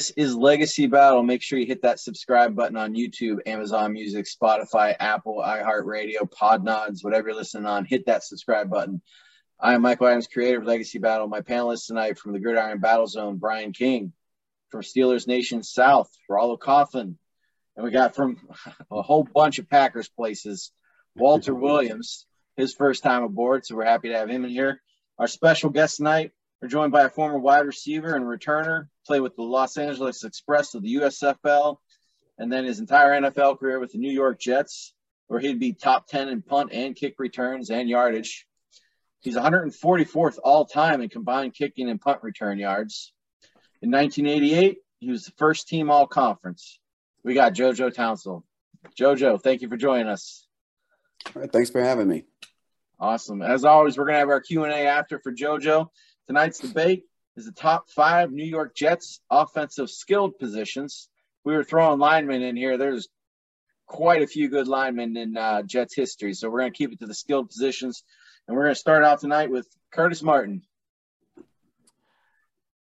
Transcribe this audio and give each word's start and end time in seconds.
This 0.00 0.12
is 0.16 0.34
Legacy 0.34 0.86
Battle. 0.86 1.22
Make 1.22 1.42
sure 1.42 1.58
you 1.58 1.66
hit 1.66 1.82
that 1.82 2.00
subscribe 2.00 2.56
button 2.56 2.78
on 2.78 2.94
YouTube, 2.94 3.40
Amazon 3.44 3.92
Music, 3.92 4.24
Spotify, 4.24 4.96
Apple, 4.98 5.42
iHeartRadio, 5.46 6.22
Podnods, 6.22 7.04
whatever 7.04 7.28
you're 7.28 7.36
listening 7.36 7.66
on. 7.66 7.84
Hit 7.84 8.06
that 8.06 8.24
subscribe 8.24 8.70
button. 8.70 9.02
I 9.60 9.74
am 9.74 9.82
Michael 9.82 10.06
Adams, 10.06 10.26
creator 10.26 10.58
of 10.58 10.64
Legacy 10.64 11.00
Battle. 11.00 11.28
My 11.28 11.42
panelists 11.42 11.86
tonight 11.86 12.18
from 12.18 12.32
the 12.32 12.38
Gridiron 12.38 12.78
Battle 12.78 13.08
Zone, 13.08 13.36
Brian 13.36 13.74
King, 13.74 14.14
from 14.70 14.80
Steelers 14.80 15.26
Nation 15.26 15.62
South, 15.62 16.08
Rollo 16.30 16.56
Coughlin, 16.56 17.16
and 17.76 17.84
we 17.84 17.90
got 17.90 18.16
from 18.16 18.38
a 18.90 19.02
whole 19.02 19.24
bunch 19.24 19.58
of 19.58 19.68
Packers 19.68 20.08
places, 20.08 20.72
Walter 21.14 21.54
Williams, 21.66 22.24
his 22.56 22.72
first 22.72 23.02
time 23.02 23.22
aboard, 23.22 23.66
so 23.66 23.76
we're 23.76 23.84
happy 23.84 24.08
to 24.08 24.16
have 24.16 24.30
him 24.30 24.46
in 24.46 24.50
here. 24.50 24.80
Our 25.18 25.26
special 25.26 25.68
guest 25.68 25.98
tonight, 25.98 26.30
we're 26.60 26.68
joined 26.68 26.92
by 26.92 27.04
a 27.04 27.08
former 27.08 27.38
wide 27.38 27.66
receiver 27.66 28.14
and 28.14 28.24
returner, 28.24 28.88
played 29.06 29.20
with 29.20 29.34
the 29.36 29.42
Los 29.42 29.76
Angeles 29.78 30.24
Express 30.24 30.74
of 30.74 30.82
the 30.82 30.96
USFL, 30.96 31.76
and 32.38 32.52
then 32.52 32.64
his 32.64 32.80
entire 32.80 33.18
NFL 33.20 33.58
career 33.58 33.80
with 33.80 33.92
the 33.92 33.98
New 33.98 34.12
York 34.12 34.38
Jets, 34.38 34.92
where 35.28 35.40
he'd 35.40 35.58
be 35.58 35.72
top 35.72 36.06
10 36.08 36.28
in 36.28 36.42
punt 36.42 36.70
and 36.72 36.94
kick 36.94 37.14
returns 37.18 37.70
and 37.70 37.88
yardage. 37.88 38.46
He's 39.20 39.36
144th 39.36 40.38
all 40.42 40.64
time 40.64 41.00
in 41.02 41.08
combined 41.08 41.54
kicking 41.54 41.88
and 41.88 42.00
punt 42.00 42.22
return 42.22 42.58
yards. 42.58 43.12
In 43.82 43.90
1988, 43.90 44.78
he 44.98 45.10
was 45.10 45.24
the 45.24 45.32
first 45.38 45.68
team 45.68 45.90
all 45.90 46.06
conference. 46.06 46.78
We 47.24 47.34
got 47.34 47.54
JoJo 47.54 47.94
Townsend. 47.94 48.42
JoJo, 48.98 49.42
thank 49.42 49.62
you 49.62 49.68
for 49.68 49.76
joining 49.76 50.08
us. 50.08 50.46
All 51.34 51.42
right, 51.42 51.52
thanks 51.52 51.70
for 51.70 51.82
having 51.82 52.08
me. 52.08 52.24
Awesome. 52.98 53.40
As 53.40 53.64
always, 53.64 53.96
we're 53.96 54.06
gonna 54.06 54.18
have 54.18 54.28
our 54.28 54.40
Q 54.40 54.64
and 54.64 54.72
A 54.72 54.86
after 54.86 55.18
for 55.18 55.32
JoJo. 55.32 55.88
Tonight's 56.30 56.60
debate 56.60 57.02
is 57.36 57.44
the 57.44 57.50
top 57.50 57.90
five 57.90 58.30
New 58.30 58.44
York 58.44 58.72
Jets 58.76 59.20
offensive 59.32 59.90
skilled 59.90 60.38
positions. 60.38 61.08
We 61.44 61.56
were 61.56 61.64
throwing 61.64 61.98
linemen 61.98 62.42
in 62.42 62.54
here. 62.54 62.78
There's 62.78 63.08
quite 63.88 64.22
a 64.22 64.28
few 64.28 64.48
good 64.48 64.68
linemen 64.68 65.16
in 65.16 65.36
uh, 65.36 65.62
Jets 65.62 65.92
history, 65.96 66.32
so 66.34 66.48
we're 66.48 66.60
gonna 66.60 66.70
keep 66.70 66.92
it 66.92 67.00
to 67.00 67.06
the 67.06 67.14
skilled 67.14 67.48
positions. 67.48 68.04
And 68.46 68.56
we're 68.56 68.62
going 68.62 68.74
to 68.74 68.80
start 68.80 69.02
out 69.02 69.20
tonight 69.20 69.50
with 69.50 69.66
Curtis 69.92 70.22
Martin. 70.22 70.62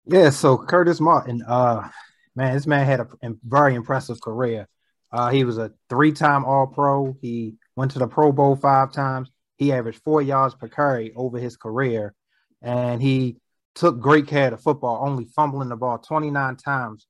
Yeah, 0.05 0.31
so 0.31 0.57
Curtis 0.57 0.99
Martin, 0.99 1.41
uh, 1.47 1.87
man, 2.35 2.53
this 2.53 2.67
man 2.67 2.85
had 2.85 2.99
a 2.99 3.07
very 3.45 3.75
impressive 3.75 4.19
career. 4.19 4.67
Uh, 5.09 5.29
he 5.29 5.45
was 5.45 5.57
a 5.57 5.71
three-time 5.89 6.43
All-Pro. 6.43 7.15
He 7.21 7.55
went 7.77 7.91
to 7.91 7.99
the 7.99 8.07
Pro 8.07 8.33
Bowl 8.33 8.57
five 8.57 8.91
times. 8.91 9.31
He 9.55 9.71
averaged 9.71 10.01
four 10.03 10.21
yards 10.21 10.53
per 10.53 10.67
carry 10.67 11.13
over 11.15 11.39
his 11.39 11.55
career, 11.55 12.13
and 12.61 13.01
he 13.01 13.37
took 13.75 13.99
great 13.99 14.27
care 14.27 14.53
of 14.53 14.61
football, 14.61 15.07
only 15.07 15.25
fumbling 15.25 15.69
the 15.69 15.75
ball 15.75 15.99
29 15.99 16.55
times 16.55 17.07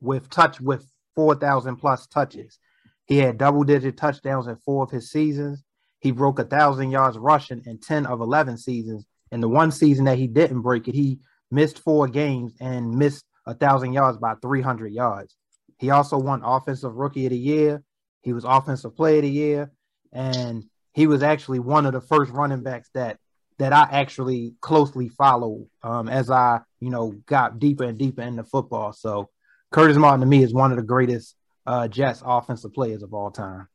with 0.00 0.30
touch 0.30 0.60
with 0.60 0.90
4,000 1.16 1.76
plus 1.76 2.06
touches. 2.06 2.58
He 3.06 3.18
had 3.18 3.38
double-digit 3.38 3.96
touchdowns 3.96 4.46
in 4.46 4.56
four 4.56 4.84
of 4.84 4.90
his 4.90 5.10
seasons. 5.10 5.62
He 6.00 6.10
broke 6.10 6.38
a 6.38 6.44
thousand 6.44 6.90
yards 6.90 7.18
rushing 7.18 7.62
in 7.66 7.78
10 7.78 8.06
of 8.06 8.20
11 8.20 8.58
seasons. 8.58 9.04
In 9.30 9.40
the 9.40 9.48
one 9.48 9.70
season 9.72 10.04
that 10.04 10.18
he 10.18 10.26
didn't 10.26 10.62
break 10.62 10.86
it, 10.88 10.94
he 10.94 11.18
missed 11.50 11.78
four 11.78 12.06
games 12.08 12.52
and 12.60 12.96
missed 12.96 13.24
a 13.46 13.54
thousand 13.54 13.92
yards 13.92 14.18
by 14.18 14.34
300 14.40 14.92
yards. 14.92 15.36
He 15.78 15.90
also 15.90 16.18
won 16.18 16.42
Offensive 16.44 16.94
Rookie 16.94 17.26
of 17.26 17.30
the 17.30 17.38
Year. 17.38 17.82
He 18.22 18.32
was 18.32 18.44
Offensive 18.44 18.96
Player 18.96 19.16
of 19.16 19.22
the 19.22 19.30
Year, 19.30 19.72
and 20.12 20.64
he 20.92 21.06
was 21.06 21.22
actually 21.22 21.58
one 21.58 21.84
of 21.84 21.92
the 21.92 22.00
first 22.00 22.32
running 22.32 22.62
backs 22.62 22.88
that 22.94 23.18
that 23.58 23.72
I 23.72 23.88
actually 23.90 24.54
closely 24.60 25.08
follow 25.08 25.66
um, 25.82 26.08
as 26.08 26.30
I 26.30 26.60
you 26.80 26.90
know 26.90 27.12
got 27.26 27.58
deeper 27.58 27.84
and 27.84 27.98
deeper 27.98 28.22
into 28.22 28.44
football. 28.44 28.92
So 28.92 29.30
Curtis 29.70 29.96
Martin 29.96 30.20
to 30.20 30.26
me 30.26 30.42
is 30.42 30.52
one 30.52 30.70
of 30.70 30.76
the 30.76 30.82
greatest 30.82 31.36
uh, 31.66 31.88
Jets 31.88 32.22
offensive 32.24 32.72
players 32.72 33.02
of 33.02 33.14
all 33.14 33.30
time 33.30 33.68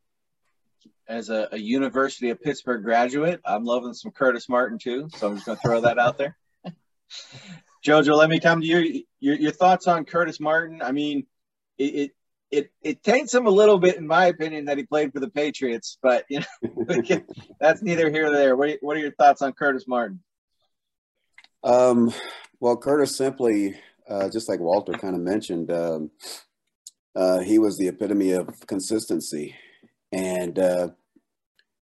as 1.09 1.29
a, 1.31 1.49
a, 1.51 1.57
University 1.57 2.29
of 2.29 2.41
Pittsburgh 2.41 2.83
graduate, 2.83 3.41
I'm 3.43 3.65
loving 3.65 3.93
some 3.93 4.11
Curtis 4.11 4.47
Martin 4.47 4.77
too. 4.77 5.09
So 5.15 5.27
I'm 5.27 5.35
just 5.35 5.45
going 5.45 5.57
to 5.57 5.61
throw 5.61 5.81
that 5.81 5.97
out 5.97 6.19
there. 6.19 6.37
Jojo, 7.85 8.15
let 8.15 8.29
me 8.29 8.39
come 8.39 8.61
to 8.61 8.67
you. 8.67 9.03
Your, 9.19 9.35
your 9.35 9.51
thoughts 9.51 9.87
on 9.87 10.05
Curtis 10.05 10.39
Martin? 10.39 10.81
I 10.83 10.91
mean, 10.91 11.25
it, 11.79 11.83
it 11.83 12.11
it 12.51 12.71
it 12.81 13.03
taints 13.03 13.33
him 13.33 13.45
a 13.45 13.51
little 13.51 13.77
bit, 13.77 13.97
in 13.97 14.07
my 14.07 14.25
opinion, 14.25 14.65
that 14.65 14.77
he 14.77 14.83
played 14.83 15.13
for 15.13 15.19
the 15.19 15.29
Patriots. 15.29 15.97
But 16.01 16.25
you 16.29 16.41
know, 16.41 17.19
that's 17.59 17.81
neither 17.81 18.09
here 18.09 18.23
nor 18.23 18.31
there. 18.35 18.55
What 18.55 18.69
are, 18.69 18.77
what 18.81 18.97
are 18.97 19.01
your 19.01 19.11
thoughts 19.11 19.41
on 19.41 19.53
Curtis 19.53 19.87
Martin? 19.87 20.21
Um, 21.63 22.13
well, 22.59 22.77
Curtis 22.77 23.15
simply, 23.15 23.75
uh, 24.09 24.29
just 24.29 24.49
like 24.49 24.59
Walter 24.59 24.93
kind 24.93 25.15
of 25.15 25.21
mentioned, 25.21 25.71
um, 25.71 26.11
uh, 27.15 27.39
he 27.39 27.59
was 27.59 27.77
the 27.77 27.87
epitome 27.87 28.31
of 28.31 28.65
consistency. 28.67 29.55
And, 30.11 30.57
uh, 30.57 30.89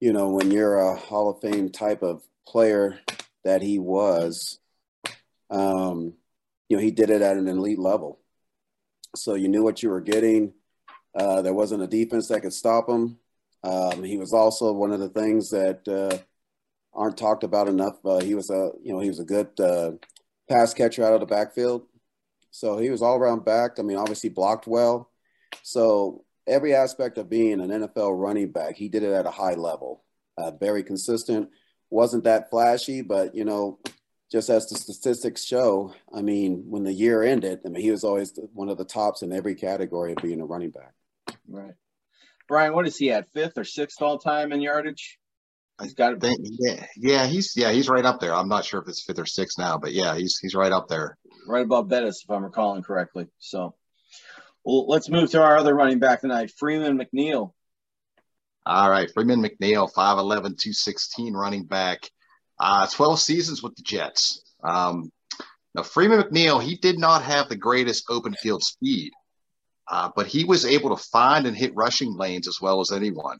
you 0.00 0.12
know, 0.12 0.30
when 0.30 0.50
you're 0.50 0.78
a 0.78 0.96
Hall 0.96 1.30
of 1.30 1.40
Fame 1.40 1.70
type 1.70 2.02
of 2.02 2.22
player 2.46 2.98
that 3.44 3.62
he 3.62 3.78
was, 3.78 4.58
um, 5.50 6.14
you 6.68 6.76
know, 6.76 6.82
he 6.82 6.90
did 6.90 7.10
it 7.10 7.22
at 7.22 7.36
an 7.36 7.48
elite 7.48 7.78
level. 7.78 8.18
So 9.14 9.34
you 9.34 9.48
knew 9.48 9.62
what 9.62 9.82
you 9.82 9.90
were 9.90 10.00
getting. 10.00 10.54
Uh, 11.14 11.42
there 11.42 11.54
wasn't 11.54 11.82
a 11.82 11.86
defense 11.86 12.28
that 12.28 12.40
could 12.40 12.52
stop 12.52 12.88
him. 12.88 13.18
Um, 13.62 14.02
he 14.02 14.16
was 14.16 14.32
also 14.32 14.72
one 14.72 14.92
of 14.92 15.00
the 15.00 15.08
things 15.08 15.50
that 15.50 15.86
uh, 15.86 16.18
aren't 16.94 17.18
talked 17.18 17.44
about 17.44 17.68
enough. 17.68 18.04
Uh, 18.04 18.20
he 18.20 18.34
was 18.34 18.50
a, 18.50 18.72
you 18.82 18.92
know, 18.92 19.00
he 19.00 19.08
was 19.08 19.20
a 19.20 19.24
good 19.24 19.48
uh, 19.60 19.92
pass 20.48 20.74
catcher 20.74 21.04
out 21.04 21.12
of 21.12 21.20
the 21.20 21.26
backfield. 21.26 21.86
So 22.50 22.78
he 22.78 22.90
was 22.90 23.02
all 23.02 23.16
around 23.16 23.44
back. 23.44 23.78
I 23.78 23.82
mean, 23.82 23.96
obviously 23.96 24.30
blocked 24.30 24.66
well. 24.66 25.10
So 25.62 26.24
every 26.46 26.74
aspect 26.74 27.18
of 27.18 27.30
being 27.30 27.60
an 27.60 27.70
NFL 27.70 28.18
running 28.18 28.50
back, 28.50 28.76
he 28.76 28.88
did 28.88 29.02
it 29.02 29.12
at 29.12 29.26
a 29.26 29.30
high 29.30 29.54
level. 29.54 30.04
Uh, 30.36 30.50
very 30.50 30.82
consistent. 30.82 31.50
Wasn't 31.90 32.24
that 32.24 32.50
flashy, 32.50 33.02
but 33.02 33.34
you 33.34 33.44
know, 33.44 33.78
just 34.32 34.48
as 34.48 34.66
the 34.66 34.76
statistics 34.76 35.44
show, 35.44 35.94
I 36.12 36.22
mean, 36.22 36.64
when 36.70 36.84
the 36.84 36.92
year 36.92 37.22
ended, 37.22 37.60
I 37.66 37.68
mean, 37.68 37.82
he 37.82 37.90
was 37.90 38.02
always 38.02 38.32
one 38.54 38.70
of 38.70 38.78
the 38.78 38.84
tops 38.84 39.20
in 39.20 39.30
every 39.30 39.54
category 39.54 40.12
of 40.12 40.22
being 40.22 40.40
a 40.40 40.46
running 40.46 40.70
back. 40.70 40.94
Right. 41.46 41.74
Brian, 42.48 42.72
what 42.72 42.86
is 42.86 42.96
he 42.96 43.12
at? 43.12 43.30
Fifth 43.32 43.58
or 43.58 43.64
sixth 43.64 44.00
all 44.00 44.18
time 44.18 44.50
in 44.52 44.62
yardage? 44.62 45.18
He's 45.82 45.94
got 45.94 46.20
to 46.20 46.36
yeah, 46.58 46.86
yeah, 46.96 47.26
he's 47.26 47.54
yeah, 47.56 47.72
he's 47.72 47.88
right 47.88 48.04
up 48.04 48.20
there. 48.20 48.34
I'm 48.34 48.48
not 48.48 48.64
sure 48.64 48.80
if 48.80 48.88
it's 48.88 49.02
fifth 49.04 49.18
or 49.18 49.26
sixth 49.26 49.58
now, 49.58 49.78
but 49.78 49.92
yeah, 49.92 50.14
he's 50.16 50.38
he's 50.38 50.54
right 50.54 50.72
up 50.72 50.88
there. 50.88 51.18
Right 51.46 51.64
above 51.64 51.88
Bettis, 51.88 52.22
if 52.22 52.30
I'm 52.30 52.44
recalling 52.44 52.82
correctly. 52.82 53.26
So 53.38 53.74
well, 54.64 54.86
let's 54.86 55.08
move 55.08 55.30
to 55.30 55.42
our 55.42 55.56
other 55.56 55.74
running 55.74 55.98
back 55.98 56.20
tonight, 56.20 56.52
Freeman 56.56 56.98
McNeil. 56.98 57.52
All 58.64 58.90
right, 58.90 59.10
Freeman 59.12 59.42
McNeil, 59.42 59.92
5'11", 59.92 60.56
216 60.56 61.34
running 61.34 61.64
back, 61.64 62.08
uh, 62.62 62.86
12 62.86 63.18
seasons 63.18 63.62
with 63.62 63.74
the 63.74 63.82
Jets. 63.82 64.40
Um, 64.62 65.10
now, 65.74 65.82
Freeman 65.82 66.20
McNeil, 66.20 66.62
he 66.62 66.76
did 66.76 66.96
not 66.96 67.22
have 67.22 67.48
the 67.48 67.56
greatest 67.56 68.04
open 68.08 68.34
field 68.34 68.62
speed, 68.62 69.10
uh, 69.90 70.10
but 70.14 70.28
he 70.28 70.44
was 70.44 70.64
able 70.64 70.94
to 70.96 71.02
find 71.10 71.46
and 71.46 71.56
hit 71.56 71.74
rushing 71.74 72.14
lanes 72.14 72.46
as 72.46 72.58
well 72.60 72.80
as 72.80 72.92
anyone. 72.92 73.38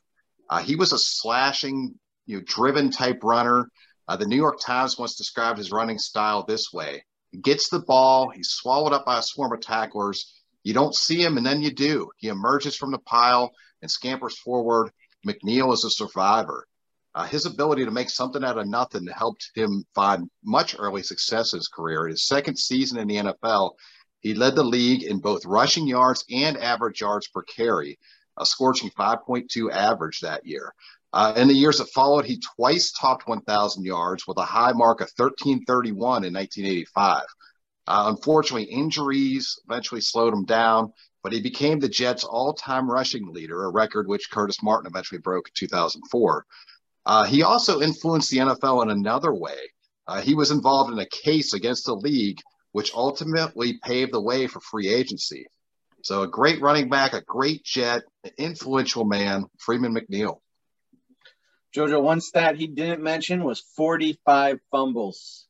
Uh, 0.51 0.59
he 0.59 0.75
was 0.75 0.93
a 0.93 0.99
slashing, 0.99 1.95
you 2.27 2.39
know, 2.39 2.43
driven 2.45 2.91
type 2.91 3.21
runner. 3.23 3.69
Uh, 4.09 4.17
the 4.17 4.27
New 4.27 4.37
York 4.37 4.59
Times 4.61 4.99
once 4.99 5.15
described 5.15 5.59
his 5.59 5.71
running 5.71 5.99
style 5.99 6.45
this 6.45 6.73
way: 6.73 7.05
he 7.31 7.39
gets 7.39 7.69
the 7.69 7.79
ball, 7.79 8.29
he's 8.31 8.49
swallowed 8.49 8.93
up 8.93 9.07
by 9.07 9.21
a 9.21 9.23
swarm 9.23 9.53
of 9.53 9.61
tacklers, 9.61 10.35
you 10.65 10.75
don't 10.75 10.97
see 10.97 11.23
him, 11.23 11.37
and 11.37 11.47
then 11.47 11.63
you 11.63 11.73
do. 11.73 12.11
He 12.17 12.27
emerges 12.27 12.77
from 12.77 12.91
the 12.91 12.99
pile 12.99 13.53
and 13.83 13.91
scampers 13.91 14.37
forward. 14.39 14.91
McNeil 15.25 15.73
is 15.73 15.85
a 15.85 15.91
survivor. 15.91 16.67
Uh, 17.15 17.25
his 17.25 17.45
ability 17.45 17.85
to 17.85 17.91
make 17.91 18.09
something 18.09 18.43
out 18.43 18.59
of 18.59 18.67
nothing 18.67 19.07
helped 19.07 19.51
him 19.55 19.85
find 19.95 20.31
much 20.45 20.75
early 20.79 21.03
success 21.03 21.53
in 21.53 21.59
his 21.59 21.69
career. 21.69 22.07
In 22.07 22.13
his 22.13 22.27
second 22.27 22.57
season 22.59 22.99
in 22.99 23.09
the 23.09 23.17
NFL, 23.17 23.73
he 24.21 24.35
led 24.35 24.55
the 24.55 24.65
league 24.65 25.03
in 25.03 25.19
both 25.19 25.45
rushing 25.45 25.87
yards 25.87 26.25
and 26.31 26.57
average 26.57 27.01
yards 27.01 27.29
per 27.29 27.43
carry, 27.43 27.99
a 28.39 28.47
scorching 28.47 28.91
5.2 28.91 29.71
average 29.71 30.21
that 30.21 30.47
year. 30.47 30.73
Uh, 31.13 31.35
in 31.37 31.49
the 31.49 31.55
years 31.55 31.79
that 31.79 31.91
followed, 31.91 32.25
he 32.25 32.41
twice 32.57 32.91
topped 32.93 33.29
1,000 33.29 33.85
yards 33.85 34.27
with 34.27 34.39
a 34.39 34.45
high 34.45 34.73
mark 34.73 35.01
of 35.01 35.11
1331 35.17 36.25
in 36.25 36.33
1985. 36.33 37.23
Uh, 37.87 38.05
unfortunately, 38.07 38.65
injuries 38.65 39.59
eventually 39.69 40.01
slowed 40.01 40.33
him 40.33 40.47
down, 40.47 40.93
but 41.23 41.33
he 41.33 41.41
became 41.41 41.79
the 41.79 41.89
Jets' 41.89 42.25
all-time 42.25 42.91
rushing 42.91 43.27
leader, 43.33 43.65
a 43.65 43.71
record 43.71 44.09
which 44.09 44.31
Curtis 44.31 44.63
Martin 44.63 44.91
eventually 44.91 45.21
broke 45.21 45.49
in 45.49 45.53
2004. 45.55 46.47
Uh, 47.05 47.25
he 47.25 47.43
also 47.43 47.81
influenced 47.81 48.31
the 48.31 48.39
NFL 48.39 48.83
in 48.85 48.91
another 48.91 49.35
way. 49.35 49.59
Uh, 50.07 50.21
he 50.21 50.35
was 50.35 50.51
involved 50.51 50.93
in 50.93 50.99
a 50.99 51.07
case 51.07 51.55
against 51.55 51.87
the 51.87 51.95
league, 51.95 52.41
which 52.73 52.95
ultimately 52.95 53.79
paved 53.83 54.13
the 54.13 54.21
way 54.21 54.47
for 54.47 54.61
free 54.61 54.89
agency. 54.89 55.47
So, 56.03 56.23
a 56.23 56.29
great 56.29 56.61
running 56.61 56.89
back, 56.89 57.13
a 57.13 57.21
great 57.21 57.65
Jet, 57.65 58.03
an 58.25 58.33
influential 58.37 59.05
man, 59.05 59.45
Freeman 59.59 59.95
McNeil. 59.95 60.39
Jojo, 61.75 62.03
one 62.03 62.21
stat 62.21 62.57
he 62.57 62.67
didn't 62.67 63.03
mention 63.03 63.45
was 63.45 63.61
45 63.77 64.59
fumbles. 64.71 65.47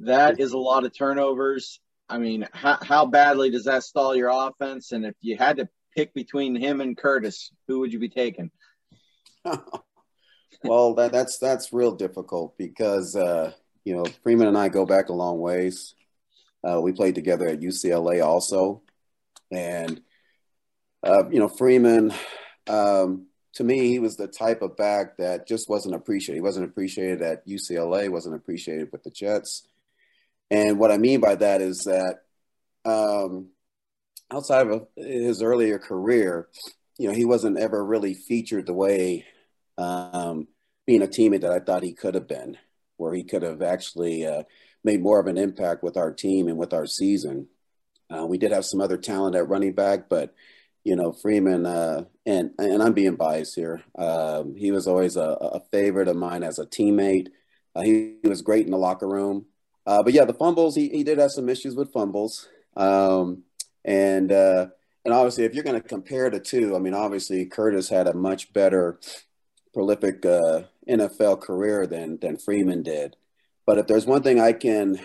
That 0.00 0.40
is 0.40 0.52
a 0.52 0.58
lot 0.58 0.84
of 0.84 0.96
turnovers. 0.96 1.80
I 2.08 2.18
mean, 2.18 2.46
how, 2.52 2.78
how 2.82 3.06
badly 3.06 3.50
does 3.50 3.64
that 3.64 3.84
stall 3.84 4.14
your 4.14 4.30
offense? 4.32 4.92
And 4.92 5.06
if 5.06 5.14
you 5.20 5.36
had 5.36 5.56
to 5.58 5.68
pick 5.96 6.12
between 6.12 6.56
him 6.56 6.80
and 6.80 6.96
Curtis, 6.96 7.50
who 7.68 7.80
would 7.80 7.92
you 7.92 7.98
be 7.98 8.10
taking? 8.10 8.50
well, 10.62 10.94
that, 10.94 11.12
that's 11.12 11.38
that's 11.38 11.72
real 11.72 11.92
difficult 11.92 12.56
because 12.58 13.16
uh, 13.16 13.52
you 13.84 13.96
know 13.96 14.04
Freeman 14.22 14.48
and 14.48 14.58
I 14.58 14.68
go 14.68 14.86
back 14.86 15.08
a 15.08 15.12
long 15.14 15.40
ways. 15.40 15.94
Uh, 16.62 16.80
we 16.80 16.92
played 16.92 17.14
together 17.14 17.46
at 17.46 17.60
UCLA 17.60 18.24
also, 18.24 18.82
and 19.50 20.00
uh, 21.02 21.28
you 21.30 21.38
know 21.38 21.48
Freeman. 21.48 22.12
Um, 22.66 23.26
to 23.54 23.64
me, 23.64 23.88
he 23.88 24.00
was 24.00 24.16
the 24.16 24.26
type 24.26 24.62
of 24.62 24.76
back 24.76 25.16
that 25.18 25.46
just 25.46 25.68
wasn't 25.68 25.94
appreciated. 25.94 26.38
He 26.38 26.42
wasn't 26.42 26.68
appreciated 26.68 27.22
at 27.22 27.46
UCLA. 27.46 28.10
wasn't 28.10 28.34
appreciated 28.34 28.88
with 28.90 29.04
the 29.04 29.10
Jets. 29.10 29.68
And 30.50 30.78
what 30.78 30.90
I 30.90 30.98
mean 30.98 31.20
by 31.20 31.36
that 31.36 31.60
is 31.60 31.84
that 31.84 32.18
um, 32.84 33.50
outside 34.30 34.66
of 34.66 34.88
his 34.96 35.40
earlier 35.42 35.78
career, 35.78 36.48
you 36.98 37.08
know, 37.08 37.14
he 37.14 37.24
wasn't 37.24 37.58
ever 37.58 37.84
really 37.84 38.14
featured 38.14 38.66
the 38.66 38.74
way 38.74 39.24
um, 39.78 40.48
being 40.86 41.02
a 41.02 41.06
teammate 41.06 41.42
that 41.42 41.52
I 41.52 41.60
thought 41.60 41.82
he 41.82 41.92
could 41.92 42.14
have 42.14 42.28
been, 42.28 42.58
where 42.96 43.14
he 43.14 43.24
could 43.24 43.42
have 43.42 43.62
actually 43.62 44.26
uh, 44.26 44.42
made 44.82 45.02
more 45.02 45.18
of 45.18 45.26
an 45.26 45.38
impact 45.38 45.82
with 45.82 45.96
our 45.96 46.12
team 46.12 46.48
and 46.48 46.58
with 46.58 46.72
our 46.72 46.86
season. 46.86 47.48
Uh, 48.10 48.26
we 48.26 48.38
did 48.38 48.52
have 48.52 48.64
some 48.64 48.80
other 48.80 48.98
talent 48.98 49.34
at 49.34 49.48
running 49.48 49.72
back, 49.72 50.08
but 50.08 50.34
you 50.84 50.94
know 50.94 51.12
Freeman, 51.12 51.64
uh, 51.66 52.04
and 52.26 52.50
and 52.58 52.82
I'm 52.82 52.92
being 52.92 53.16
biased 53.16 53.54
here. 53.54 53.82
Um, 53.96 54.54
he 54.56 54.70
was 54.70 54.86
always 54.86 55.16
a, 55.16 55.22
a, 55.40 55.60
favorite 55.72 56.08
of 56.08 56.16
mine 56.16 56.42
as 56.42 56.58
a 56.58 56.66
teammate. 56.66 57.28
Uh, 57.74 57.82
he, 57.82 58.16
he, 58.22 58.28
was 58.28 58.42
great 58.42 58.66
in 58.66 58.70
the 58.70 58.78
locker 58.78 59.08
room, 59.08 59.46
uh, 59.86 60.02
but 60.02 60.12
yeah, 60.12 60.26
the 60.26 60.34
fumbles 60.34 60.76
he, 60.76 60.90
he 60.90 61.02
did 61.02 61.18
have 61.18 61.30
some 61.30 61.48
issues 61.48 61.74
with 61.74 61.92
fumbles. 61.92 62.46
Um, 62.76 63.44
and 63.84 64.30
uh, 64.30 64.66
and 65.04 65.12
obviously, 65.12 65.44
if 65.44 65.54
you're 65.54 65.64
going 65.64 65.80
to 65.80 65.86
compare 65.86 66.30
the 66.30 66.40
two, 66.40 66.76
I 66.76 66.78
mean, 66.78 66.94
obviously 66.94 67.44
Curtis 67.46 67.88
had 67.88 68.06
a 68.06 68.14
much 68.14 68.52
better 68.52 68.98
prolific 69.74 70.24
uh, 70.24 70.62
NFL 70.88 71.40
career 71.40 71.86
than 71.86 72.18
than 72.20 72.38
Freeman 72.38 72.82
did. 72.82 73.16
But 73.66 73.78
if 73.78 73.86
there's 73.86 74.06
one 74.06 74.22
thing 74.22 74.40
I 74.40 74.52
can 74.52 75.00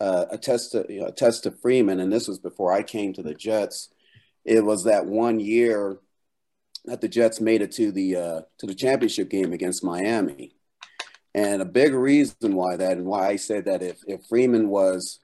uh, 0.00 0.26
attest 0.30 0.72
to, 0.72 0.84
you 0.88 1.00
know, 1.00 1.06
attest 1.06 1.44
to 1.44 1.50
Freeman, 1.50 2.00
and 2.00 2.12
this 2.12 2.28
was 2.28 2.38
before 2.38 2.72
I 2.72 2.82
came 2.82 3.12
to 3.14 3.22
the 3.22 3.34
Jets, 3.34 3.88
it 4.44 4.64
was 4.64 4.84
that 4.84 5.06
one 5.06 5.40
year 5.40 5.98
that 6.84 7.00
the 7.00 7.08
Jets 7.08 7.40
made 7.40 7.62
it 7.62 7.72
to 7.72 7.92
the 7.92 8.16
uh, 8.16 8.40
to 8.58 8.66
the 8.66 8.74
championship 8.74 9.30
game 9.30 9.52
against 9.52 9.84
Miami. 9.84 10.54
And 11.34 11.62
a 11.62 11.66
big 11.66 11.94
reason 11.94 12.56
why 12.56 12.76
that, 12.76 12.96
and 12.96 13.06
why 13.06 13.28
I 13.28 13.36
said 13.36 13.66
that 13.66 13.82
if 13.82 14.00
if 14.06 14.26
Freeman 14.26 14.68
was 14.68 15.20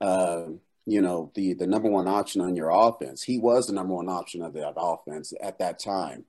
uh, 0.00 0.46
you 0.86 1.02
know, 1.02 1.32
the 1.34 1.54
the 1.54 1.66
number 1.66 1.90
one 1.90 2.06
option 2.06 2.40
on 2.40 2.54
your 2.54 2.70
offense. 2.70 3.22
He 3.22 3.38
was 3.38 3.66
the 3.66 3.72
number 3.72 3.94
one 3.94 4.08
option 4.08 4.42
of 4.42 4.54
that 4.54 4.74
offense 4.76 5.32
at 5.42 5.58
that 5.58 5.78
time. 5.78 6.24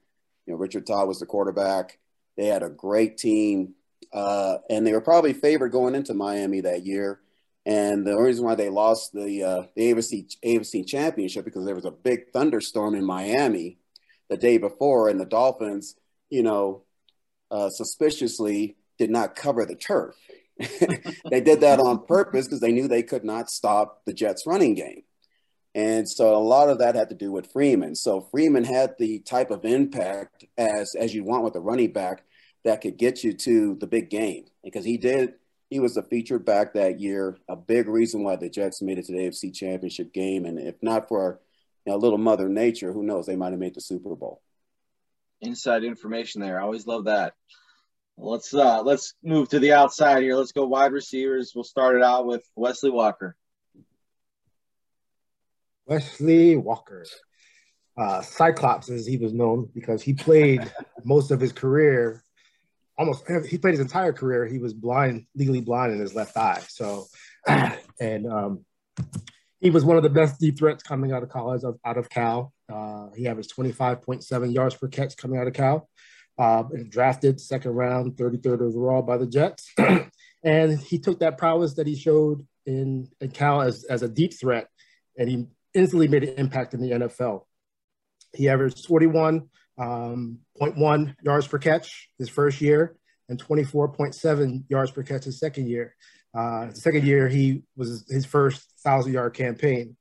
You 0.48 0.54
know, 0.54 0.60
Richard 0.60 0.88
Todd 0.88 1.08
was 1.08 1.20
the 1.20 1.26
quarterback. 1.26 2.00
They 2.38 2.48
had 2.48 2.64
a 2.64 2.70
great 2.70 3.18
team, 3.18 3.76
uh, 4.14 4.58
and 4.70 4.88
they 4.88 4.94
were 4.94 5.02
probably 5.02 5.34
favored 5.34 5.72
going 5.72 5.94
into 5.94 6.14
Miami 6.14 6.62
that 6.62 6.86
year. 6.86 7.20
And 7.66 8.08
the 8.08 8.16
reason 8.16 8.46
why 8.46 8.56
they 8.56 8.70
lost 8.70 9.12
the 9.14 9.44
uh, 9.44 9.64
the 9.76 9.92
AFC 9.92 10.38
AFC 10.44 10.88
championship 10.88 11.44
because 11.44 11.66
there 11.66 11.76
was 11.76 11.86
a 11.86 11.92
big 11.92 12.32
thunderstorm 12.32 12.96
in 12.96 13.06
Miami 13.06 13.78
the 14.30 14.38
day 14.38 14.58
before, 14.58 15.10
and 15.10 15.20
the 15.20 15.26
Dolphins, 15.26 15.96
you 16.30 16.44
know, 16.44 16.84
uh, 17.52 17.70
suspiciously 17.70 18.78
did 18.98 19.10
not 19.10 19.36
cover 19.36 19.66
the 19.66 19.76
turf. 19.76 20.16
they 21.30 21.42
did 21.42 21.62
that 21.62 21.80
on 21.80 22.06
purpose 22.06 22.48
because 22.48 22.62
they 22.62 22.72
knew 22.72 22.88
they 22.88 23.04
could 23.04 23.24
not 23.24 23.50
stop 23.50 24.02
the 24.06 24.14
Jets 24.14 24.48
running 24.48 24.74
game. 24.74 25.04
And 25.78 26.10
so 26.10 26.36
a 26.36 26.42
lot 26.42 26.70
of 26.70 26.80
that 26.80 26.96
had 26.96 27.10
to 27.10 27.16
do 27.16 27.32
with 27.32 27.52
Freeman. 27.52 27.94
So 27.94 28.20
Freeman 28.20 28.64
had 28.64 28.96
the 28.98 29.20
type 29.20 29.52
of 29.52 29.64
impact 29.64 30.44
as 30.58 30.96
as 30.96 31.14
you 31.14 31.24
want 31.24 31.44
with 31.44 31.56
a 31.56 31.60
running 31.60 31.94
back 31.94 32.24
that 32.66 32.82
could 32.82 32.98
get 32.98 33.24
you 33.24 33.32
to 33.34 33.76
the 33.76 33.86
big 33.86 34.10
game 34.10 34.46
because 34.64 34.84
he 34.84 34.98
did. 34.98 35.36
He 35.70 35.80
was 35.80 35.94
the 35.94 36.02
featured 36.02 36.46
back 36.46 36.74
that 36.74 37.00
year. 37.00 37.38
A 37.48 37.56
big 37.56 37.88
reason 37.88 38.24
why 38.24 38.38
the 38.38 38.50
Jets 38.50 38.82
made 38.82 38.98
it 38.98 39.06
to 39.06 39.12
the 39.12 39.20
AFC 39.20 39.54
Championship 39.54 40.14
game, 40.14 40.46
and 40.46 40.58
if 40.58 40.82
not 40.82 41.08
for 41.08 41.42
you 41.86 41.92
know, 41.92 42.00
little 42.00 42.18
Mother 42.18 42.50
Nature, 42.50 42.92
who 42.92 43.04
knows? 43.04 43.28
They 43.28 43.36
might 43.36 43.52
have 43.52 43.60
made 43.60 43.76
the 43.76 43.82
Super 43.82 44.16
Bowl. 44.16 44.42
Inside 45.42 45.84
information 45.84 46.42
there. 46.42 46.60
I 46.60 46.64
always 46.64 46.88
love 46.88 47.06
that. 47.06 47.36
Let's 48.18 48.52
uh 48.52 48.82
let's 48.82 49.14
move 49.22 49.50
to 49.50 49.60
the 49.60 49.74
outside 49.74 50.24
here. 50.24 50.34
Let's 50.34 50.54
go 50.54 50.66
wide 50.66 50.92
receivers. 50.92 51.52
We'll 51.54 51.64
start 51.64 51.98
it 51.98 52.02
out 52.02 52.26
with 52.26 52.42
Wesley 52.56 52.90
Walker. 52.90 53.36
Wesley 55.88 56.58
Walker. 56.58 57.06
Uh, 57.98 58.22
Cyclops, 58.22 58.90
as 58.90 59.08
he 59.08 59.18
was 59.18 59.34
known, 59.34 59.70
because 59.74 60.04
he 60.04 60.14
played 60.14 60.72
most 61.04 61.32
of 61.32 61.40
his 61.40 61.52
career, 61.52 62.22
almost 62.98 63.24
he 63.48 63.58
played 63.58 63.72
his 63.72 63.80
entire 63.80 64.14
career. 64.14 64.46
He 64.46 64.60
was 64.60 64.74
blind, 64.74 65.26
legally 65.34 65.62
blind 65.62 65.94
in 65.94 66.00
his 66.00 66.14
left 66.14 66.38
eye. 66.38 66.62
So, 66.68 67.08
and 68.00 68.28
um, 68.32 68.66
he 69.60 69.72
was 69.72 69.84
one 69.84 69.98
of 69.98 70.04
the 70.04 70.10
best 70.10 70.40
deep 70.40 70.60
threats 70.60 70.84
coming 70.84 71.12
out 71.12 71.24
of 71.24 71.30
college, 71.30 71.64
out 71.84 71.98
of 71.98 72.10
Cal. 72.10 72.54
Uh, 72.72 73.08
he 73.16 73.28
averaged 73.28 73.56
25.7 73.56 74.54
yards 74.54 74.76
per 74.76 74.88
catch 74.88 75.18
coming 75.18 75.40
out 75.40 75.48
of 75.48 75.54
Cal 75.54 75.90
uh, 76.38 76.64
drafted 76.90 77.40
second 77.42 77.72
round, 77.72 78.14
33rd 78.14 78.62
overall 78.62 79.02
by 79.02 79.18
the 79.18 79.28
Jets. 79.28 79.72
and 80.44 80.80
he 80.80 81.00
took 81.00 81.20
that 81.20 81.38
prowess 81.38 81.74
that 81.76 81.88
he 81.88 81.96
showed 81.96 82.46
in, 82.66 83.10
in 83.20 83.32
Cal 83.32 83.62
as, 83.62 83.84
as 83.86 84.04
a 84.04 84.10
deep 84.10 84.34
threat, 84.34 84.68
and 85.18 85.30
he 85.30 85.48
instantly 85.74 86.08
made 86.08 86.24
an 86.24 86.36
impact 86.38 86.74
in 86.74 86.82
the 86.82 86.92
NFL. 86.92 87.44
He 88.34 88.50
averaged 88.50 88.88
41.1 88.88 89.48
um, 89.80 91.16
yards 91.24 91.48
per 91.48 91.58
catch 91.58 92.10
his 92.18 92.30
first 92.30 92.62
year 92.62 92.96
and 93.30 93.42
24.7 93.42 94.64
yards 94.70 94.92
per 94.92 95.04
catch 95.04 95.26
his 95.26 95.40
second 95.40 95.68
year. 95.68 95.96
Uh, 96.34 96.72
second 96.74 97.06
year, 97.06 97.28
he 97.28 97.64
was 97.76 98.06
his 98.10 98.26
first 98.26 98.72
thousand 98.84 99.14
yard 99.14 99.34
campaign. 99.34 99.96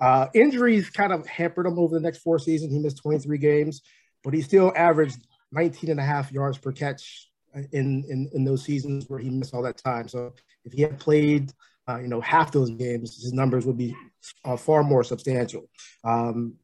Uh, 0.00 0.26
injuries 0.34 0.90
kind 0.90 1.12
of 1.12 1.26
hampered 1.26 1.66
him 1.66 1.78
over 1.78 1.94
the 1.94 2.00
next 2.00 2.18
four 2.18 2.38
seasons. 2.38 2.72
He 2.72 2.78
missed 2.78 2.98
23 3.02 3.38
games, 3.38 3.82
but 4.24 4.34
he 4.34 4.42
still 4.42 4.72
averaged 4.74 5.18
19 5.52 5.90
and 5.90 6.00
a 6.00 6.04
half 6.04 6.32
yards 6.32 6.58
per 6.58 6.72
catch 6.72 7.28
in, 7.72 8.04
in, 8.08 8.30
in 8.32 8.44
those 8.44 8.64
seasons 8.64 9.08
where 9.08 9.18
he 9.18 9.30
missed 9.30 9.54
all 9.54 9.62
that 9.62 9.76
time. 9.76 10.08
So 10.08 10.32
if 10.64 10.72
he 10.72 10.82
had 10.82 10.98
played, 10.98 11.52
uh, 11.88 11.98
you 11.98 12.08
know, 12.08 12.20
half 12.20 12.52
those 12.52 12.70
games, 12.70 13.22
his 13.22 13.32
numbers 13.32 13.66
would 13.66 13.76
be 13.76 13.94
uh, 14.44 14.56
far 14.56 14.82
more 14.82 15.04
substantial. 15.04 15.68
Um, 16.04 16.54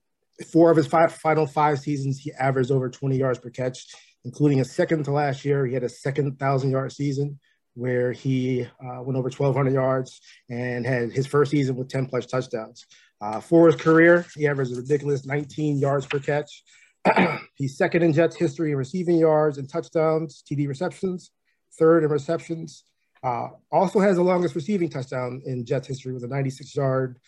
four 0.52 0.70
of 0.70 0.76
his 0.76 0.86
five, 0.86 1.12
final 1.12 1.46
five 1.46 1.78
seasons, 1.78 2.18
he 2.18 2.32
averaged 2.32 2.70
over 2.70 2.88
20 2.88 3.16
yards 3.16 3.38
per 3.38 3.50
catch, 3.50 3.86
including 4.24 4.60
a 4.60 4.64
second 4.64 5.04
to 5.04 5.12
last 5.12 5.44
year. 5.44 5.66
He 5.66 5.74
had 5.74 5.84
a 5.84 5.88
second 5.88 6.38
thousand 6.38 6.70
yard 6.70 6.92
season 6.92 7.38
where 7.74 8.12
he 8.12 8.62
uh, 8.64 9.02
went 9.02 9.16
over 9.16 9.30
1,200 9.30 9.72
yards 9.72 10.20
and 10.50 10.84
had 10.84 11.12
his 11.12 11.26
first 11.26 11.52
season 11.52 11.76
with 11.76 11.88
10 11.88 12.06
plus 12.06 12.26
touchdowns. 12.26 12.86
Uh, 13.20 13.40
for 13.40 13.66
his 13.66 13.76
career, 13.76 14.26
he 14.36 14.46
averaged 14.46 14.72
a 14.72 14.76
ridiculous 14.76 15.26
19 15.26 15.78
yards 15.78 16.06
per 16.06 16.18
catch, 16.18 16.62
He's 17.54 17.76
second 17.76 18.02
in 18.02 18.12
Jets 18.12 18.36
history 18.36 18.72
in 18.72 18.76
receiving 18.76 19.18
yards 19.18 19.58
and 19.58 19.68
touchdowns, 19.68 20.42
TD 20.50 20.68
receptions, 20.68 21.30
third 21.78 22.04
in 22.04 22.10
receptions. 22.10 22.84
Uh, 23.22 23.48
also 23.72 23.98
has 23.98 24.16
the 24.16 24.22
longest 24.22 24.54
receiving 24.54 24.88
touchdown 24.88 25.42
in 25.44 25.64
Jets 25.64 25.88
history 25.88 26.12
with 26.12 26.24
a 26.24 26.28
96 26.28 26.74
yard 26.76 27.18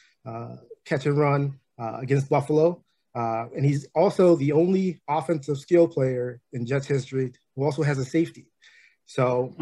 catch 0.85 1.07
and 1.07 1.19
run 1.19 1.59
uh, 1.79 1.99
against 2.01 2.29
Buffalo. 2.29 2.83
Uh, 3.15 3.47
and 3.57 3.65
he's 3.65 3.87
also 3.95 4.37
the 4.37 4.53
only 4.53 5.01
offensive 5.09 5.59
skill 5.59 5.89
player 5.89 6.41
in 6.53 6.65
Jets 6.65 6.87
history 6.87 7.33
who 7.57 7.65
also 7.65 7.83
has 7.83 7.99
a 7.99 8.05
safety. 8.05 8.47
So, 9.07 9.55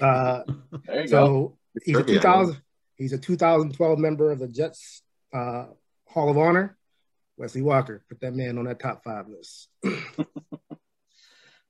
uh, 0.00 0.42
so 1.06 1.08
go. 1.08 1.58
he's 1.84 1.98
a 1.98 2.02
2000, 2.02 2.56
he's 2.96 3.12
a 3.12 3.18
2012 3.18 3.98
member 3.98 4.30
of 4.30 4.38
the 4.38 4.48
Jets 4.48 5.02
uh, 5.34 5.66
Hall 6.08 6.30
of 6.30 6.38
Honor. 6.38 6.78
Wesley 7.36 7.62
Walker. 7.62 8.04
Put 8.08 8.20
that 8.20 8.34
man 8.34 8.58
on 8.58 8.64
that 8.66 8.78
top 8.78 9.02
five 9.04 9.26
list. 9.28 9.68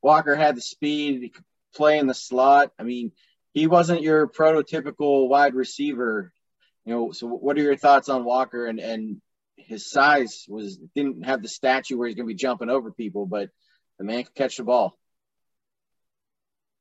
Walker 0.02 0.34
had 0.34 0.56
the 0.56 0.60
speed, 0.60 1.22
he 1.22 1.28
could 1.30 1.44
play 1.74 1.98
in 1.98 2.06
the 2.06 2.14
slot. 2.14 2.72
I 2.78 2.82
mean, 2.82 3.12
he 3.52 3.66
wasn't 3.66 4.02
your 4.02 4.28
prototypical 4.28 5.28
wide 5.28 5.54
receiver. 5.54 6.32
You 6.84 6.94
know, 6.94 7.12
so 7.12 7.26
what 7.26 7.56
are 7.56 7.62
your 7.62 7.76
thoughts 7.76 8.08
on 8.08 8.24
Walker 8.24 8.66
and 8.66 8.78
and 8.78 9.20
his 9.56 9.90
size 9.90 10.44
was 10.48 10.78
didn't 10.94 11.24
have 11.24 11.42
the 11.42 11.48
statue 11.48 11.96
where 11.96 12.08
he's 12.08 12.16
going 12.16 12.26
to 12.26 12.32
be 12.32 12.38
jumping 12.38 12.68
over 12.68 12.90
people, 12.92 13.26
but 13.26 13.50
the 13.98 14.04
man 14.04 14.24
can 14.24 14.32
catch 14.34 14.58
the 14.58 14.64
ball. 14.64 14.98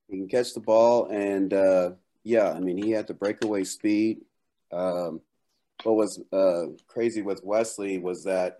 He 0.10 0.18
can 0.18 0.28
catch 0.28 0.54
the 0.54 0.60
ball, 0.60 1.08
and 1.08 1.54
uh, 1.54 1.92
yeah, 2.24 2.52
I 2.52 2.60
mean, 2.60 2.78
he 2.78 2.92
had 2.92 3.08
the 3.08 3.14
breakaway 3.14 3.64
speed. 3.64 4.22
Um, 4.72 5.22
what 5.84 5.96
was 5.96 6.22
uh, 6.32 6.66
crazy 6.88 7.22
with 7.22 7.42
Wesley 7.44 8.00
was 8.00 8.26
that 8.26 8.58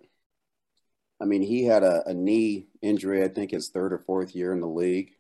I 1.24 1.26
mean, 1.26 1.42
he 1.42 1.64
had 1.64 1.84
a, 1.84 2.04
a, 2.10 2.14
knee 2.14 2.68
injury, 2.82 3.24
I 3.24 3.30
think 3.30 3.52
his 3.52 3.70
third 3.70 3.94
or 3.94 3.98
fourth 3.98 4.36
year 4.36 4.52
in 4.52 4.60
the 4.60 4.68
league. 4.68 5.12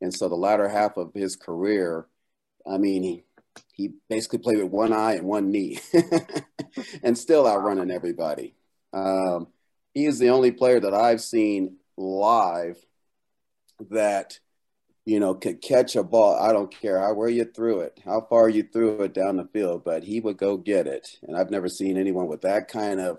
And 0.00 0.14
so 0.14 0.30
the 0.30 0.34
latter 0.34 0.66
half 0.66 0.96
of 0.96 1.12
his 1.12 1.36
career, 1.36 2.06
I 2.66 2.78
mean, 2.78 3.02
he, 3.02 3.24
he 3.72 3.92
basically 4.08 4.38
played 4.38 4.58
with 4.58 4.70
one 4.70 4.92
eye 4.92 5.14
and 5.14 5.26
one 5.26 5.50
knee, 5.50 5.78
and 7.02 7.16
still 7.16 7.46
outrunning 7.46 7.90
everybody. 7.90 8.54
Um, 8.92 9.48
he 9.94 10.06
is 10.06 10.18
the 10.18 10.30
only 10.30 10.52
player 10.52 10.80
that 10.80 10.94
I've 10.94 11.20
seen 11.20 11.76
live 11.96 12.76
that 13.90 14.38
you 15.04 15.20
know 15.20 15.34
could 15.34 15.62
catch 15.62 15.96
a 15.96 16.02
ball. 16.02 16.36
I 16.38 16.52
don't 16.52 16.70
care 16.70 17.00
how 17.00 17.14
where 17.14 17.28
you 17.28 17.44
threw 17.44 17.80
it, 17.80 18.00
how 18.04 18.26
far 18.28 18.48
you 18.48 18.62
threw 18.62 19.02
it 19.02 19.14
down 19.14 19.36
the 19.36 19.48
field, 19.52 19.84
but 19.84 20.04
he 20.04 20.20
would 20.20 20.36
go 20.36 20.56
get 20.56 20.86
it. 20.86 21.08
And 21.22 21.36
I've 21.36 21.50
never 21.50 21.68
seen 21.68 21.96
anyone 21.96 22.26
with 22.26 22.42
that 22.42 22.68
kind 22.68 23.00
of 23.00 23.18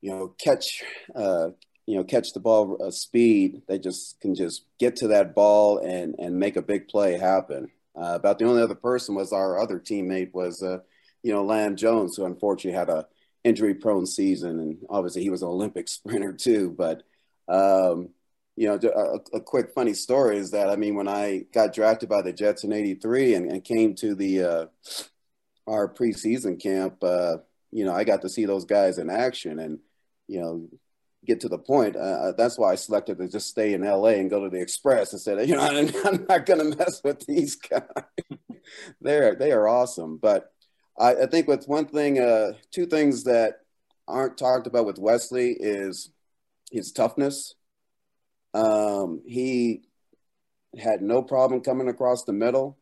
you 0.00 0.10
know 0.10 0.34
catch 0.42 0.82
uh, 1.14 1.50
you 1.86 1.96
know 1.96 2.04
catch 2.04 2.32
the 2.32 2.40
ball 2.40 2.78
uh, 2.82 2.90
speed. 2.90 3.62
They 3.68 3.78
just 3.78 4.20
can 4.20 4.34
just 4.34 4.64
get 4.78 4.96
to 4.96 5.08
that 5.08 5.34
ball 5.34 5.78
and 5.78 6.14
and 6.18 6.38
make 6.38 6.56
a 6.56 6.62
big 6.62 6.88
play 6.88 7.18
happen. 7.18 7.70
Uh, 7.96 8.14
about 8.14 8.38
the 8.38 8.44
only 8.44 8.62
other 8.62 8.74
person 8.74 9.14
was 9.14 9.32
our 9.32 9.58
other 9.58 9.78
teammate 9.78 10.32
was 10.32 10.62
uh, 10.62 10.78
you 11.22 11.32
know 11.32 11.44
Lam 11.44 11.76
Jones, 11.76 12.16
who 12.16 12.24
unfortunately 12.24 12.78
had 12.78 12.88
a 12.88 13.06
injury 13.44 13.74
prone 13.74 14.06
season, 14.06 14.60
and 14.60 14.78
obviously 14.88 15.22
he 15.22 15.30
was 15.30 15.42
an 15.42 15.48
Olympic 15.48 15.88
sprinter 15.88 16.32
too. 16.32 16.74
But 16.76 17.02
um, 17.48 18.10
you 18.56 18.68
know, 18.68 18.78
a, 18.82 19.36
a, 19.38 19.40
quick 19.40 19.72
funny 19.74 19.94
story 19.94 20.36
is 20.36 20.50
that 20.50 20.68
I 20.68 20.76
mean, 20.76 20.94
when 20.94 21.08
I 21.08 21.46
got 21.52 21.72
drafted 21.72 22.08
by 22.08 22.22
the 22.22 22.32
Jets 22.32 22.64
in 22.64 22.72
'83 22.72 23.34
and, 23.34 23.50
and, 23.50 23.64
came 23.64 23.94
to 23.96 24.14
the 24.14 24.42
uh, 24.42 24.66
our 25.66 25.92
preseason 25.92 26.60
camp, 26.60 27.02
uh, 27.02 27.38
you 27.72 27.84
know, 27.84 27.94
I 27.94 28.04
got 28.04 28.22
to 28.22 28.28
see 28.28 28.44
those 28.44 28.64
guys 28.64 28.98
in 28.98 29.08
action, 29.08 29.58
and 29.58 29.78
you 30.28 30.40
know, 30.40 30.68
get 31.26 31.40
to 31.40 31.48
the 31.48 31.58
point. 31.58 31.96
Uh, 31.96 31.98
uh 31.98 32.32
that's 32.36 32.58
why 32.58 32.72
I 32.72 32.74
selected 32.76 33.18
to 33.18 33.28
just 33.28 33.48
stay 33.48 33.74
in 33.74 33.82
LA 33.82 34.10
and 34.10 34.30
go 34.30 34.42
to 34.42 34.50
the 34.50 34.60
Express 34.60 35.12
and 35.12 35.20
said, 35.20 35.46
you 35.48 35.56
know, 35.56 35.62
I'm 35.62 36.26
not 36.28 36.46
going 36.46 36.70
to 36.70 36.76
mess 36.76 37.00
with 37.04 37.26
these 37.26 37.56
guys. 37.70 37.82
They're 39.00 39.34
they 39.34 39.52
are 39.52 39.68
awesome, 39.68 40.18
but 40.18 40.52
I, 40.98 41.14
I 41.22 41.26
think 41.26 41.48
with 41.48 41.66
one 41.66 41.86
thing, 41.86 42.20
uh, 42.20 42.52
two 42.70 42.86
things 42.86 43.24
that 43.24 43.60
aren't 44.06 44.38
talked 44.38 44.66
about 44.66 44.86
with 44.86 44.98
Wesley 44.98 45.52
is 45.52 46.10
his 46.70 46.92
toughness. 46.92 47.54
Um, 48.54 49.22
he 49.26 49.82
had 50.78 51.02
no 51.02 51.22
problem 51.22 51.62
coming 51.62 51.88
across 51.88 52.24
the 52.24 52.32
middle. 52.32 52.78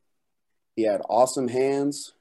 He 0.77 0.83
had 0.83 1.03
awesome 1.09 1.49
hands. 1.49 2.13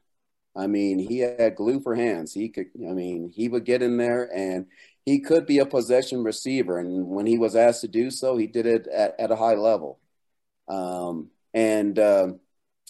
I 0.56 0.68
mean, 0.68 0.98
he 0.98 1.20
had 1.20 1.56
glue 1.56 1.80
for 1.80 1.94
hands. 1.94 2.34
He 2.34 2.50
could, 2.50 2.68
I 2.78 2.94
mean, 2.94 3.30
he 3.30 3.48
would 3.48 3.64
get 3.64 3.84
in 3.84 3.98
there 3.98 4.30
and 4.36 4.66
he 5.08 5.22
could 5.22 5.46
be 5.46 5.60
a 5.60 5.66
possession 5.66 6.22
receiver. 6.22 6.80
And 6.80 7.08
when 7.08 7.26
he 7.26 7.38
was 7.38 7.56
asked 7.56 7.80
to 7.80 7.88
do 7.88 8.12
so, 8.12 8.36
he 8.36 8.46
did 8.46 8.66
it 8.66 8.88
at, 8.88 9.18
at 9.18 9.32
a 9.32 9.38
high 9.38 9.56
level. 9.56 10.00
Um, 10.68 11.30
and, 11.54 11.98
uh, 11.98 12.34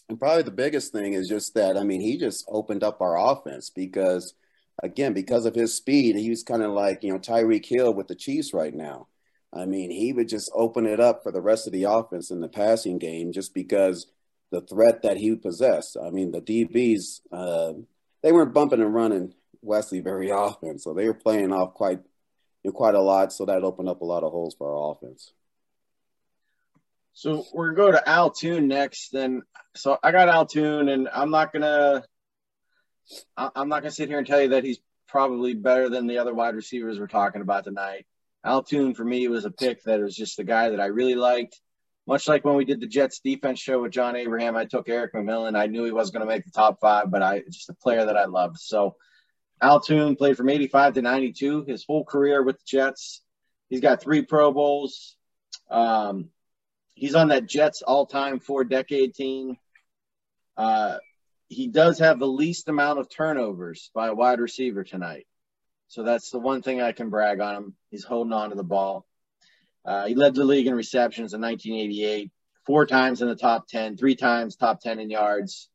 and 0.09 0.19
probably 0.19 0.41
the 0.41 0.50
biggest 0.50 0.91
thing 0.91 1.13
is 1.13 1.29
just 1.29 1.53
that, 1.53 1.77
I 1.77 1.83
mean, 1.83 2.01
he 2.01 2.17
just 2.17 2.43
opened 2.47 2.83
up 2.83 3.01
our 3.01 3.19
offense 3.19 3.69
because, 3.69 4.33
again, 4.81 5.13
because 5.13 5.45
of 5.45 5.53
his 5.53 5.75
speed, 5.75 6.15
he 6.15 6.31
was 6.31 6.41
kind 6.41 6.63
of 6.63 6.71
like, 6.71 7.03
you 7.03 7.13
know, 7.13 7.19
Tyreek 7.19 7.67
Hill 7.67 7.93
with 7.93 8.07
the 8.07 8.15
Chiefs 8.15 8.51
right 8.51 8.74
now. 8.74 9.05
I 9.53 9.65
mean, 9.65 9.91
he 9.91 10.12
would 10.12 10.27
just 10.27 10.50
open 10.55 10.88
it 10.88 11.00
up 11.00 11.21
for 11.21 11.31
the 11.31 11.39
rest 11.39 11.67
of 11.67 11.74
the 11.74 11.83
offense 11.83 12.31
in 12.31 12.41
the 12.41 12.50
passing 12.50 12.97
game 12.97 13.31
just 13.31 13.53
because 13.53 14.07
the 14.50 14.62
threat 14.62 15.03
that 15.03 15.17
he 15.17 15.36
possessed. 15.36 15.95
I 16.03 16.09
mean, 16.09 16.31
the 16.31 16.41
DBs, 16.41 17.21
uh, 17.31 17.74
they 18.24 18.31
weren't 18.31 18.55
bumping 18.55 18.81
and 18.81 18.95
running 18.95 19.36
Wesley 19.67 20.00
very 20.00 20.31
often, 20.31 20.79
so 20.79 20.93
they 20.93 21.05
were 21.05 21.13
playing 21.13 21.51
off 21.51 21.74
quite 21.74 22.00
you 22.63 22.71
know, 22.71 22.71
quite 22.71 22.95
a 22.95 23.01
lot. 23.01 23.31
So 23.31 23.45
that 23.45 23.63
opened 23.63 23.89
up 23.89 24.01
a 24.01 24.05
lot 24.05 24.24
of 24.24 24.31
holes 24.31 24.55
for 24.57 24.71
our 24.71 24.91
offense. 24.91 25.33
So 27.13 27.45
we're 27.53 27.74
gonna 27.74 27.91
go 27.91 27.97
to 27.97 28.09
Al 28.09 28.31
Toon 28.31 28.67
next. 28.67 29.13
And 29.13 29.43
so 29.75 29.97
I 30.03 30.12
got 30.12 30.29
Al 30.29 30.45
Toon, 30.45 30.89
and 30.89 31.09
I'm 31.13 31.31
not 31.31 31.51
gonna 31.53 32.03
I'm 33.36 33.69
not 33.69 33.81
gonna 33.81 33.91
sit 33.91 34.09
here 34.09 34.17
and 34.17 34.27
tell 34.27 34.41
you 34.41 34.50
that 34.50 34.63
he's 34.63 34.79
probably 35.07 35.53
better 35.53 35.89
than 35.89 36.07
the 36.07 36.19
other 36.19 36.33
wide 36.33 36.55
receivers 36.55 37.00
we're 37.00 37.07
talking 37.07 37.41
about 37.41 37.63
tonight. 37.63 38.05
Al 38.43 38.63
Toon 38.63 38.93
for 38.93 39.03
me 39.03 39.27
was 39.27 39.45
a 39.45 39.51
pick 39.51 39.83
that 39.83 40.00
was 40.00 40.15
just 40.15 40.38
the 40.38 40.43
guy 40.43 40.69
that 40.69 40.79
I 40.79 40.88
really 40.88 41.15
liked. 41.15 41.59
Much 42.07 42.27
like 42.27 42.45
when 42.45 42.55
we 42.55 42.63
did 42.63 42.79
the 42.79 42.88
Jets 42.88 43.19
defense 43.19 43.59
show 43.59 43.81
with 43.81 43.91
John 43.91 44.15
Abraham, 44.15 44.55
I 44.55 44.63
took 44.63 44.88
Erik 44.88 45.13
McMillan. 45.13 45.57
I 45.57 45.67
knew 45.67 45.83
he 45.83 45.91
wasn't 45.91 46.13
going 46.15 46.27
to 46.27 46.33
make 46.33 46.45
the 46.45 46.51
top 46.51 46.79
five, 46.79 47.12
but 47.12 47.21
I 47.21 47.41
just 47.51 47.69
a 47.69 47.74
player 47.74 48.05
that 48.05 48.15
I 48.15 48.25
loved. 48.25 48.59
So 48.59 48.95
Al 49.61 49.79
Toon 49.79 50.15
played 50.15 50.37
from 50.37 50.49
85 50.49 50.95
to 50.95 51.01
92, 51.01 51.65
his 51.67 51.83
whole 51.83 52.05
career 52.05 52.43
with 52.43 52.57
the 52.57 52.65
Jets. 52.65 53.21
He's 53.69 53.81
got 53.81 54.01
three 54.01 54.21
Pro 54.21 54.51
Bowls. 54.51 55.15
Um, 55.69 56.29
he's 56.93 57.15
on 57.15 57.29
that 57.29 57.47
Jets 57.47 57.81
all 57.81 58.05
time 58.05 58.39
four 58.39 58.63
decade 58.63 59.15
team. 59.15 59.57
Uh, 60.55 60.97
he 61.49 61.67
does 61.67 61.99
have 61.99 62.19
the 62.19 62.27
least 62.27 62.67
amount 62.67 62.99
of 62.99 63.09
turnovers 63.09 63.89
by 63.93 64.07
a 64.07 64.13
wide 64.13 64.39
receiver 64.39 64.83
tonight. 64.83 65.25
So 65.87 66.03
that's 66.03 66.31
the 66.31 66.39
one 66.39 66.61
thing 66.61 66.81
I 66.81 66.91
can 66.91 67.09
brag 67.09 67.39
on 67.39 67.55
him. 67.55 67.75
He's 67.89 68.03
holding 68.03 68.33
on 68.33 68.49
to 68.49 68.55
the 68.55 68.63
ball. 68.63 69.05
Uh, 69.85 70.05
he 70.05 70.15
led 70.15 70.35
the 70.35 70.43
league 70.43 70.67
in 70.67 70.75
receptions 70.75 71.33
in 71.33 71.39
1988, 71.39 72.29
four 72.65 72.85
times 72.85 73.21
in 73.21 73.29
the 73.29 73.35
top 73.35 73.67
10, 73.69 73.95
three 73.95 74.15
times 74.15 74.57
top 74.57 74.81
10 74.81 74.99
in 74.99 75.09
yards. 75.09 75.69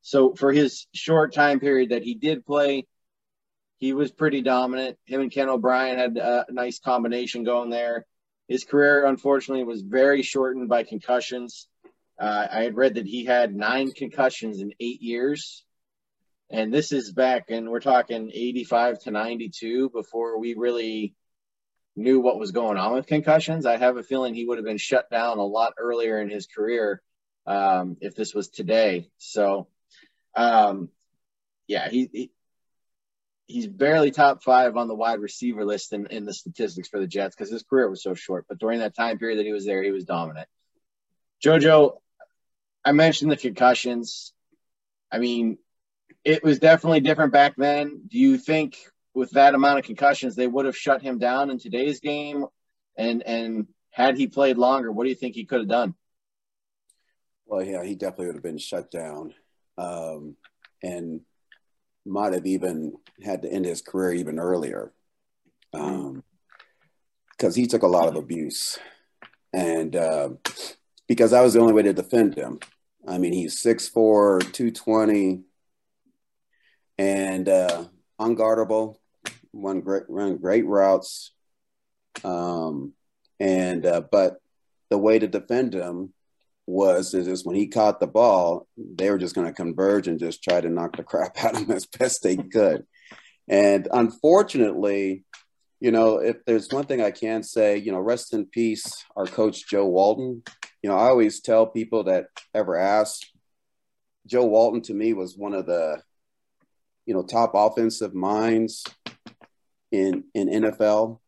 So 0.00 0.34
for 0.34 0.52
his 0.52 0.86
short 0.94 1.34
time 1.34 1.60
period 1.60 1.90
that 1.90 2.02
he 2.02 2.14
did 2.14 2.46
play, 2.46 2.86
he 3.82 3.92
was 3.92 4.12
pretty 4.12 4.42
dominant. 4.42 4.96
Him 5.06 5.22
and 5.22 5.32
Ken 5.32 5.48
O'Brien 5.48 5.98
had 5.98 6.16
a 6.16 6.46
nice 6.50 6.78
combination 6.78 7.42
going 7.42 7.68
there. 7.68 8.06
His 8.46 8.62
career, 8.62 9.04
unfortunately, 9.06 9.64
was 9.64 9.82
very 9.82 10.22
shortened 10.22 10.68
by 10.68 10.84
concussions. 10.84 11.66
Uh, 12.16 12.46
I 12.48 12.62
had 12.62 12.76
read 12.76 12.94
that 12.94 13.06
he 13.08 13.24
had 13.24 13.56
nine 13.56 13.90
concussions 13.90 14.60
in 14.60 14.72
eight 14.78 15.02
years. 15.02 15.64
And 16.48 16.72
this 16.72 16.92
is 16.92 17.12
back, 17.12 17.50
and 17.50 17.70
we're 17.70 17.80
talking 17.80 18.30
85 18.32 19.00
to 19.00 19.10
92 19.10 19.90
before 19.90 20.38
we 20.38 20.54
really 20.54 21.16
knew 21.96 22.20
what 22.20 22.38
was 22.38 22.52
going 22.52 22.78
on 22.78 22.94
with 22.94 23.08
concussions. 23.08 23.66
I 23.66 23.78
have 23.78 23.96
a 23.96 24.04
feeling 24.04 24.32
he 24.32 24.44
would 24.44 24.58
have 24.58 24.64
been 24.64 24.78
shut 24.78 25.10
down 25.10 25.38
a 25.38 25.44
lot 25.44 25.72
earlier 25.76 26.20
in 26.20 26.30
his 26.30 26.46
career 26.46 27.02
um, 27.48 27.96
if 28.00 28.14
this 28.14 28.32
was 28.32 28.48
today. 28.48 29.10
So, 29.18 29.66
um, 30.36 30.88
yeah, 31.66 31.88
he, 31.88 32.08
he 32.12 32.30
he's 33.46 33.66
barely 33.66 34.10
top 34.10 34.42
five 34.42 34.76
on 34.76 34.88
the 34.88 34.94
wide 34.94 35.20
receiver 35.20 35.64
list 35.64 35.92
in, 35.92 36.06
in 36.06 36.24
the 36.24 36.34
statistics 36.34 36.88
for 36.88 37.00
the 37.00 37.06
Jets 37.06 37.34
because 37.36 37.50
his 37.50 37.62
career 37.62 37.88
was 37.88 38.02
so 38.02 38.14
short. 38.14 38.46
But 38.48 38.58
during 38.58 38.80
that 38.80 38.94
time 38.94 39.18
period 39.18 39.38
that 39.38 39.46
he 39.46 39.52
was 39.52 39.66
there, 39.66 39.82
he 39.82 39.90
was 39.90 40.04
dominant. 40.04 40.48
JoJo, 41.44 41.98
I 42.84 42.92
mentioned 42.92 43.30
the 43.30 43.36
concussions. 43.36 44.32
I 45.10 45.18
mean, 45.18 45.58
it 46.24 46.42
was 46.42 46.58
definitely 46.58 47.00
different 47.00 47.32
back 47.32 47.54
then. 47.56 48.02
Do 48.08 48.18
you 48.18 48.38
think 48.38 48.78
with 49.14 49.32
that 49.32 49.54
amount 49.54 49.78
of 49.78 49.84
concussions, 49.84 50.36
they 50.36 50.46
would 50.46 50.66
have 50.66 50.76
shut 50.76 51.02
him 51.02 51.18
down 51.18 51.50
in 51.50 51.58
today's 51.58 52.00
game? 52.00 52.46
And 52.96 53.22
and 53.22 53.66
had 53.90 54.16
he 54.16 54.26
played 54.26 54.56
longer, 54.56 54.90
what 54.90 55.04
do 55.04 55.10
you 55.10 55.16
think 55.16 55.34
he 55.34 55.44
could 55.44 55.60
have 55.60 55.68
done? 55.68 55.94
Well, 57.46 57.62
yeah, 57.62 57.84
he 57.84 57.94
definitely 57.94 58.26
would 58.26 58.36
have 58.36 58.42
been 58.42 58.58
shut 58.58 58.90
down. 58.90 59.34
Um, 59.76 60.36
and 60.82 61.20
might 62.04 62.32
have 62.32 62.46
even 62.46 62.94
had 63.22 63.42
to 63.42 63.52
end 63.52 63.64
his 63.64 63.82
career 63.82 64.12
even 64.12 64.38
earlier 64.38 64.92
because 65.70 66.16
um, 67.40 67.54
he 67.54 67.66
took 67.66 67.82
a 67.82 67.88
lot 67.88 68.08
of 68.08 68.16
abuse. 68.16 68.78
And 69.52 69.94
uh, 69.94 70.30
because 71.06 71.32
that 71.32 71.42
was 71.42 71.54
the 71.54 71.60
only 71.60 71.74
way 71.74 71.82
to 71.82 71.92
defend 71.92 72.34
him. 72.34 72.58
I 73.06 73.18
mean, 73.18 73.32
he's 73.32 73.62
6'4, 73.62 74.40
220, 74.52 75.42
and 76.98 77.48
uh, 77.48 77.84
unguardable, 78.20 78.96
run 79.52 79.80
great, 79.80 80.04
run 80.08 80.36
great 80.38 80.64
routes. 80.64 81.32
Um, 82.24 82.92
and, 83.40 83.84
uh, 83.84 84.02
but 84.10 84.40
the 84.88 84.98
way 84.98 85.18
to 85.18 85.26
defend 85.26 85.74
him 85.74 86.12
was 86.72 87.14
is 87.14 87.26
just 87.26 87.46
when 87.46 87.56
he 87.56 87.68
caught 87.68 88.00
the 88.00 88.06
ball, 88.06 88.66
they 88.76 89.10
were 89.10 89.18
just 89.18 89.34
going 89.34 89.46
to 89.46 89.52
converge 89.52 90.08
and 90.08 90.18
just 90.18 90.42
try 90.42 90.60
to 90.60 90.68
knock 90.68 90.96
the 90.96 91.02
crap 91.04 91.36
out 91.44 91.54
of 91.54 91.62
him 91.62 91.70
as 91.70 91.86
best 91.86 92.22
they 92.22 92.36
could. 92.36 92.84
And 93.48 93.88
unfortunately, 93.92 95.24
you 95.80 95.90
know, 95.90 96.18
if 96.18 96.44
there's 96.46 96.70
one 96.70 96.84
thing 96.84 97.02
I 97.02 97.10
can 97.10 97.42
say, 97.42 97.76
you 97.76 97.92
know, 97.92 98.00
rest 98.00 98.34
in 98.34 98.46
peace, 98.46 99.04
our 99.16 99.26
coach 99.26 99.68
Joe 99.68 99.86
Walton. 99.86 100.42
You 100.82 100.90
know, 100.90 100.96
I 100.96 101.08
always 101.08 101.40
tell 101.40 101.66
people 101.66 102.04
that 102.04 102.26
ever 102.54 102.76
ask, 102.76 103.20
Joe 104.26 104.46
Walton 104.46 104.82
to 104.82 104.94
me 104.94 105.12
was 105.12 105.36
one 105.36 105.54
of 105.54 105.66
the, 105.66 106.00
you 107.06 107.14
know, 107.14 107.22
top 107.22 107.52
offensive 107.54 108.14
minds 108.14 108.84
in 109.90 110.24
in 110.34 110.48
NFL. 110.48 111.18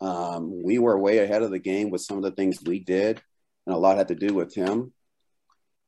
Um, 0.00 0.62
we 0.62 0.78
were 0.78 0.98
way 0.98 1.18
ahead 1.18 1.42
of 1.42 1.50
the 1.50 1.58
game 1.58 1.90
with 1.90 2.02
some 2.02 2.16
of 2.16 2.22
the 2.22 2.30
things 2.30 2.58
we 2.64 2.78
did 2.78 3.20
and 3.66 3.74
a 3.74 3.78
lot 3.78 3.98
had 3.98 4.08
to 4.08 4.14
do 4.14 4.32
with 4.34 4.54
him. 4.54 4.92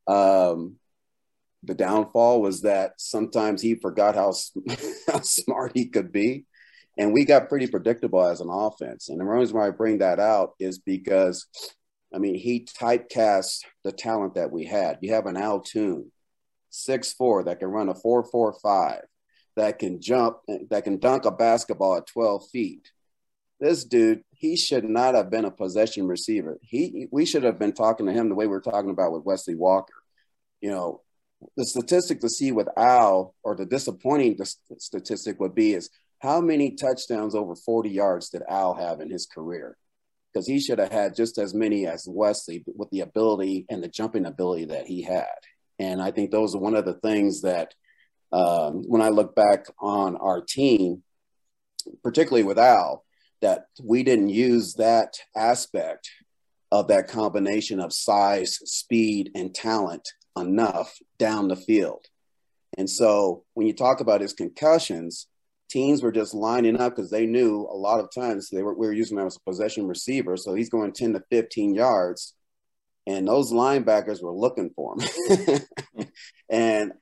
Um, 0.07 0.77
the 1.63 1.75
downfall 1.75 2.41
was 2.41 2.63
that 2.63 2.95
sometimes 2.99 3.63
he 3.63 3.75
forgot 3.75 4.15
how, 4.15 4.33
how 5.07 5.21
smart 5.21 5.73
he 5.75 5.87
could 5.87 6.13
be. 6.13 6.45
And 6.97 7.13
we 7.13 7.25
got 7.25 7.49
pretty 7.49 7.69
predictable 7.69 8.25
as 8.25 8.41
an 8.41 8.49
offense. 8.51 9.09
And 9.09 9.21
the 9.21 9.25
reason 9.25 9.57
why 9.57 9.69
I 9.69 9.71
bring 9.71 9.99
that 9.99 10.19
out 10.19 10.55
is 10.59 10.79
because, 10.79 11.47
I 12.13 12.19
mean, 12.19 12.35
he 12.35 12.65
typecast 12.65 13.61
the 13.85 13.93
talent 13.93 14.35
that 14.35 14.51
we 14.51 14.65
had. 14.65 14.99
You 15.01 15.15
have 15.15 15.27
an 15.27 15.37
Al 15.37 15.61
Toon, 15.61 16.11
six 16.71 17.13
four, 17.13 17.45
that 17.45 17.61
can 17.61 17.69
run 17.69 17.89
a 17.89 17.95
four 17.95 18.25
four 18.25 18.53
five, 18.61 19.03
that 19.55 19.79
can 19.79 20.01
jump, 20.01 20.39
that 20.71 20.83
can 20.83 20.99
dunk 20.99 21.25
a 21.25 21.31
basketball 21.31 21.97
at 21.97 22.09
12 22.09 22.49
feet. 22.51 22.91
This 23.61 23.85
dude, 23.85 24.23
he 24.31 24.57
should 24.57 24.85
not 24.85 25.15
have 25.15 25.31
been 25.31 25.45
a 25.45 25.51
possession 25.51 26.07
receiver. 26.07 26.59
He 26.63 27.09
we 27.11 27.27
should 27.27 27.43
have 27.43 27.59
been 27.59 27.73
talking 27.73 28.07
to 28.07 28.13
him 28.13 28.29
the 28.29 28.35
way 28.35 28.47
we're 28.47 28.61
talking 28.61 28.91
about 28.91 29.13
with 29.13 29.25
Wesley 29.25 29.57
Walker. 29.57 29.95
You 30.61 30.71
know, 30.71 31.03
the 31.57 31.65
statistic 31.65 32.21
to 32.21 32.29
see 32.29 32.53
with 32.53 32.69
Al, 32.77 33.35
or 33.43 33.57
the 33.57 33.67
disappointing 33.67 34.39
statistic 34.79 35.41
would 35.41 35.55
be 35.55 35.75
is 35.75 35.91
how 36.21 36.41
many 36.41 36.75
touchdowns 36.75 37.35
over 37.35 37.55
40 37.55 37.91
yards 37.91 38.31
did 38.31 38.43
Al 38.49 38.75
have 38.75 39.01
in 39.01 39.11
his 39.11 39.27
career? 39.27 39.77
Because 40.33 40.47
he 40.47 40.61
should 40.61 40.79
have 40.79 40.93
had 40.93 41.15
just 41.15 41.39
as 41.39 41.55
many 41.55 41.87
as 41.87 42.07
Wesley 42.09 42.65
with 42.75 42.91
the 42.91 43.01
ability 43.01 43.67
and 43.69 43.83
the 43.83 43.89
jumping 43.89 44.27
ability 44.27 44.67
that 44.67 44.87
he 44.87 45.03
had. 45.03 45.27
And 45.79 46.03
I 46.03 46.11
think 46.11 46.31
those 46.31 46.55
are 46.55 46.61
one 46.61 46.75
of 46.75 46.85
the 46.85 46.95
things 46.95 47.43
that 47.43 47.75
um, 48.33 48.83
when 48.87 49.01
I 49.01 49.09
look 49.09 49.35
back 49.35 49.67
on 49.79 50.17
our 50.17 50.43
team, 50.43 51.03
particularly 52.03 52.43
with 52.43 52.59
Al, 52.59 53.05
that 53.41 53.67
we 53.83 54.03
didn't 54.03 54.31
use 54.31 54.75
that 54.75 55.15
aspect 55.37 56.11
of 56.71 56.89
that 56.89 57.09
combination 57.09 57.81
of 57.81 57.93
size, 57.93 58.59
speed, 58.65 59.31
and 59.35 59.55
talent 59.55 60.09
enough 60.37 60.95
down 61.19 61.49
the 61.49 61.57
field. 61.57 62.05
And 62.77 62.89
so 62.89 63.45
when 63.55 63.67
you 63.67 63.73
talk 63.73 64.01
about 64.01 64.21
his 64.21 64.33
concussions, 64.33 65.27
teams 65.71 66.03
were 66.03 66.13
just 66.13 66.35
lining 66.35 66.81
up 66.81 66.95
because 66.95 67.11
they 67.11 67.27
knew 67.27 67.67
a 67.71 67.77
lot 67.77 68.01
of 68.01 68.11
times 68.15 68.49
they 68.49 68.63
were, 68.63 68.75
we 68.75 68.87
were 68.87 68.93
using 68.93 69.19
him 69.19 69.27
as 69.27 69.37
a 69.37 69.51
possession 69.51 69.87
receiver. 69.87 70.37
So 70.37 70.55
he's 70.55 70.71
going 70.71 70.93
10 70.93 71.15
to 71.15 71.23
15 71.31 71.75
yards, 71.75 72.35
and 73.07 73.27
those 73.27 73.53
linebackers 73.53 74.23
were 74.23 74.35
looking 74.35 74.71
for 74.77 74.97
him. 74.99 75.61
and 76.51 76.93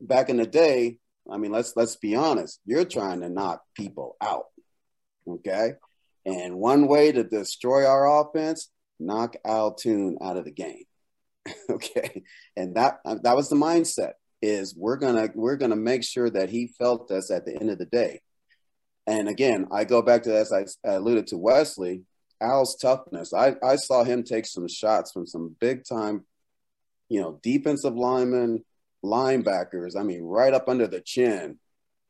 back 0.00 0.28
in 0.28 0.36
the 0.36 0.46
day, 0.46 0.98
I 1.30 1.38
mean, 1.38 1.50
let's 1.50 1.74
let's 1.74 1.96
be 1.96 2.14
honest, 2.14 2.60
you're 2.64 2.84
trying 2.84 3.20
to 3.20 3.28
knock 3.28 3.62
people 3.74 4.16
out. 4.20 4.44
Okay. 5.28 5.72
And 6.24 6.56
one 6.56 6.88
way 6.88 7.12
to 7.12 7.22
destroy 7.22 7.86
our 7.86 8.20
offense, 8.20 8.70
knock 8.98 9.36
Al 9.44 9.74
Toon 9.74 10.18
out 10.20 10.36
of 10.36 10.44
the 10.44 10.50
game. 10.50 10.84
okay. 11.70 12.22
And 12.56 12.76
that 12.76 12.98
uh, 13.04 13.16
that 13.22 13.36
was 13.36 13.48
the 13.48 13.56
mindset 13.56 14.12
is 14.42 14.74
we're 14.76 14.96
gonna 14.96 15.28
we're 15.34 15.56
gonna 15.56 15.76
make 15.76 16.04
sure 16.04 16.28
that 16.30 16.50
he 16.50 16.68
felt 16.78 17.10
us 17.10 17.30
at 17.30 17.44
the 17.44 17.54
end 17.58 17.70
of 17.70 17.78
the 17.78 17.86
day. 17.86 18.20
And 19.06 19.28
again, 19.28 19.68
I 19.70 19.84
go 19.84 20.02
back 20.02 20.24
to 20.24 20.36
as 20.36 20.52
I 20.52 20.64
alluded 20.84 21.28
to 21.28 21.38
Wesley, 21.38 22.02
Al's 22.40 22.76
toughness. 22.76 23.32
I, 23.32 23.54
I 23.62 23.76
saw 23.76 24.04
him 24.04 24.22
take 24.22 24.46
some 24.46 24.68
shots 24.68 25.12
from 25.12 25.26
some 25.26 25.54
big 25.60 25.84
time, 25.88 26.24
you 27.08 27.20
know, 27.20 27.38
defensive 27.42 27.94
linemen, 27.94 28.64
linebackers. 29.04 29.96
I 29.98 30.02
mean, 30.02 30.22
right 30.22 30.52
up 30.52 30.68
under 30.68 30.86
the 30.86 31.00
chin, 31.00 31.58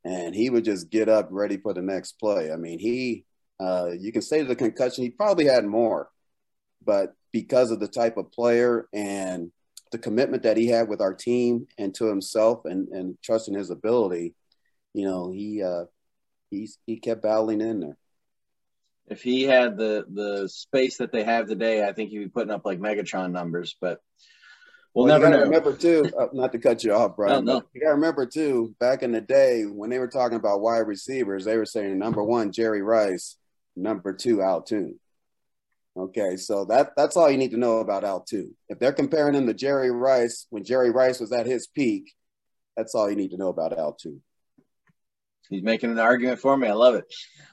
and 0.07 0.35
he 0.35 0.51
would 0.51 0.65
just 0.65 0.89
get 0.89 1.09
up 1.09 1.29
ready 1.31 1.57
for 1.57 1.75
the 1.75 1.83
next 1.83 2.13
play. 2.13 2.53
I 2.53 2.57
mean, 2.57 2.79
he 2.79 3.25
uh, 3.59 3.91
you 3.99 4.13
can 4.13 4.23
say 4.23 4.43
the 4.43 4.55
concussion, 4.55 5.03
he 5.03 5.11
probably 5.11 5.47
had 5.47 5.65
more, 5.65 6.11
but 6.85 7.15
because 7.33 7.71
of 7.71 7.81
the 7.81 7.89
type 7.89 8.17
of 8.17 8.31
player 8.31 8.87
and 8.93 9.51
the 9.93 9.99
commitment 9.99 10.43
that 10.43 10.57
he 10.57 10.69
had 10.69 10.89
with 10.89 11.01
our 11.01 11.15
team 11.15 11.67
and 11.79 11.95
to 11.95 12.07
himself 12.07 12.65
and, 12.65 12.89
and 12.89 13.17
trusting 13.23 13.55
his 13.55 13.71
ability, 13.71 14.35
you 14.95 15.07
know, 15.07 15.31
he 15.31 15.63
uh, 15.63 15.85
he 16.51 16.69
he 16.87 16.99
kept 16.99 17.23
battling 17.23 17.61
in 17.61 17.81
there. 17.81 17.97
If 19.09 19.23
he 19.23 19.43
had 19.43 19.77
the 19.77 20.05
the 20.09 20.49
space 20.49 20.99
that 20.99 21.13
they 21.13 21.25
have 21.25 21.49
today, 21.49 21.87
I 21.87 21.93
think 21.93 22.11
he'd 22.11 22.19
be 22.19 22.29
putting 22.29 22.53
up 22.53 22.65
like 22.65 22.79
Megatron 22.79 23.33
numbers. 23.33 23.77
But 23.81 24.01
we'll, 24.97 25.07
well 25.07 25.21
never 25.21 25.31
know. 25.31 25.43
Remember 25.43 25.73
too, 25.75 26.11
uh, 26.19 26.27
not 26.33 26.53
to 26.53 26.59
cut 26.59 26.83
you 26.83 26.93
off, 26.93 27.17
Brian. 27.17 27.45
No, 27.45 27.59
no. 27.59 27.63
You 27.75 27.83
got 27.83 27.89
to 27.89 27.95
remember 27.95 28.27
too, 28.27 28.75
back 28.81 29.03
in 29.03 29.13
the 29.13 29.21
day 29.21 29.65
when 29.65 29.91
they 29.91 29.99
were 29.99 30.09
talking 30.09 30.37
about 30.37 30.61
wide 30.61 30.87
receivers, 30.87 31.45
they 31.45 31.57
were 31.57 31.67
saying 31.67 31.99
number 31.99 32.25
one 32.25 32.51
Jerry 32.51 32.83
Rice, 32.83 33.37
number 33.77 34.13
two 34.13 34.43
Al 34.43 34.63
Toon. 34.63 34.99
Okay, 35.97 36.37
so 36.37 36.65
that 36.67 36.93
that's 36.97 37.17
all 37.17 37.31
you 37.31 37.39
need 37.39 37.53
to 37.53 37.57
know 37.57 37.79
about 37.79 38.05
Al 38.05 38.21
Toon. 38.21 38.55
If 38.69 38.79
they're 38.79 38.93
comparing 38.93 39.35
him 39.35 39.47
to 39.47 39.55
Jerry 39.55 39.91
Rice 39.91 40.47
when 40.51 40.65
Jerry 40.65 40.91
Rice 40.91 41.21
was 41.21 41.33
at 41.33 41.47
his 41.47 41.67
peak, 41.67 42.13
that's 42.77 42.95
all 42.95 43.09
you 43.09 43.17
need 43.17 43.31
to 43.31 43.39
know 43.39 43.49
about 43.49 43.79
Al 43.79 43.93
Toon. 43.93 44.23
He's 45.49 45.63
making 45.63 45.91
an 45.91 45.99
argument 45.99 46.41
for 46.41 46.57
me. 46.57 46.69
I 46.69 46.73
love 46.73 46.97
it. 46.97 47.05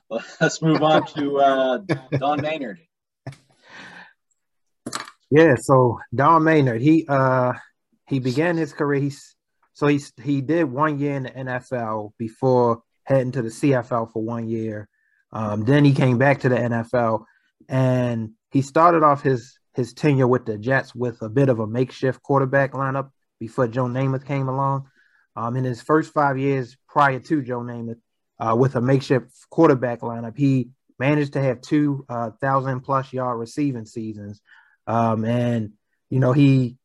Well, 0.09 0.23
let's 0.41 0.61
move 0.61 0.81
on 0.81 1.05
to 1.13 1.37
uh, 1.37 1.77
Don 2.17 2.41
Maynard. 2.41 2.79
Yeah, 5.33 5.55
so 5.55 5.99
Don 6.13 6.43
Maynard, 6.43 6.79
he 6.79 7.07
uh 7.09 7.53
he 8.07 8.19
began 8.19 8.55
his 8.55 8.71
career. 8.71 9.01
He's 9.01 9.35
so 9.73 9.87
he 9.87 9.99
he 10.21 10.41
did 10.41 10.65
one 10.65 10.99
year 10.99 11.15
in 11.15 11.23
the 11.23 11.31
NFL 11.31 12.11
before 12.19 12.83
heading 13.03 13.31
to 13.31 13.41
the 13.41 13.49
CFL 13.49 14.13
for 14.13 14.21
one 14.21 14.47
year. 14.47 14.87
Um, 15.31 15.65
then 15.65 15.85
he 15.85 15.93
came 15.93 16.19
back 16.19 16.41
to 16.41 16.49
the 16.49 16.55
NFL 16.55 17.25
and 17.67 18.33
he 18.51 18.61
started 18.61 19.01
off 19.01 19.23
his 19.23 19.57
his 19.73 19.95
tenure 19.95 20.27
with 20.27 20.45
the 20.45 20.59
Jets 20.59 20.93
with 20.93 21.19
a 21.23 21.29
bit 21.29 21.49
of 21.49 21.57
a 21.57 21.65
makeshift 21.65 22.21
quarterback 22.21 22.73
lineup 22.73 23.09
before 23.39 23.67
Joe 23.67 23.85
Namath 23.85 24.27
came 24.27 24.47
along. 24.47 24.85
Um, 25.35 25.55
in 25.55 25.63
his 25.63 25.81
first 25.81 26.13
five 26.13 26.37
years 26.37 26.77
prior 26.87 27.19
to 27.19 27.41
Joe 27.41 27.61
Namath, 27.61 27.99
uh, 28.39 28.55
with 28.55 28.75
a 28.75 28.81
makeshift 28.81 29.31
quarterback 29.49 30.01
lineup, 30.01 30.37
he 30.37 30.69
managed 30.99 31.33
to 31.33 31.41
have 31.41 31.59
two 31.61 32.05
uh, 32.07 32.29
thousand 32.39 32.81
plus 32.81 33.11
yard 33.11 33.39
receiving 33.39 33.87
seasons, 33.87 34.39
um, 34.87 35.25
and 35.25 35.73
you 36.09 36.19
know 36.19 36.33
he 36.33 36.77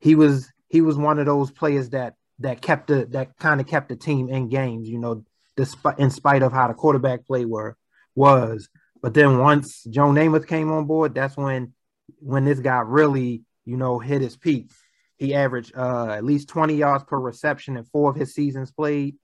he 0.00 0.14
was 0.14 0.50
he 0.68 0.80
was 0.80 0.96
one 0.96 1.18
of 1.18 1.26
those 1.26 1.50
players 1.50 1.90
that 1.90 2.14
that 2.40 2.60
kept 2.60 2.88
the 2.88 3.06
that 3.06 3.36
kind 3.38 3.60
of 3.60 3.66
kept 3.66 3.88
the 3.88 3.96
team 3.96 4.28
in 4.28 4.48
games. 4.48 4.88
You 4.88 4.98
know, 4.98 5.24
despite 5.56 5.98
in 5.98 6.10
spite 6.10 6.42
of 6.42 6.52
how 6.52 6.68
the 6.68 6.74
quarterback 6.74 7.26
play 7.26 7.44
were 7.44 7.76
was. 8.14 8.68
But 9.00 9.14
then 9.14 9.38
once 9.38 9.84
Joe 9.84 10.08
Namath 10.08 10.46
came 10.46 10.72
on 10.72 10.86
board, 10.86 11.14
that's 11.14 11.36
when 11.36 11.72
when 12.20 12.44
this 12.44 12.60
guy 12.60 12.80
really, 12.80 13.42
you 13.64 13.76
know, 13.76 13.98
hit 13.98 14.20
his 14.20 14.36
peak. 14.36 14.70
He 15.16 15.34
averaged 15.34 15.76
uh, 15.76 16.10
at 16.10 16.24
least 16.24 16.48
20 16.48 16.74
yards 16.74 17.04
per 17.04 17.18
reception 17.18 17.76
in 17.76 17.84
four 17.84 18.10
of 18.10 18.16
his 18.16 18.34
seasons 18.34 18.70
played. 18.70 19.16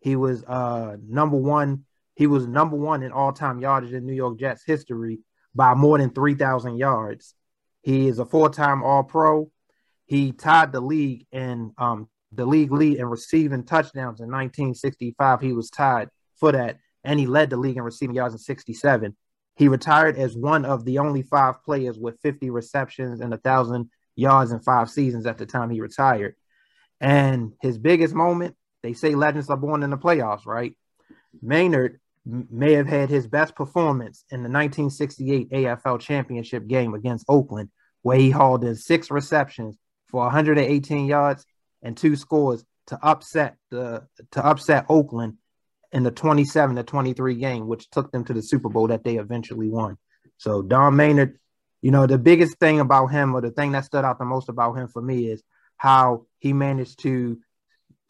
He 0.00 0.16
was 0.16 0.44
uh, 0.44 0.96
number 1.06 1.36
one. 1.36 1.84
He 2.14 2.26
was 2.26 2.46
number 2.46 2.76
one 2.76 3.02
in 3.02 3.12
all-time 3.12 3.60
yardage 3.60 3.92
in 3.92 4.06
New 4.06 4.12
York 4.12 4.38
Jets 4.38 4.62
history 4.64 5.20
by 5.54 5.74
more 5.74 5.98
than 5.98 6.10
3,000 6.10 6.76
yards. 6.76 7.34
He 7.82 8.08
is 8.08 8.18
a 8.18 8.24
four-time 8.24 8.82
All-Pro. 8.82 9.50
He 10.06 10.32
tied 10.32 10.72
the 10.72 10.80
league 10.80 11.26
in 11.32 11.72
um, 11.78 12.08
the 12.32 12.46
league 12.46 12.72
lead 12.72 12.98
in 12.98 13.06
receiving 13.06 13.64
touchdowns 13.64 14.20
in 14.20 14.30
1965. 14.30 15.40
He 15.40 15.52
was 15.52 15.70
tied 15.70 16.08
for 16.36 16.52
that 16.52 16.78
and 17.04 17.18
he 17.18 17.26
led 17.26 17.50
the 17.50 17.56
league 17.56 17.76
in 17.76 17.82
receiving 17.82 18.16
yards 18.16 18.34
in 18.34 18.38
67. 18.38 19.16
He 19.56 19.68
retired 19.68 20.16
as 20.16 20.36
one 20.36 20.64
of 20.64 20.84
the 20.84 20.98
only 20.98 21.22
five 21.22 21.62
players 21.64 21.98
with 21.98 22.20
50 22.20 22.50
receptions 22.50 23.20
and 23.20 23.34
thousand 23.42 23.90
yards 24.16 24.52
in 24.52 24.60
five 24.60 24.90
seasons 24.90 25.26
at 25.26 25.38
the 25.38 25.46
time 25.46 25.70
he 25.70 25.80
retired. 25.80 26.34
And 27.00 27.52
his 27.60 27.78
biggest 27.78 28.14
moment, 28.14 28.56
they 28.82 28.92
say 28.92 29.14
legends 29.14 29.50
are 29.50 29.56
born 29.56 29.82
in 29.82 29.90
the 29.90 29.98
playoffs, 29.98 30.46
right? 30.46 30.74
Maynard 31.42 32.00
may 32.26 32.72
have 32.72 32.86
had 32.86 33.08
his 33.08 33.26
best 33.26 33.54
performance 33.54 34.24
in 34.30 34.42
the 34.42 34.50
1968 34.50 35.50
AFL 35.50 36.00
championship 36.00 36.66
game 36.66 36.94
against 36.94 37.24
Oakland, 37.28 37.70
where 38.02 38.18
he 38.18 38.30
hauled 38.30 38.64
in 38.64 38.76
six 38.76 39.10
receptions 39.10 39.76
for 40.08 40.22
118 40.22 41.06
yards 41.06 41.44
and 41.82 41.96
two 41.96 42.16
scores 42.16 42.64
to 42.88 42.98
upset 43.02 43.56
the 43.70 44.06
to 44.32 44.44
upset 44.44 44.86
Oakland 44.88 45.34
in 45.92 46.02
the 46.02 46.10
27 46.10 46.76
to 46.76 46.82
23 46.82 47.34
game, 47.36 47.66
which 47.66 47.90
took 47.90 48.12
them 48.12 48.24
to 48.24 48.32
the 48.32 48.42
Super 48.42 48.68
Bowl 48.68 48.88
that 48.88 49.04
they 49.04 49.16
eventually 49.16 49.68
won. 49.68 49.96
So 50.38 50.62
Don 50.62 50.96
Maynard, 50.96 51.38
you 51.82 51.90
know, 51.90 52.06
the 52.06 52.18
biggest 52.18 52.58
thing 52.58 52.80
about 52.80 53.08
him, 53.08 53.34
or 53.34 53.40
the 53.40 53.50
thing 53.50 53.72
that 53.72 53.84
stood 53.84 54.04
out 54.04 54.18
the 54.18 54.24
most 54.24 54.48
about 54.48 54.74
him 54.74 54.88
for 54.88 55.02
me, 55.02 55.26
is 55.26 55.42
how 55.76 56.26
he 56.38 56.52
managed 56.52 57.00
to 57.00 57.38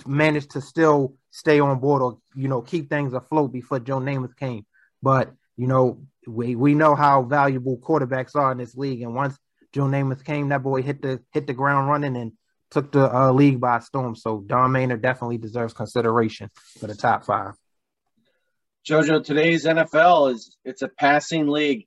manage 0.07 0.49
to 0.49 0.61
still 0.61 1.14
stay 1.31 1.61
on 1.61 1.79
board 1.79 2.03
or 2.03 2.19
you 2.35 2.49
know 2.49 2.62
keep 2.62 2.88
things 2.88 3.12
afloat 3.12 3.53
before 3.53 3.81
Joe 3.81 4.01
Namath 4.01 4.37
came. 4.37 4.66
But 5.03 5.33
you 5.57 5.66
know, 5.66 6.03
we 6.27 6.55
we 6.57 6.75
know 6.75 6.95
how 6.95 7.23
valuable 7.23 7.79
quarterbacks 7.79 8.35
are 8.35 8.53
in 8.53 8.59
this 8.59 8.75
league, 8.77 9.03
and 9.03 9.14
once 9.14 9.37
Joe 9.73 9.85
Namath 9.85 10.25
came, 10.25 10.49
that 10.49 10.62
boy 10.62 10.83
hit 10.83 11.03
the 11.03 11.21
hit 11.33 11.47
the 11.47 11.55
ground 11.55 11.88
running 11.88 12.16
and 12.16 12.33
took 12.71 12.93
the 12.93 13.14
uh, 13.14 13.33
league 13.33 13.61
by 13.61 13.81
storm. 13.81 14.14
So 14.14 14.43
Don 14.47 14.73
Maynard 14.73 15.03
definitely 15.03 15.38
deserves 15.38 15.75
consideration 15.75 16.51
for 16.79 16.87
the 16.87 16.95
top 16.95 17.25
five. 17.25 17.55
Jojo, 18.88 19.23
today's 19.23 19.66
NFL 19.66 20.33
is 20.33 20.57
it's 20.64 20.83
a 20.83 20.88
passing 20.88 21.49
league. 21.49 21.87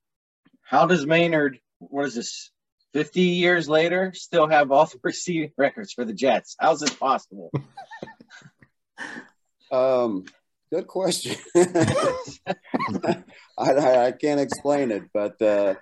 How 0.61 0.85
does 0.85 1.05
Maynard, 1.05 1.59
what 1.79 2.05
is 2.05 2.15
this, 2.15 2.51
50 2.93 3.21
years 3.21 3.67
later, 3.67 4.13
still 4.13 4.47
have 4.47 4.71
all 4.71 4.85
the 4.85 4.99
receiving 5.03 5.51
records 5.57 5.93
for 5.93 6.05
the 6.05 6.13
Jets? 6.13 6.55
How's 6.59 6.79
this 6.79 6.93
possible? 6.93 7.51
um, 9.73 10.25
good 10.71 10.87
question. 10.87 11.35
I, 11.57 13.23
I, 13.57 14.05
I, 14.05 14.11
can't 14.11 14.39
explain 14.39 14.91
it, 14.91 15.03
but 15.13 15.41
uh, 15.41 15.75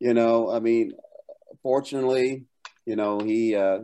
you 0.00 0.14
know, 0.14 0.50
I 0.50 0.60
mean, 0.60 0.92
fortunately, 1.62 2.44
you 2.86 2.96
know, 2.96 3.20
he 3.20 3.54
uh, 3.54 3.80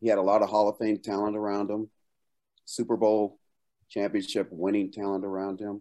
he 0.00 0.08
had 0.08 0.18
a 0.18 0.22
lot 0.22 0.42
of 0.42 0.50
Hall 0.50 0.68
of 0.68 0.76
Fame 0.78 0.98
talent 0.98 1.36
around 1.36 1.70
him, 1.70 1.88
Super 2.66 2.96
Bowl 2.96 3.38
championship 3.88 4.48
winning 4.50 4.92
talent 4.92 5.24
around 5.24 5.60
him. 5.60 5.80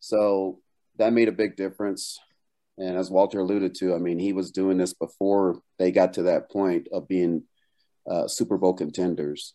So 0.00 0.60
that 0.98 1.12
made 1.12 1.28
a 1.28 1.32
big 1.32 1.56
difference. 1.56 2.18
And 2.78 2.96
as 2.96 3.10
Walter 3.10 3.40
alluded 3.40 3.74
to, 3.76 3.94
I 3.94 3.98
mean, 3.98 4.18
he 4.18 4.32
was 4.32 4.50
doing 4.50 4.78
this 4.78 4.94
before 4.94 5.60
they 5.78 5.92
got 5.92 6.14
to 6.14 6.24
that 6.24 6.50
point 6.50 6.88
of 6.92 7.08
being 7.08 7.44
uh, 8.10 8.26
Super 8.26 8.58
Bowl 8.58 8.74
contenders. 8.74 9.54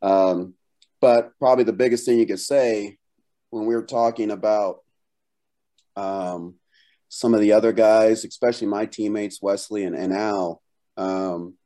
Um, 0.00 0.54
but 1.04 1.38
probably 1.38 1.64
the 1.64 1.72
biggest 1.74 2.06
thing 2.06 2.18
you 2.18 2.26
could 2.26 2.40
say 2.40 2.96
when 3.50 3.66
we 3.66 3.74
were 3.74 3.84
talking 3.84 4.30
about 4.30 4.78
um, 5.96 6.54
some 7.10 7.34
of 7.34 7.42
the 7.42 7.52
other 7.52 7.72
guys, 7.72 8.24
especially 8.24 8.68
my 8.68 8.86
teammates, 8.86 9.42
Wesley 9.42 9.84
and, 9.84 9.94
and 9.94 10.14
Al, 10.14 10.62
um, 10.96 11.58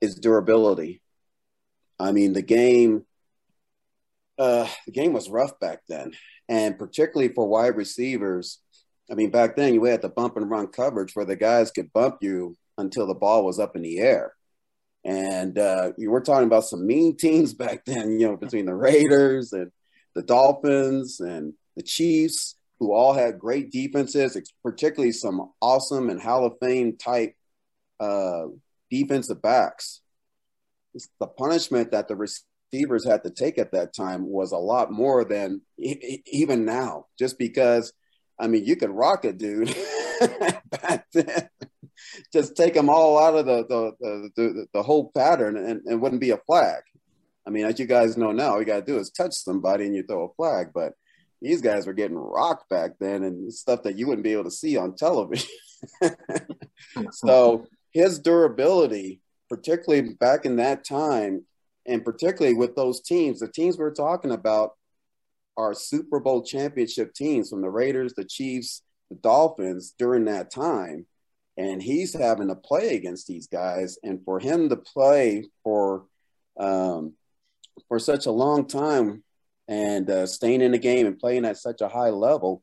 is 0.00 0.16
durability. 0.16 1.00
I 2.00 2.10
mean, 2.10 2.32
the 2.32 2.42
game, 2.42 3.04
uh, 4.36 4.66
the 4.86 4.92
game 4.92 5.12
was 5.12 5.30
rough 5.30 5.56
back 5.60 5.82
then, 5.88 6.10
and 6.48 6.76
particularly 6.76 7.32
for 7.32 7.46
wide 7.46 7.76
receivers. 7.76 8.58
I 9.08 9.14
mean, 9.14 9.30
back 9.30 9.54
then 9.54 9.74
you 9.74 9.84
had 9.84 10.02
the 10.02 10.08
bump 10.08 10.36
and 10.36 10.50
run 10.50 10.66
coverage 10.66 11.14
where 11.14 11.24
the 11.24 11.36
guys 11.36 11.70
could 11.70 11.92
bump 11.92 12.16
you 12.20 12.56
until 12.78 13.06
the 13.06 13.14
ball 13.14 13.44
was 13.44 13.60
up 13.60 13.76
in 13.76 13.82
the 13.82 14.00
air. 14.00 14.33
And 15.04 15.58
uh, 15.58 15.92
you 15.98 16.10
were 16.10 16.20
talking 16.20 16.46
about 16.46 16.64
some 16.64 16.86
mean 16.86 17.16
teams 17.18 17.54
back 17.54 17.84
then, 17.84 18.18
you 18.18 18.26
know, 18.26 18.36
between 18.36 18.66
the 18.66 18.74
Raiders 18.74 19.52
and 19.52 19.70
the 20.14 20.22
Dolphins 20.22 21.20
and 21.20 21.52
the 21.76 21.82
Chiefs, 21.82 22.56
who 22.78 22.92
all 22.92 23.12
had 23.12 23.38
great 23.38 23.70
defenses, 23.70 24.36
particularly 24.62 25.12
some 25.12 25.50
awesome 25.60 26.10
and 26.10 26.20
Hall 26.20 26.46
of 26.46 26.54
Fame 26.60 26.96
type 26.96 27.34
uh, 28.00 28.44
defensive 28.90 29.42
backs. 29.42 30.00
The 31.18 31.26
punishment 31.26 31.90
that 31.90 32.06
the 32.06 32.16
receivers 32.16 33.06
had 33.06 33.24
to 33.24 33.30
take 33.30 33.58
at 33.58 33.72
that 33.72 33.94
time 33.94 34.28
was 34.28 34.52
a 34.52 34.58
lot 34.58 34.92
more 34.92 35.24
than 35.24 35.60
even 35.78 36.64
now, 36.64 37.06
just 37.18 37.36
because, 37.38 37.92
I 38.38 38.46
mean, 38.46 38.64
you 38.64 38.76
could 38.76 38.90
rock 38.90 39.24
a 39.24 39.32
dude 39.32 39.74
back 40.70 41.06
then 41.12 41.48
just 42.32 42.56
take 42.56 42.74
them 42.74 42.88
all 42.88 43.18
out 43.18 43.34
of 43.34 43.46
the 43.46 43.64
the, 43.68 44.30
the, 44.36 44.66
the 44.72 44.82
whole 44.82 45.10
pattern 45.14 45.56
and, 45.56 45.82
and 45.86 46.00
wouldn't 46.00 46.20
be 46.20 46.30
a 46.30 46.38
flag. 46.38 46.82
I 47.46 47.50
mean, 47.50 47.64
as 47.64 47.78
you 47.78 47.86
guys 47.86 48.16
know 48.16 48.32
now, 48.32 48.52
all 48.52 48.60
you 48.60 48.64
got 48.64 48.86
to 48.86 48.92
do 48.92 48.98
is 48.98 49.10
touch 49.10 49.34
somebody 49.34 49.84
and 49.84 49.94
you 49.94 50.02
throw 50.02 50.24
a 50.24 50.34
flag. 50.34 50.68
But 50.74 50.94
these 51.42 51.60
guys 51.60 51.86
were 51.86 51.92
getting 51.92 52.16
rocked 52.16 52.68
back 52.70 52.92
then 52.98 53.22
and 53.22 53.52
stuff 53.52 53.82
that 53.82 53.96
you 53.96 54.06
wouldn't 54.06 54.24
be 54.24 54.32
able 54.32 54.44
to 54.44 54.50
see 54.50 54.76
on 54.76 54.96
television. 54.96 55.50
so 57.12 57.66
his 57.92 58.18
durability, 58.18 59.20
particularly 59.50 60.14
back 60.14 60.46
in 60.46 60.56
that 60.56 60.84
time, 60.84 61.44
and 61.86 62.02
particularly 62.02 62.56
with 62.56 62.74
those 62.76 63.02
teams, 63.02 63.40
the 63.40 63.48
teams 63.48 63.76
we're 63.76 63.92
talking 63.92 64.32
about 64.32 64.70
are 65.56 65.74
Super 65.74 66.18
Bowl 66.18 66.42
championship 66.42 67.12
teams 67.14 67.50
from 67.50 67.60
the 67.60 67.70
Raiders, 67.70 68.14
the 68.14 68.24
Chiefs, 68.24 68.82
the 69.10 69.16
Dolphins 69.16 69.94
during 69.98 70.24
that 70.24 70.50
time 70.50 71.06
and 71.56 71.82
he's 71.82 72.18
having 72.18 72.48
to 72.48 72.54
play 72.54 72.96
against 72.96 73.26
these 73.26 73.46
guys. 73.46 73.98
And 74.02 74.24
for 74.24 74.40
him 74.40 74.68
to 74.68 74.76
play 74.76 75.44
for 75.62 76.06
um, 76.58 77.14
for 77.88 77.98
such 77.98 78.26
a 78.26 78.30
long 78.30 78.66
time 78.66 79.22
and 79.68 80.08
uh, 80.10 80.26
staying 80.26 80.60
in 80.60 80.72
the 80.72 80.78
game 80.78 81.06
and 81.06 81.18
playing 81.18 81.44
at 81.44 81.56
such 81.56 81.80
a 81.80 81.88
high 81.88 82.10
level 82.10 82.62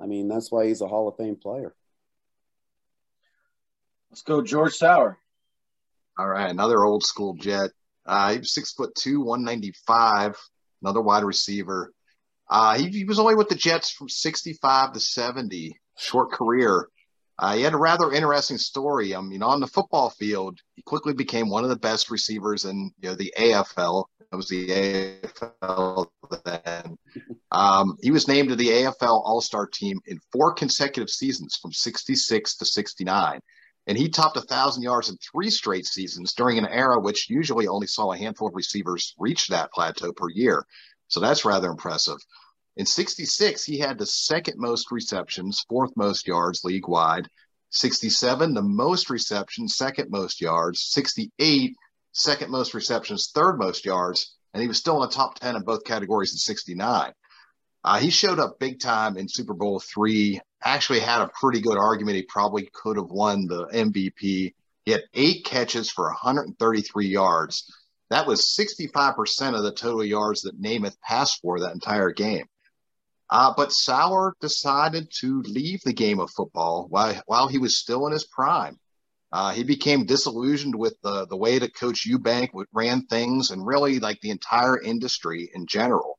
i 0.00 0.06
mean 0.06 0.28
that's 0.28 0.50
why 0.50 0.66
he's 0.66 0.80
a 0.80 0.88
hall 0.88 1.08
of 1.08 1.16
fame 1.16 1.36
player. 1.36 1.74
Let's 4.10 4.22
go 4.22 4.42
george 4.42 4.74
sauer. 4.74 5.18
All 6.18 6.28
right 6.28 6.50
another 6.50 6.84
old 6.84 7.04
school 7.04 7.34
jet. 7.34 7.70
Uh, 8.06 8.34
he 8.34 8.44
six 8.44 8.72
foot 8.72 8.94
two 8.94 9.20
195 9.20 10.36
another 10.82 11.00
wide 11.00 11.24
receiver. 11.24 11.92
Uh, 12.48 12.76
he, 12.76 12.88
he 12.90 13.04
was 13.04 13.18
only 13.18 13.34
with 13.34 13.48
the 13.48 13.54
jets 13.54 13.90
from 13.90 14.08
65 14.08 14.92
to 14.92 15.00
70 15.00 15.80
short 15.96 16.30
career 16.30 16.88
uh, 17.38 17.54
he 17.56 17.62
had 17.62 17.74
a 17.74 17.78
rather 17.78 18.12
interesting 18.12 18.58
story. 18.58 19.14
I 19.14 19.20
mean, 19.20 19.42
on 19.42 19.60
the 19.60 19.66
football 19.66 20.10
field, 20.10 20.58
he 20.74 20.82
quickly 20.82 21.14
became 21.14 21.48
one 21.48 21.64
of 21.64 21.70
the 21.70 21.76
best 21.76 22.10
receivers 22.10 22.64
in 22.64 22.92
you 23.00 23.08
know 23.08 23.14
the 23.14 23.32
AFL. 23.36 24.04
It 24.32 24.36
was 24.36 24.48
the 24.48 25.20
AFL 25.22 26.06
then. 26.44 26.96
Um, 27.52 27.96
he 28.02 28.10
was 28.10 28.26
named 28.26 28.48
to 28.48 28.56
the 28.56 28.66
AFL 28.68 29.22
All 29.24 29.40
Star 29.40 29.68
team 29.68 30.00
in 30.06 30.18
four 30.32 30.52
consecutive 30.54 31.08
seasons, 31.08 31.56
from 31.62 31.72
'66 31.72 32.56
to 32.56 32.64
'69, 32.64 33.38
and 33.86 33.96
he 33.96 34.08
topped 34.08 34.36
a 34.36 34.40
thousand 34.40 34.82
yards 34.82 35.08
in 35.08 35.16
three 35.18 35.50
straight 35.50 35.86
seasons 35.86 36.32
during 36.32 36.58
an 36.58 36.66
era 36.66 36.98
which 36.98 37.30
usually 37.30 37.68
only 37.68 37.86
saw 37.86 38.10
a 38.10 38.18
handful 38.18 38.48
of 38.48 38.56
receivers 38.56 39.14
reach 39.18 39.46
that 39.46 39.70
plateau 39.72 40.12
per 40.12 40.28
year. 40.30 40.66
So 41.06 41.20
that's 41.20 41.44
rather 41.44 41.70
impressive. 41.70 42.18
In 42.76 42.86
66, 42.86 43.64
he 43.64 43.78
had 43.78 43.98
the 43.98 44.06
second 44.06 44.58
most 44.58 44.90
receptions, 44.90 45.64
fourth 45.68 45.92
most 45.96 46.26
yards 46.26 46.64
league 46.64 46.88
wide. 46.88 47.28
67, 47.70 48.54
the 48.54 48.62
most 48.62 49.10
receptions, 49.10 49.76
second 49.76 50.10
most 50.10 50.40
yards. 50.40 50.82
68, 50.84 51.76
second 52.12 52.50
most 52.50 52.74
receptions, 52.74 53.30
third 53.32 53.58
most 53.58 53.84
yards. 53.84 54.34
And 54.52 54.60
he 54.60 54.68
was 54.68 54.78
still 54.78 55.02
in 55.02 55.08
the 55.08 55.14
top 55.14 55.38
10 55.38 55.56
in 55.56 55.62
both 55.62 55.84
categories 55.84 56.32
in 56.32 56.38
69. 56.38 57.12
Uh, 57.84 57.98
he 57.98 58.10
showed 58.10 58.38
up 58.38 58.58
big 58.58 58.80
time 58.80 59.16
in 59.16 59.28
Super 59.28 59.54
Bowl 59.54 59.78
three. 59.78 60.40
Actually, 60.62 61.00
had 61.00 61.22
a 61.22 61.30
pretty 61.38 61.60
good 61.60 61.76
argument. 61.76 62.16
He 62.16 62.22
probably 62.22 62.68
could 62.72 62.96
have 62.96 63.10
won 63.10 63.46
the 63.46 63.66
MVP. 63.66 64.54
He 64.84 64.92
had 64.92 65.02
eight 65.12 65.44
catches 65.44 65.90
for 65.90 66.04
133 66.06 67.06
yards. 67.06 67.72
That 68.10 68.26
was 68.26 68.56
65% 68.58 69.54
of 69.54 69.62
the 69.62 69.72
total 69.72 70.04
yards 70.04 70.42
that 70.42 70.60
Namath 70.60 71.00
passed 71.02 71.40
for 71.40 71.60
that 71.60 71.74
entire 71.74 72.10
game. 72.10 72.46
Uh, 73.34 73.52
but 73.56 73.72
Sauer 73.72 74.36
decided 74.40 75.08
to 75.18 75.42
leave 75.42 75.80
the 75.82 75.92
game 75.92 76.20
of 76.20 76.30
football 76.30 76.86
while, 76.88 77.20
while 77.26 77.48
he 77.48 77.58
was 77.58 77.76
still 77.76 78.06
in 78.06 78.12
his 78.12 78.24
prime. 78.24 78.78
Uh, 79.32 79.50
he 79.50 79.64
became 79.64 80.06
disillusioned 80.06 80.76
with 80.76 80.94
the, 81.02 81.26
the 81.26 81.36
way 81.36 81.58
that 81.58 81.74
Coach 81.74 82.06
Ewbank 82.06 82.50
ran 82.72 83.06
things 83.06 83.50
and 83.50 83.66
really 83.66 83.98
like 83.98 84.20
the 84.20 84.30
entire 84.30 84.80
industry 84.80 85.50
in 85.52 85.66
general. 85.66 86.16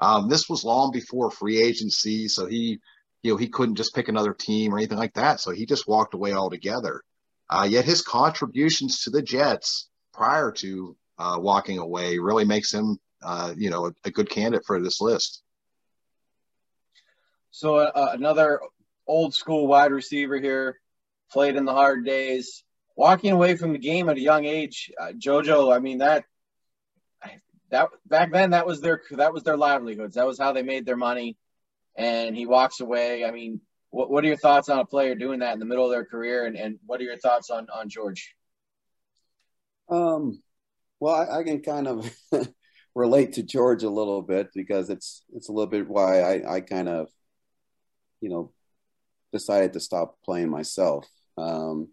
Um, 0.00 0.28
this 0.28 0.48
was 0.48 0.64
long 0.64 0.90
before 0.90 1.30
free 1.30 1.62
agency, 1.62 2.26
so 2.26 2.46
he, 2.46 2.80
you 3.22 3.30
know, 3.30 3.36
he 3.36 3.46
couldn't 3.46 3.76
just 3.76 3.94
pick 3.94 4.08
another 4.08 4.34
team 4.34 4.74
or 4.74 4.78
anything 4.78 4.98
like 4.98 5.14
that. 5.14 5.38
So 5.38 5.52
he 5.52 5.64
just 5.64 5.86
walked 5.86 6.14
away 6.14 6.32
altogether. 6.32 7.02
Uh, 7.48 7.68
yet 7.70 7.84
his 7.84 8.02
contributions 8.02 9.02
to 9.02 9.10
the 9.10 9.22
Jets 9.22 9.90
prior 10.12 10.50
to 10.50 10.96
uh, 11.18 11.36
walking 11.38 11.78
away 11.78 12.18
really 12.18 12.44
makes 12.44 12.74
him, 12.74 12.98
uh, 13.22 13.54
you 13.56 13.70
know, 13.70 13.86
a, 13.86 13.92
a 14.06 14.10
good 14.10 14.28
candidate 14.28 14.66
for 14.66 14.82
this 14.82 15.00
list. 15.00 15.44
So 17.50 17.76
uh, 17.76 18.10
another 18.12 18.60
old 19.06 19.34
school 19.34 19.66
wide 19.66 19.92
receiver 19.92 20.38
here, 20.38 20.78
played 21.30 21.56
in 21.56 21.64
the 21.64 21.72
hard 21.72 22.04
days, 22.04 22.64
walking 22.96 23.32
away 23.32 23.56
from 23.56 23.72
the 23.72 23.78
game 23.78 24.08
at 24.08 24.16
a 24.16 24.20
young 24.20 24.44
age. 24.44 24.90
Uh, 24.98 25.12
JoJo, 25.12 25.74
I 25.74 25.78
mean 25.78 25.98
that 25.98 26.24
that 27.70 27.88
back 28.06 28.32
then 28.32 28.50
that 28.50 28.66
was 28.66 28.80
their 28.80 29.02
that 29.12 29.32
was 29.32 29.42
their 29.42 29.56
livelihoods. 29.56 30.14
That 30.14 30.26
was 30.26 30.38
how 30.38 30.52
they 30.52 30.62
made 30.62 30.86
their 30.86 30.96
money. 30.96 31.36
And 31.96 32.36
he 32.36 32.46
walks 32.46 32.80
away. 32.80 33.24
I 33.24 33.30
mean, 33.30 33.60
what 33.90 34.10
what 34.10 34.24
are 34.24 34.28
your 34.28 34.36
thoughts 34.36 34.68
on 34.68 34.78
a 34.78 34.84
player 34.84 35.14
doing 35.14 35.40
that 35.40 35.54
in 35.54 35.58
the 35.58 35.66
middle 35.66 35.84
of 35.84 35.90
their 35.90 36.04
career? 36.04 36.46
And, 36.46 36.56
and 36.56 36.78
what 36.86 37.00
are 37.00 37.04
your 37.04 37.18
thoughts 37.18 37.50
on 37.50 37.66
on 37.74 37.88
George? 37.88 38.34
Um, 39.88 40.42
well, 41.00 41.14
I, 41.14 41.38
I 41.38 41.42
can 41.44 41.60
kind 41.62 41.88
of 41.88 42.14
relate 42.94 43.34
to 43.34 43.42
George 43.42 43.82
a 43.82 43.90
little 43.90 44.22
bit 44.22 44.48
because 44.54 44.90
it's 44.90 45.22
it's 45.34 45.48
a 45.48 45.52
little 45.52 45.70
bit 45.70 45.88
why 45.88 46.20
I, 46.20 46.56
I 46.56 46.60
kind 46.60 46.88
of 46.88 47.08
you 48.20 48.28
know, 48.28 48.52
decided 49.32 49.72
to 49.72 49.80
stop 49.80 50.16
playing 50.24 50.48
myself. 50.48 51.06
Um, 51.36 51.88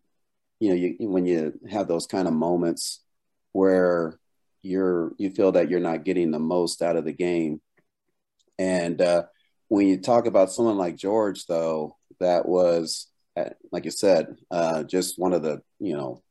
you 0.60 0.70
know, 0.70 0.76
you, 0.76 0.96
when 1.00 1.26
you 1.26 1.54
have 1.70 1.88
those 1.88 2.08
kind 2.08 2.28
of 2.28 2.34
moments 2.34 3.02
where 3.52 4.20
you're 4.62 5.14
you 5.18 5.30
feel 5.30 5.52
that 5.52 5.70
you're 5.70 5.80
not 5.80 6.06
getting 6.06 6.32
the 6.32 6.40
most 6.40 6.82
out 6.82 6.96
of 6.96 7.06
the 7.06 7.14
game, 7.14 7.62
and 8.58 9.02
uh, 9.02 9.24
when 9.68 9.88
you 9.88 9.98
talk 9.98 10.26
about 10.26 10.52
someone 10.52 10.78
like 10.78 10.96
George, 10.96 11.46
though, 11.46 11.98
that 12.20 12.48
was 12.48 13.08
uh, 13.38 13.50
like 13.72 13.86
you 13.86 13.92
said, 13.92 14.38
uh, 14.50 14.84
just 14.84 15.20
one 15.20 15.34
of 15.34 15.44
the 15.44 15.62
you 15.80 15.96
know 15.96 16.24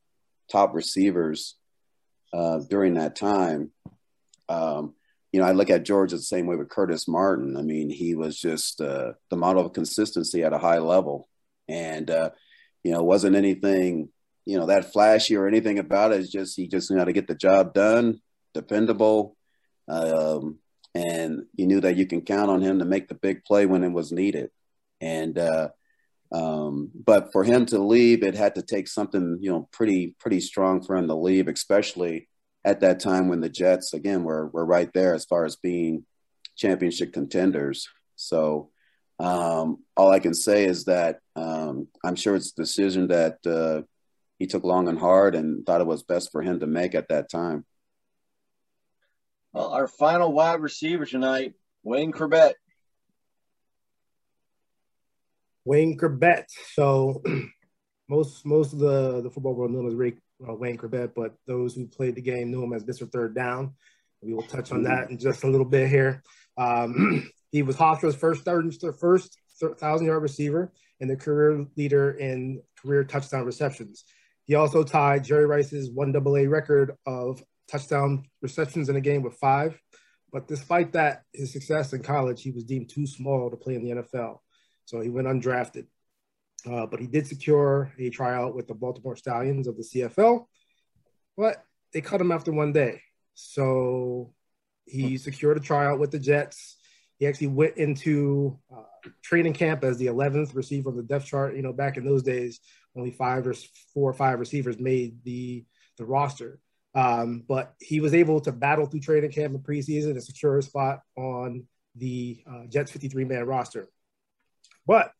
top 0.50 0.74
receivers 0.74 1.57
uh, 2.33 2.59
during 2.68 2.94
that 2.94 3.16
time. 3.16 3.70
Um, 4.48 4.94
you 5.34 5.40
know, 5.40 5.48
I 5.50 5.52
look 5.52 5.70
at 5.70 5.88
George 5.90 6.12
the 6.12 6.18
same 6.18 6.46
way 6.46 6.56
with 6.56 6.74
Curtis 6.76 7.08
Martin. 7.08 7.56
I 7.56 7.62
mean, 7.62 7.90
he 7.90 8.14
was 8.14 8.38
just 8.48 8.80
uh, 8.80 9.14
the 9.30 9.36
model 9.36 9.66
of 9.66 9.72
consistency 9.72 10.44
at 10.44 10.52
a 10.52 10.62
high 10.68 10.78
level, 10.78 11.28
and 11.66 12.08
uh, 12.08 12.30
you 12.84 12.92
know, 12.92 13.02
wasn't 13.02 13.34
anything 13.34 14.10
you 14.46 14.56
know 14.58 14.66
that 14.66 14.92
flashy 14.92 15.34
or 15.36 15.48
anything 15.48 15.78
about 15.80 16.12
it. 16.12 16.20
It's 16.20 16.30
just 16.30 16.56
he 16.56 16.68
just 16.68 16.88
knew 16.88 16.98
how 16.98 17.08
to 17.10 17.18
get 17.18 17.26
the 17.26 17.34
job 17.46 17.74
done, 17.74 18.20
dependable, 18.54 19.36
um, 19.88 20.60
and 20.94 21.46
you 21.58 21.66
knew 21.66 21.80
that 21.80 21.96
you 21.96 22.06
can 22.06 22.20
count 22.22 22.50
on 22.50 22.62
him 22.62 22.78
to 22.78 22.84
make 22.84 23.08
the 23.08 23.16
big 23.26 23.44
play 23.44 23.66
when 23.66 23.82
it 23.82 23.92
was 23.92 24.12
needed. 24.12 24.50
And 25.00 25.36
uh, 25.36 25.68
Um, 26.32 26.90
but 26.94 27.30
for 27.32 27.44
him 27.44 27.66
to 27.66 27.78
leave, 27.78 28.22
it 28.24 28.34
had 28.34 28.54
to 28.56 28.62
take 28.62 28.88
something, 28.88 29.38
you 29.40 29.50
know, 29.50 29.68
pretty 29.70 30.16
pretty 30.18 30.40
strong 30.40 30.82
for 30.82 30.96
him 30.96 31.06
to 31.08 31.14
leave, 31.14 31.48
especially 31.48 32.28
at 32.64 32.81
that 32.81 33.00
time 33.00 33.29
when 33.29 33.40
the 33.40 33.48
Jets 33.48 33.92
again 33.92 34.24
were 34.24 34.48
were 34.48 34.64
right 34.64 34.90
there 34.92 35.14
as 35.14 35.24
far 35.24 35.44
as 35.44 35.57
being 35.57 36.05
championship 36.57 37.12
contenders. 37.12 37.88
So 38.16 38.70
um, 39.18 39.83
all 39.96 40.11
I 40.11 40.18
can 40.18 40.35
say 40.35 40.64
is 40.64 40.85
that 40.85 41.20
um, 41.37 41.88
I'm 42.05 42.16
sure 42.16 42.35
it's 42.35 42.53
a 42.53 42.62
decision 42.62 43.09
that 43.09 43.38
uh, 43.46 43.83
he 44.38 44.46
took 44.46 44.64
long 44.64 44.88
and 44.88 44.98
hard 44.98 45.35
and 45.35 45.64
thought 45.64 45.81
it 45.81 45.87
was 45.87 46.03
best 46.03 46.33
for 46.33 46.42
him 46.42 46.61
to 46.61 46.66
make 46.66 46.94
at 46.94 47.09
that 47.09 47.31
time. 47.31 47.64
Well, 49.53 49.68
our 49.68 49.87
final 49.87 50.33
wide 50.33 50.61
receiver 50.61 51.07
tonight, 51.07 51.55
Wayne 51.85 52.12
Chrebet. 52.12 52.55
Wayne 55.64 55.96
Chrebet. 55.96 56.46
So 56.72 57.22
most 58.09 58.44
most 58.44 58.72
of 58.72 58.81
the, 58.81 59.22
the 59.22 59.31
football 59.31 59.55
world 59.55 59.70
knows 59.70 59.83
him 59.83 59.88
as 59.88 59.94
Ray, 59.94 60.14
uh, 60.48 60.54
Wayne 60.54 60.76
Chrebet, 60.76 61.12
but 61.14 61.34
those 61.46 61.74
who 61.74 61.86
played 61.86 62.14
the 62.14 62.22
game 62.22 62.50
knew 62.50 62.62
him 62.62 62.72
as 62.72 62.84
Mr. 62.84 63.10
Third 63.10 63.34
Down. 63.34 63.74
We 64.22 64.32
will 64.32 64.42
touch 64.42 64.72
on 64.72 64.82
that 64.84 65.10
in 65.10 65.18
just 65.18 65.44
a 65.44 65.48
little 65.48 65.66
bit 65.66 65.88
here. 65.88 66.22
Um, 66.56 67.30
he 67.52 67.62
was 67.62 67.76
Hofstra's 67.76 68.16
first 68.16 68.44
third, 68.44 68.72
first 68.98 69.38
thousand 69.78 70.06
yard 70.06 70.22
receiver 70.22 70.72
and 71.00 71.10
the 71.10 71.16
career 71.16 71.66
leader 71.76 72.12
in 72.12 72.62
career 72.80 73.04
touchdown 73.04 73.44
receptions. 73.44 74.04
He 74.44 74.54
also 74.54 74.82
tied 74.82 75.24
Jerry 75.24 75.46
Rice's 75.46 75.90
one 75.90 76.14
AA 76.14 76.48
record 76.48 76.92
of 77.06 77.42
touchdown 77.70 78.24
receptions 78.42 78.88
in 78.88 78.96
a 78.96 79.00
game 79.00 79.22
with 79.22 79.34
five. 79.34 79.78
But 80.32 80.48
despite 80.48 80.92
that, 80.92 81.22
his 81.32 81.52
success 81.52 81.92
in 81.92 82.02
college, 82.02 82.42
he 82.42 82.50
was 82.50 82.64
deemed 82.64 82.88
too 82.88 83.06
small 83.06 83.50
to 83.50 83.56
play 83.56 83.74
in 83.74 83.84
the 83.84 84.02
NFL. 84.02 84.38
So 84.84 85.00
he 85.00 85.08
went 85.08 85.28
undrafted. 85.28 85.86
Uh, 86.70 86.87
but 86.87 87.00
he 87.00 87.07
did 87.07 87.27
secure 87.27 87.92
a 87.98 88.09
tryout 88.11 88.55
with 88.55 88.66
the 88.66 88.74
Baltimore 88.74 89.16
Stallions 89.16 89.66
of 89.66 89.77
the 89.77 89.83
CFL, 89.83 90.46
but 91.37 91.62
they 91.92 92.00
cut 92.00 92.20
him 92.20 92.33
after 92.33 92.53
one 92.53 92.72
day. 92.72 93.03
So 93.35 94.33
he 94.87 95.18
secured 95.18 95.57
a 95.57 95.61
tryout 95.61 95.98
with 95.98 96.11
the 96.11 96.18
Jets. 96.18 96.77
He 97.18 97.27
actually 97.27 97.48
went 97.48 97.77
into 97.77 98.59
uh, 98.74 98.83
training 99.22 99.53
camp 99.53 99.85
as 99.85 99.98
the 99.98 100.07
11th 100.07 100.55
receiver 100.55 100.90
on 100.90 100.96
the 100.96 101.03
depth 101.03 101.27
chart. 101.27 101.55
You 101.55 101.62
know, 101.62 101.72
back 101.72 101.96
in 101.96 102.05
those 102.05 102.22
days, 102.22 102.61
only 102.96 103.11
five 103.11 103.46
or 103.46 103.55
four 103.92 104.11
or 104.11 104.14
five 104.14 104.40
receivers 104.40 104.79
made 104.79 105.22
the 105.24 105.64
the 105.96 106.05
roster. 106.05 106.59
Um, 106.94 107.44
but 107.46 107.74
he 107.81 108.00
was 108.00 108.14
able 108.14 108.40
to 108.40 108.53
battle 108.53 108.87
through 108.87 109.00
training 109.00 109.33
camp 109.33 109.55
and 109.55 109.64
preseason 109.64 110.11
and 110.11 110.22
secure 110.22 110.59
a 110.59 110.62
spot 110.62 111.00
on 111.16 111.66
the 111.96 112.42
uh, 112.48 112.66
Jets 112.68 112.92
53 112.92 113.24
man 113.24 113.44
roster. 113.44 113.88
But 114.87 115.12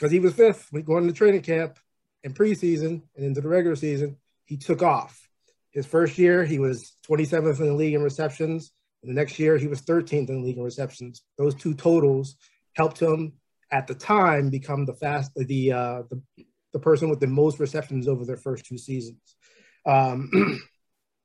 because 0.00 0.12
he 0.12 0.18
was 0.18 0.32
fifth 0.32 0.68
when 0.70 0.82
going 0.82 1.02
into 1.02 1.14
training 1.14 1.42
camp 1.42 1.78
and 2.24 2.34
preseason 2.34 3.02
and 3.14 3.26
into 3.26 3.42
the 3.42 3.48
regular 3.48 3.76
season, 3.76 4.16
he 4.46 4.56
took 4.56 4.82
off. 4.82 5.28
His 5.72 5.84
first 5.84 6.16
year, 6.16 6.42
he 6.42 6.58
was 6.58 6.96
27th 7.06 7.60
in 7.60 7.66
the 7.66 7.74
league 7.74 7.92
in 7.92 8.02
receptions. 8.02 8.72
And 9.02 9.10
the 9.10 9.14
next 9.14 9.38
year, 9.38 9.58
he 9.58 9.66
was 9.66 9.82
13th 9.82 10.30
in 10.30 10.40
the 10.40 10.46
league 10.46 10.56
in 10.56 10.62
receptions. 10.62 11.22
Those 11.36 11.54
two 11.54 11.74
totals 11.74 12.36
helped 12.72 13.00
him 13.00 13.34
at 13.70 13.86
the 13.86 13.94
time 13.94 14.48
become 14.48 14.86
the 14.86 14.94
fast 14.94 15.32
the 15.36 15.72
uh, 15.72 16.02
the, 16.08 16.22
the 16.72 16.78
person 16.78 17.10
with 17.10 17.20
the 17.20 17.26
most 17.26 17.60
receptions 17.60 18.08
over 18.08 18.24
their 18.24 18.36
first 18.38 18.64
two 18.64 18.78
seasons. 18.78 19.20
Um, 19.86 20.60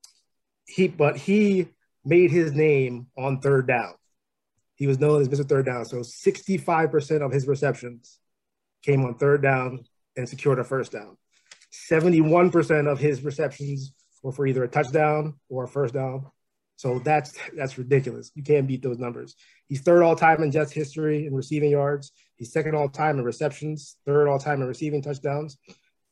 he 0.68 0.90
but 0.90 1.16
he 1.16 1.70
made 2.04 2.30
his 2.30 2.52
name 2.52 3.08
on 3.18 3.40
third 3.40 3.68
down. 3.68 3.94
He 4.76 4.86
was 4.86 5.00
known 5.00 5.22
as 5.22 5.30
Mr. 5.30 5.48
Third 5.48 5.66
Down. 5.66 5.86
So 5.86 6.00
65% 6.00 7.26
of 7.26 7.32
his 7.32 7.48
receptions 7.48 8.20
came 8.86 9.04
on 9.04 9.16
third 9.16 9.42
down 9.42 9.84
and 10.16 10.30
secured 10.30 10.60
a 10.60 10.64
first 10.64 10.92
down. 10.92 11.18
71% 11.90 12.92
of 12.92 13.00
his 13.00 13.24
receptions 13.24 13.94
were 14.24 14.32
for 14.32 14.48
either 14.48 14.64
a 14.64 14.68
touchdown 14.68 15.36
or 15.50 15.64
a 15.64 15.68
first 15.68 15.94
down. 15.94 16.28
So 16.78 17.00
that's 17.00 17.38
that's 17.56 17.78
ridiculous. 17.78 18.32
You 18.36 18.44
can't 18.44 18.68
beat 18.68 18.82
those 18.82 19.00
numbers. 19.00 19.36
He's 19.68 19.82
third 19.82 20.04
all 20.04 20.16
time 20.16 20.44
in 20.44 20.52
Jets 20.52 20.74
history 20.74 21.26
in 21.26 21.34
receiving 21.34 21.72
yards. 21.72 22.12
He's 22.36 22.52
second 22.52 22.76
all 22.76 22.90
time 22.90 23.18
in 23.18 23.24
receptions, 23.24 23.96
third 24.06 24.28
all 24.28 24.40
time 24.40 24.62
in 24.62 24.68
receiving 24.68 25.02
touchdowns. 25.02 25.58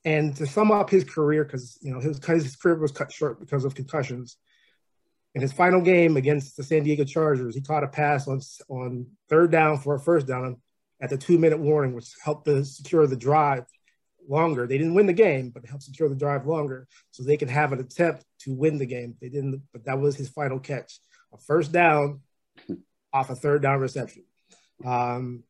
And 0.05 0.35
to 0.37 0.45
sum 0.45 0.71
up 0.71 0.89
his 0.89 1.03
career, 1.03 1.43
because 1.43 1.77
you 1.81 1.93
know 1.93 1.99
his 1.99 2.23
his 2.25 2.55
career 2.55 2.79
was 2.79 2.91
cut 2.91 3.11
short 3.11 3.39
because 3.39 3.65
of 3.65 3.75
concussions. 3.75 4.37
In 5.35 5.41
his 5.41 5.51
final 5.51 5.81
game 5.81 6.15
against 6.15 6.55
the 6.55 6.63
San 6.63 6.83
Diego 6.83 7.03
Chargers, 7.03 7.55
he 7.55 7.61
caught 7.61 7.83
a 7.83 7.87
pass 7.87 8.27
on 8.27 8.39
on 8.69 9.07
third 9.29 9.51
down 9.51 9.79
for 9.79 9.95
a 9.95 9.99
first 9.99 10.27
down 10.27 10.61
at 11.01 11.09
the 11.09 11.17
two 11.17 11.37
minute 11.37 11.59
warning, 11.59 11.93
which 11.93 12.13
helped 12.23 12.45
to 12.45 12.63
secure 12.63 13.07
the 13.07 13.15
drive 13.15 13.65
longer. 14.27 14.67
They 14.67 14.77
didn't 14.77 14.93
win 14.93 15.05
the 15.05 15.13
game, 15.13 15.49
but 15.49 15.63
it 15.63 15.69
helped 15.69 15.83
secure 15.83 16.09
the 16.09 16.15
drive 16.15 16.45
longer 16.45 16.87
so 17.11 17.23
they 17.23 17.37
can 17.37 17.49
have 17.49 17.73
an 17.73 17.79
attempt 17.79 18.25
to 18.39 18.53
win 18.53 18.77
the 18.77 18.85
game. 18.85 19.15
They 19.21 19.29
didn't, 19.29 19.61
but 19.71 19.85
that 19.85 19.99
was 19.99 20.15
his 20.15 20.29
final 20.29 20.59
catch. 20.59 20.99
A 21.33 21.37
first 21.37 21.71
down 21.71 22.21
off 23.11 23.29
a 23.29 23.35
third 23.35 23.61
down 23.61 23.79
reception. 23.79 24.23
Um, 24.85 25.43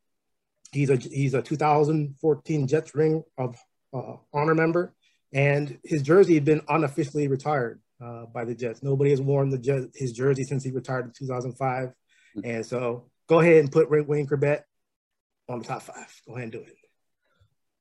he's 0.71 0.89
a 0.89 0.95
he's 0.95 1.34
a 1.34 1.41
2014 1.41 2.67
Jets 2.67 2.95
ring 2.95 3.23
of 3.38 3.58
uh, 3.93 4.17
honor 4.34 4.56
member, 4.56 4.93
and 5.34 5.77
his 5.84 6.01
jersey 6.01 6.36
had 6.36 6.45
been 6.45 6.62
unofficially 6.67 7.27
retired 7.27 7.82
uh, 8.03 8.25
by 8.25 8.45
the 8.45 8.56
Jets. 8.56 8.84
Nobody 8.84 9.12
has 9.12 9.21
worn 9.21 9.49
the 9.49 9.89
his 9.95 10.12
jersey 10.12 10.43
since 10.43 10.63
he 10.63 10.71
retired 10.71 11.06
in 11.06 11.12
2005, 11.12 11.89
mm-hmm. 11.89 12.39
and 12.43 12.65
so 12.65 13.10
go 13.27 13.39
ahead 13.39 13.58
and 13.58 13.71
put 13.71 13.89
Wayne 13.89 14.27
Chrebet 14.27 14.62
on 15.49 15.60
the 15.60 15.65
top 15.65 15.82
five. 15.84 16.21
Go 16.27 16.34
ahead 16.34 16.43
and 16.43 16.51
do 16.51 16.60
it. 16.60 16.75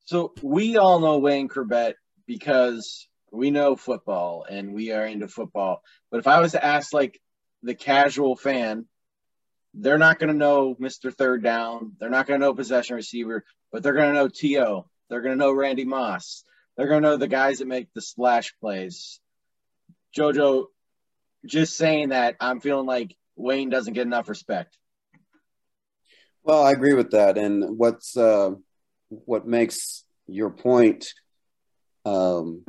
So 0.05 0.33
we 0.43 0.77
all 0.77 1.01
know 1.01 1.19
Wayne 1.19 1.49
Chrebet 1.49 1.95
because 2.27 3.09
we 3.31 3.51
know 3.51 3.77
football 3.77 4.45
and 4.49 4.75
we 4.75 4.93
are 4.93 5.07
into 5.07 5.29
football. 5.29 5.83
But 6.11 6.19
if 6.19 6.27
I 6.27 6.41
was 6.41 6.53
to 6.53 6.65
ask 6.65 6.93
like 6.93 7.21
the 7.63 7.75
casual 7.75 8.37
fan, 8.37 8.87
they're 9.75 9.99
not 9.99 10.19
going 10.19 10.29
to 10.29 10.37
know 10.37 10.75
Mr. 10.75 11.13
Third 11.15 11.43
Down. 11.43 11.93
They're 11.99 12.11
not 12.11 12.27
going 12.27 12.41
to 12.41 12.47
know 12.47 12.55
possession 12.55 12.97
receiver, 12.97 13.45
but 13.71 13.83
they're 13.83 13.95
going 13.95 14.13
to 14.13 14.15
know 14.15 14.29
T.O. 14.29 14.87
They're 15.09 15.23
going 15.23 15.39
to 15.39 15.39
know 15.39 15.53
Randy 15.53 15.85
Moss. 15.85 16.45
They're 16.77 16.89
going 16.89 17.03
to 17.03 17.11
know 17.11 17.17
the 17.17 17.29
guys 17.29 17.59
that 17.59 17.69
make 17.69 17.93
the 17.95 18.03
splash 18.03 18.55
plays. 18.61 19.21
JoJo, 20.17 20.67
just 21.47 21.77
saying 21.77 22.11
that, 22.11 22.37
I'm 22.41 22.61
feeling 22.61 22.87
like 22.87 23.17
Wayne 23.37 23.71
doesn't 23.71 23.95
get 23.95 24.07
enough 24.07 24.29
respect. 24.29 24.77
Well, 26.45 26.65
I 26.65 26.73
agree 26.73 26.95
with 26.95 27.11
that. 27.13 27.39
And 27.39 27.79
what's 27.79 28.17
uh, 28.17 28.53
what 29.09 29.47
makes 29.47 30.05
your 30.27 30.51
point 30.51 31.07
um, 32.05 32.65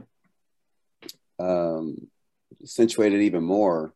um, 1.40 2.08
accentuated 2.62 3.22
even 3.22 3.44
more 3.44 3.94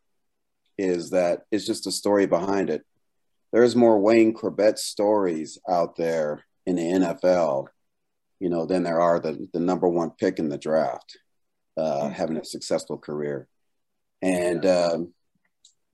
is 0.77 1.11
that 1.11 1.43
it's 1.51 1.65
just 1.65 1.87
a 1.87 1.91
story 1.91 2.25
behind 2.25 2.69
it. 2.69 2.83
There's 3.51 3.75
more 3.75 3.99
Wayne 3.99 4.33
Chrebet 4.33 4.77
stories 4.77 5.57
out 5.69 5.95
there 5.95 6.45
in 6.65 6.75
the 6.75 6.83
NFL, 6.83 7.67
you 8.39 8.49
know, 8.49 8.65
than 8.65 8.83
there 8.83 8.99
are 8.99 9.19
the, 9.19 9.47
the 9.53 9.59
number 9.59 9.87
one 9.87 10.11
pick 10.11 10.37
in 10.39 10.49
the 10.49 10.57
draft, 10.57 11.17
uh, 11.77 12.09
having 12.09 12.37
a 12.37 12.43
successful 12.45 12.97
career. 12.97 13.47
And, 14.21 14.65
um, 14.65 15.13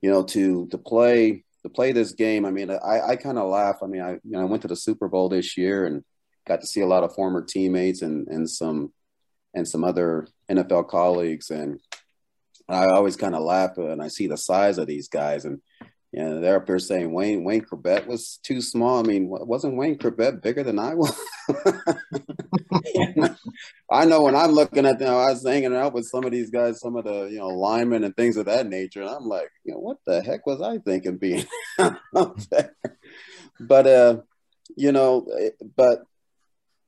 you 0.02 0.10
know, 0.10 0.24
to, 0.24 0.66
to 0.68 0.78
play, 0.78 1.43
to 1.64 1.70
play 1.70 1.92
this 1.92 2.12
game, 2.12 2.44
I 2.44 2.50
mean, 2.50 2.70
I, 2.70 3.00
I 3.08 3.16
kind 3.16 3.38
of 3.38 3.48
laugh. 3.48 3.76
I 3.82 3.86
mean, 3.86 4.02
I, 4.02 4.12
you 4.12 4.20
know, 4.24 4.42
I 4.42 4.44
went 4.44 4.62
to 4.62 4.68
the 4.68 4.76
Super 4.76 5.08
Bowl 5.08 5.30
this 5.30 5.56
year 5.56 5.86
and 5.86 6.04
got 6.46 6.60
to 6.60 6.66
see 6.66 6.82
a 6.82 6.86
lot 6.86 7.04
of 7.04 7.14
former 7.14 7.42
teammates 7.42 8.02
and, 8.02 8.28
and 8.28 8.48
some, 8.48 8.92
and 9.54 9.66
some 9.66 9.82
other 9.82 10.28
NFL 10.50 10.88
colleagues. 10.88 11.50
And 11.50 11.80
I 12.68 12.86
always 12.86 13.16
kind 13.16 13.34
of 13.34 13.42
laugh 13.42 13.72
when 13.76 14.00
I 14.00 14.08
see 14.08 14.26
the 14.26 14.36
size 14.36 14.76
of 14.76 14.86
these 14.86 15.08
guys. 15.08 15.46
And 15.46 15.62
you 16.14 16.22
know, 16.22 16.40
they're 16.40 16.58
up 16.58 16.66
there 16.66 16.78
saying 16.78 17.12
Wayne 17.12 17.42
Wayne 17.42 17.62
Chrebet 17.62 18.06
was 18.06 18.38
too 18.44 18.60
small. 18.60 19.00
I 19.00 19.02
mean, 19.02 19.26
wasn't 19.28 19.74
Wayne 19.74 19.98
Chrebet 19.98 20.42
bigger 20.42 20.62
than 20.62 20.78
I 20.78 20.94
was? 20.94 21.20
I 23.90 24.04
know 24.04 24.22
when 24.22 24.36
I'm 24.36 24.52
looking 24.52 24.86
at 24.86 25.00
them, 25.00 25.12
I 25.12 25.32
was 25.32 25.44
hanging 25.44 25.74
out 25.74 25.92
with 25.92 26.06
some 26.06 26.24
of 26.24 26.30
these 26.30 26.50
guys, 26.50 26.78
some 26.78 26.94
of 26.94 27.04
the 27.04 27.24
you 27.24 27.38
know 27.38 27.48
linemen 27.48 28.04
and 28.04 28.16
things 28.16 28.36
of 28.36 28.46
that 28.46 28.68
nature, 28.68 29.00
and 29.00 29.10
I'm 29.10 29.24
like, 29.26 29.50
you 29.64 29.72
know, 29.72 29.80
what 29.80 29.96
the 30.06 30.22
heck 30.22 30.46
was 30.46 30.62
I 30.62 30.78
thinking 30.78 31.16
being 31.16 31.46
out 31.80 32.46
there? 32.48 32.76
But 33.58 33.86
uh, 33.88 34.16
you 34.76 34.92
know, 34.92 35.26
but 35.76 36.04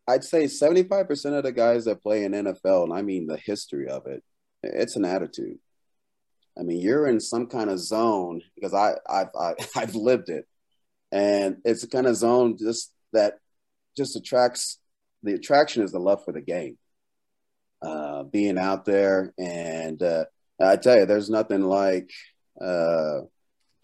I'd 0.07 0.23
say 0.23 0.45
75% 0.45 1.37
of 1.37 1.43
the 1.43 1.51
guys 1.51 1.87
that 1.87 2.01
play 2.01 2.23
in 2.23 2.31
NFL, 2.31 2.85
and 2.85 2.93
I 2.93 3.03
mean 3.03 3.27
the 3.27 3.39
history 3.39 3.89
of 3.89 4.07
it, 4.07 4.23
it's 4.63 4.95
an 4.95 5.05
attitude. 5.05 5.59
I 6.59 6.63
mean, 6.63 6.81
you're 6.81 7.07
in 7.07 7.21
some 7.21 7.47
kind 7.47 7.71
of 7.71 7.79
zone 7.79 8.43
because 8.55 8.73
I, 8.73 8.95
I've, 9.09 9.29
I, 9.39 9.49
have 9.59 9.71
i 9.77 9.81
have 9.81 9.95
lived 9.95 10.29
it, 10.29 10.47
and 11.13 11.59
it's 11.65 11.85
a 11.85 11.89
kind 11.89 12.07
of 12.07 12.17
zone 12.17 12.57
just 12.59 12.93
that 13.13 13.35
just 13.97 14.17
attracts. 14.17 14.79
The 15.23 15.35
attraction 15.35 15.83
is 15.83 15.93
the 15.93 15.99
love 15.99 16.25
for 16.25 16.33
the 16.33 16.41
game, 16.41 16.79
uh, 17.83 18.23
being 18.25 18.59
out 18.59 18.85
there, 18.85 19.35
and 19.39 20.03
uh, 20.03 20.25
I 20.61 20.77
tell 20.77 20.99
you, 20.99 21.07
there's 21.07 21.31
nothing 21.31 21.63
like 21.63 22.11
uh, 22.61 23.21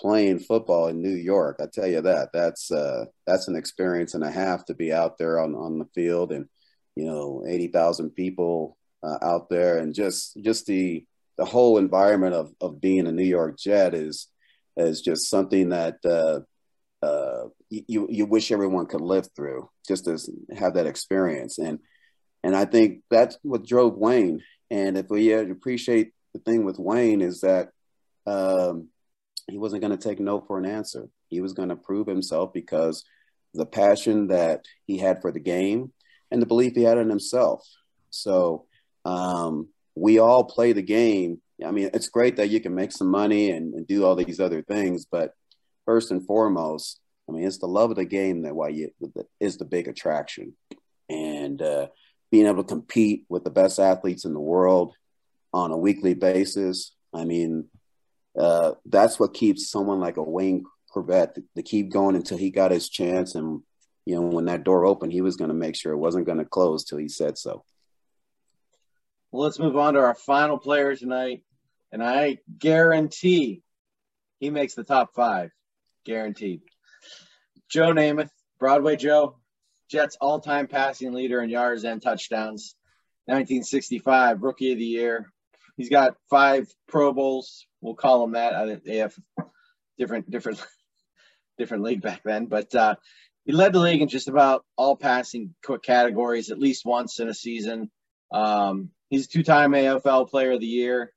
playing 0.01 0.41
football 0.41 0.89
in 0.89 1.03
New 1.03 1.15
York. 1.15 1.61
I 1.61 1.67
tell 1.73 1.87
you 1.87 2.01
that 2.03 2.31
that's 2.33 2.71
uh, 2.71 3.07
that's 3.27 3.49
an 3.49 3.57
experience 3.57 4.15
and 4.15 4.25
a 4.25 4.31
half 4.31 4.65
to 4.67 4.75
be 4.75 4.93
out 4.93 5.19
there 5.19 5.39
on 5.39 5.55
on 5.55 5.79
the 5.79 5.87
field 5.95 6.33
and 6.33 6.49
you 6.97 7.05
know 7.05 7.45
eighty 7.47 7.69
thousand 7.69 8.11
people 8.11 8.77
uh, 9.03 9.19
out 9.23 9.49
there 9.51 9.79
and 9.79 9.95
just 9.95 10.37
just 10.43 10.67
the 10.67 11.05
the 11.37 11.45
whole 11.45 11.79
environment 11.79 12.35
of 12.35 12.53
of 12.61 12.81
being 12.81 13.07
a 13.07 13.13
New 13.13 13.25
York 13.25 13.59
Jet 13.59 13.95
is 13.95 14.29
is 14.77 15.01
just 15.01 15.29
something 15.29 15.71
that 15.71 15.97
uh, 16.05 16.41
uh, 17.05 17.49
you 17.69 18.07
you 18.11 18.27
wish 18.27 18.53
everyone 18.53 18.87
could 18.87 19.01
live 19.01 19.29
through 19.35 19.69
just 19.87 20.05
to 20.05 20.19
have 20.57 20.75
that 20.75 20.87
experience 20.87 21.59
and 21.59 21.79
and 22.43 22.57
I 22.57 22.65
think 22.65 23.03
that's 23.11 23.39
what 23.43 23.67
drove 23.67 23.97
Wayne. 23.97 24.43
And 24.71 24.99
if 24.99 25.07
we 25.09 25.33
appreciate 25.33 26.13
the 26.35 26.41
thing 26.41 26.65
with 26.65 26.79
Wayne 26.79 27.21
is 27.21 27.43
that 27.43 27.69
um, 28.27 28.89
he 29.49 29.59
wasn't 29.59 29.83
going 29.83 29.97
to 29.97 30.09
take 30.09 30.19
no 30.19 30.41
for 30.41 30.59
an 30.59 30.67
answer. 30.67 31.09
He 31.29 31.41
was 31.41 31.53
going 31.53 31.69
to 31.69 31.77
prove 31.77 32.07
himself 32.07 32.53
because 32.53 33.05
the 33.55 33.67
passion 33.67 34.29
that 34.29 34.65
he 34.87 34.99
had 34.99 35.21
for 35.21 35.31
the 35.31 35.41
game 35.41 35.93
and 36.31 36.41
the 36.41 36.47
belief 36.47 36.75
he 36.75 36.83
had 36.83 36.99
in 36.99 37.09
himself. 37.09 37.67
So 38.11 38.67
um, 39.05 39.69
we 39.95 40.19
all 40.19 40.45
play 40.45 40.73
the 40.73 40.83
game. 40.83 41.41
I 41.65 41.71
mean, 41.71 41.91
it's 41.95 42.09
great 42.09 42.37
that 42.37 42.51
you 42.51 42.61
can 42.61 42.75
make 42.75 42.93
some 42.93 43.09
money 43.09 43.51
and, 43.51 43.75
and, 43.75 43.87
do 43.87 44.05
all 44.05 44.17
these 44.17 44.41
other 44.41 44.63
things, 44.63 45.05
but 45.05 45.35
first 45.85 46.11
and 46.11 46.27
foremost, 46.27 46.99
I 47.29 47.33
mean, 47.33 47.45
it's 47.45 47.59
the 47.59 47.67
love 47.67 47.91
of 47.91 47.97
the 47.97 48.05
game 48.05 48.43
that 48.43 48.55
why 48.55 48.69
you 48.69 48.91
is 49.39 49.59
the 49.59 49.65
big 49.65 49.87
attraction, 49.87 50.57
and 51.09 51.63
uh, 51.63 51.87
being 52.31 52.47
able 52.47 52.65
to 52.65 52.69
compete 52.69 53.25
with 53.29 53.45
the 53.45 53.51
best 53.51 53.79
athletes 53.79 54.25
in 54.25 54.33
the 54.35 54.41
world 54.41 54.95
on 55.53 55.71
a 55.71 55.77
weekly 55.77 56.15
basis. 56.15 56.93
I 57.15 57.25
mean, 57.25 57.69
uh, 58.39 58.73
that's 58.87 59.21
what 59.21 59.35
keeps 59.35 59.71
someone 59.71 60.01
like 60.01 60.17
a 60.17 60.23
Wayne 60.23 60.65
Chrebet 60.95 61.35
to, 61.35 61.45
to, 61.57 61.63
keep 61.63 61.91
going 61.91 62.17
until 62.17 62.39
he 62.39 62.51
got 62.51 62.71
his 62.71 62.89
chance. 62.89 63.35
And, 63.35 63.63
you 64.07 64.15
know, 64.15 64.23
when 64.23 64.47
that 64.47 64.65
door 64.65 64.87
opened, 64.87 65.13
he 65.13 65.21
was 65.21 65.37
going 65.37 65.49
to 65.49 65.55
make 65.55 65.77
sure 65.77 65.93
it 65.93 65.99
wasn't 65.99 66.27
going 66.27 66.39
to 66.39 66.45
close 66.45 66.85
till 66.85 66.99
he 66.99 67.09
said 67.09 67.37
so. 67.37 67.65
Well, 69.33 69.45
let's 69.45 69.59
move 69.59 69.77
on 69.77 69.95
to 69.95 70.01
our 70.01 70.15
final 70.15 70.59
player 70.59 70.95
tonight. 70.95 71.43
And 71.91 72.03
I 72.03 72.39
guarantee 72.59 73.63
he 74.41 74.51
makes 74.51 74.75
the 74.75 74.85
top 74.85 75.15
five. 75.15 75.51
Guaranteed. 76.05 76.61
Joe 77.71 77.95
Namath, 77.95 78.31
Broadway 78.59 78.97
Joe, 78.97 79.39
Jets 79.91 80.19
all 80.21 80.41
time 80.41 80.67
passing 80.67 81.15
leader 81.15 81.41
in 81.41 81.49
yards 81.49 81.85
and 81.85 82.03
touchdowns. 82.03 82.75
1965, 83.27 84.43
Rookie 84.43 84.73
of 84.73 84.79
the 84.79 84.85
Year, 84.85 85.33
he's 85.77 85.89
got 85.89 86.17
five 86.29 86.67
Pro 86.89 87.13
Bowls. 87.13 87.67
We'll 87.81 87.95
call 87.95 88.25
him 88.25 88.33
that. 88.33 88.85
They 88.85 88.97
have 88.97 89.15
different 89.99 90.31
different 90.31 90.63
different 91.59 91.85
league 91.85 92.03
back 92.03 92.23
then, 92.25 92.47
but 92.47 92.75
uh, 92.75 92.97
he 93.45 93.53
led 93.53 93.73
the 93.73 93.79
league 93.79 94.03
in 94.03 94.09
just 94.09 94.29
about 94.29 94.65
all 94.77 94.97
passing 94.97 95.55
categories 95.83 96.51
at 96.51 96.59
least 96.59 96.85
once 96.85 97.21
in 97.21 97.29
a 97.29 97.35
season. 97.35 97.91
Um, 98.33 98.91
he's 99.13 99.27
a 99.27 99.29
two-time 99.29 99.73
AFL 99.73 100.31
Player 100.31 100.53
of 100.53 100.61
the 100.61 100.67
Year. 100.67 101.13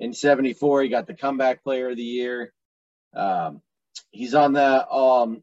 In 0.00 0.14
'74, 0.14 0.82
he 0.82 0.88
got 0.88 1.06
the 1.06 1.14
Comeback 1.14 1.62
Player 1.62 1.90
of 1.90 1.96
the 1.96 2.02
Year. 2.02 2.52
Um, 3.14 3.60
he's 4.10 4.34
on 4.34 4.54
the 4.54 4.88
um, 4.88 5.42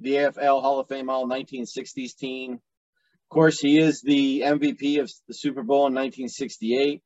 the 0.00 0.12
AFL 0.12 0.62
Hall 0.62 0.78
of 0.78 0.88
Fame 0.88 1.10
All 1.10 1.26
1960s 1.26 2.16
team. 2.16 2.52
Of 2.54 3.28
course, 3.28 3.58
he 3.58 3.78
is 3.78 4.00
the 4.02 4.42
MVP 4.42 5.00
of 5.00 5.10
the 5.26 5.34
Super 5.34 5.62
Bowl 5.62 5.88
in 5.88 5.94
1968. 5.94 7.02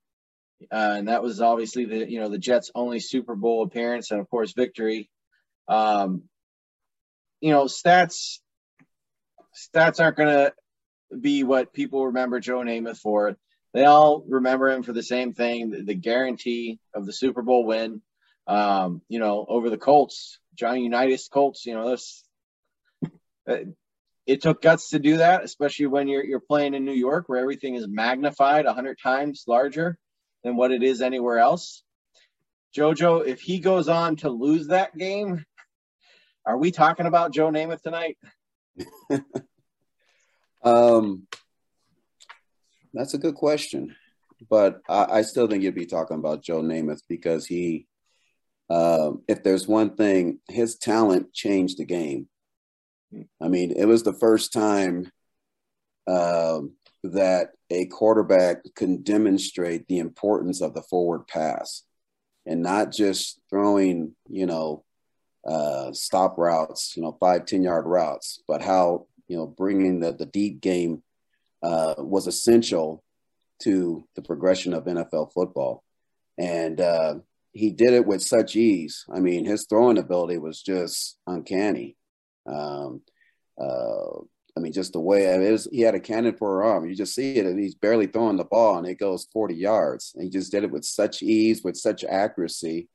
Uh, 0.71 0.95
and 0.99 1.09
that 1.09 1.23
was 1.23 1.41
obviously 1.41 1.87
the 1.87 2.09
you 2.09 2.21
know 2.21 2.29
the 2.29 2.39
Jets' 2.39 2.71
only 2.75 3.01
Super 3.01 3.35
Bowl 3.35 3.65
appearance 3.65 4.11
and 4.11 4.21
of 4.21 4.29
course 4.29 4.53
victory. 4.53 5.09
Um, 5.67 6.25
you 7.41 7.51
know 7.53 7.65
stats 7.65 8.41
stats 9.75 9.99
aren't 9.99 10.19
going 10.19 10.29
to 10.29 10.53
be 11.19 11.43
what 11.43 11.73
people 11.73 12.07
remember 12.07 12.39
Joe 12.39 12.59
Namath 12.59 12.99
for. 12.99 13.37
They 13.73 13.85
all 13.85 14.25
remember 14.29 14.71
him 14.71 14.83
for 14.83 14.93
the 14.93 15.03
same 15.03 15.33
thing: 15.33 15.71
the, 15.71 15.83
the 15.83 15.95
guarantee 15.95 16.79
of 16.95 17.07
the 17.07 17.13
Super 17.13 17.43
Bowl 17.43 17.65
win. 17.65 18.03
Um, 18.47 19.03
you 19.09 19.19
know, 19.19 19.47
over 19.49 19.71
the 19.71 19.79
Colts, 19.79 20.39
Johnny 20.55 20.83
Unitas 20.83 21.29
Colts. 21.29 21.65
You 21.67 21.75
know, 21.75 21.91
this 21.91 22.25
uh, 23.49 23.57
it 24.27 24.43
took 24.43 24.63
guts 24.63 24.91
to 24.91 24.99
do 24.99 25.19
that, 25.19 25.45
especially 25.45 25.87
when 25.87 26.09
you're 26.09 26.25
you're 26.25 26.41
playing 26.41 26.75
in 26.75 26.85
New 26.85 26.93
York, 26.93 27.29
where 27.29 27.41
everything 27.41 27.75
is 27.75 27.87
magnified 27.89 28.67
a 28.67 28.75
hundred 28.75 28.99
times 29.03 29.45
larger 29.47 29.99
than 30.45 30.57
what 30.57 30.73
it 30.73 30.83
is 30.83 31.01
anywhere 31.01 31.39
else. 31.39 31.83
Jojo, 32.77 33.27
if 33.27 33.41
he 33.41 33.59
goes 33.59 33.89
on 33.89 34.17
to 34.17 34.31
lose 34.31 34.69
that 34.69 34.97
game, 34.97 35.45
are 36.47 36.57
we 36.57 36.71
talking 36.71 37.07
about 37.07 37.33
Joe 37.33 37.51
Namath 37.51 37.83
tonight? 37.83 38.17
um, 40.65 41.27
that's 42.93 43.15
a 43.15 43.19
good 43.19 43.35
question, 43.35 43.95
but 44.49 44.81
I, 44.89 45.07
I, 45.19 45.23
still 45.23 45.47
think 45.47 45.63
you'd 45.63 45.75
be 45.75 45.87
talking 45.87 46.19
about 46.19 46.43
Joe 46.43 46.61
Namath 46.63 47.03
because 47.09 47.47
he, 47.47 47.87
uh, 48.69 49.13
if 49.29 49.43
there's 49.43 49.69
one 49.69 49.97
thing, 49.97 50.41
his 50.49 50.77
talent 50.77 51.33
changed 51.33 51.79
the 51.79 51.85
game. 51.85 52.29
I 53.41 53.49
mean, 53.49 53.73
it 53.73 53.87
was 53.87 54.03
the 54.03 54.13
first 54.13 54.53
time 54.53 55.11
um, 56.07 56.75
that 57.03 57.51
a 57.71 57.87
quarterback 57.87 58.59
can 58.75 59.03
demonstrate 59.03 59.87
the 59.87 59.99
importance 59.99 60.61
of 60.61 60.75
the 60.75 60.83
forward 60.83 61.27
pass 61.27 61.83
and 62.47 62.63
not 62.63 62.93
just 62.93 63.41
throwing, 63.51 64.15
you 64.29 64.47
know, 64.47 64.85
uh, 65.47 65.93
stop 65.93 66.37
routes, 66.39 66.97
you 66.97 67.03
know, 67.03 67.17
five, 67.21 67.47
10 67.47 67.63
yard 67.63 67.87
routes, 67.87 68.43
but 68.47 68.63
how, 68.63 69.07
you 69.29 69.37
know, 69.37 69.47
bringing 69.47 70.01
the, 70.01 70.13
the 70.13 70.27
deep 70.27 70.61
game 70.61 71.03
uh, 71.63 71.95
was 71.99 72.27
essential 72.27 73.03
to 73.63 74.07
the 74.17 74.23
progression 74.23 74.73
of 74.73 74.85
NFL 74.85 75.33
football. 75.33 75.85
And 76.39 76.81
uh, 76.81 77.17
he 77.53 77.71
did 77.71 77.93
it 77.93 78.07
with 78.07 78.23
such 78.23 78.57
ease. 78.57 79.05
I 79.13 79.21
mean, 79.21 79.45
his 79.45 79.67
throwing 79.69 79.99
ability 79.99 80.39
was 80.39 80.63
just 80.63 81.19
uncanny. 81.27 81.97
Um, 82.47 83.03
uh, 83.61 84.21
I 84.57 84.61
mean, 84.61 84.73
just 84.73 84.93
the 84.93 85.01
way 85.01 85.25
it 85.25 85.43
is, 85.43 85.69
he 85.71 85.81
had 85.81 85.95
a 85.95 86.01
cannon 86.01 86.37
for 86.37 86.63
an 86.63 86.69
arm. 86.69 86.89
You 86.89 86.97
just 86.97 87.15
see 87.15 87.37
it, 87.37 87.47
and 87.47 87.59
he's 87.59 87.75
barely 87.75 88.07
throwing 88.07 88.37
the 88.37 88.45
ball, 88.45 88.79
and 88.79 88.87
it 88.87 88.99
goes 88.99 89.29
40 89.33 89.55
yards. 89.55 90.13
And 90.15 90.25
he 90.25 90.31
just 90.31 90.51
did 90.51 90.65
it 90.65 90.71
with 90.71 90.85
such 90.85 91.23
ease, 91.23 91.63
with 91.63 91.77
such 91.77 92.05
accuracy. 92.05 92.89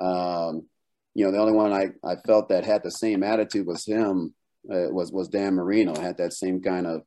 Um, 0.00 0.66
you 1.14 1.24
know, 1.24 1.32
the 1.32 1.38
only 1.38 1.52
one 1.52 1.72
I, 1.72 1.90
I 2.04 2.16
felt 2.26 2.48
that 2.48 2.64
had 2.64 2.82
the 2.82 2.90
same 2.90 3.22
attitude 3.22 3.66
was 3.66 3.84
him, 3.84 4.34
uh, 4.72 4.90
was 4.90 5.10
was 5.10 5.28
Dan 5.28 5.54
Marino. 5.54 5.98
Had 5.98 6.18
that 6.18 6.32
same 6.32 6.60
kind 6.60 6.86
of 6.86 7.02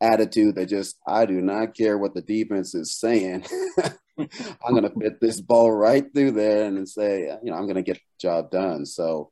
attitude 0.00 0.56
that 0.56 0.66
just 0.66 0.96
I 1.06 1.26
do 1.26 1.40
not 1.40 1.74
care 1.74 1.96
what 1.98 2.14
the 2.14 2.22
defense 2.22 2.74
is 2.74 2.98
saying. 2.98 3.46
I'm 4.18 4.70
going 4.70 4.82
to 4.82 4.98
fit 4.98 5.20
this 5.20 5.40
ball 5.40 5.70
right 5.70 6.04
through 6.14 6.32
there 6.32 6.64
and 6.64 6.88
say, 6.88 7.36
you 7.42 7.50
know, 7.50 7.56
I'm 7.56 7.64
going 7.64 7.76
to 7.76 7.82
get 7.82 7.96
the 7.96 8.28
job 8.28 8.50
done. 8.50 8.86
So 8.86 9.30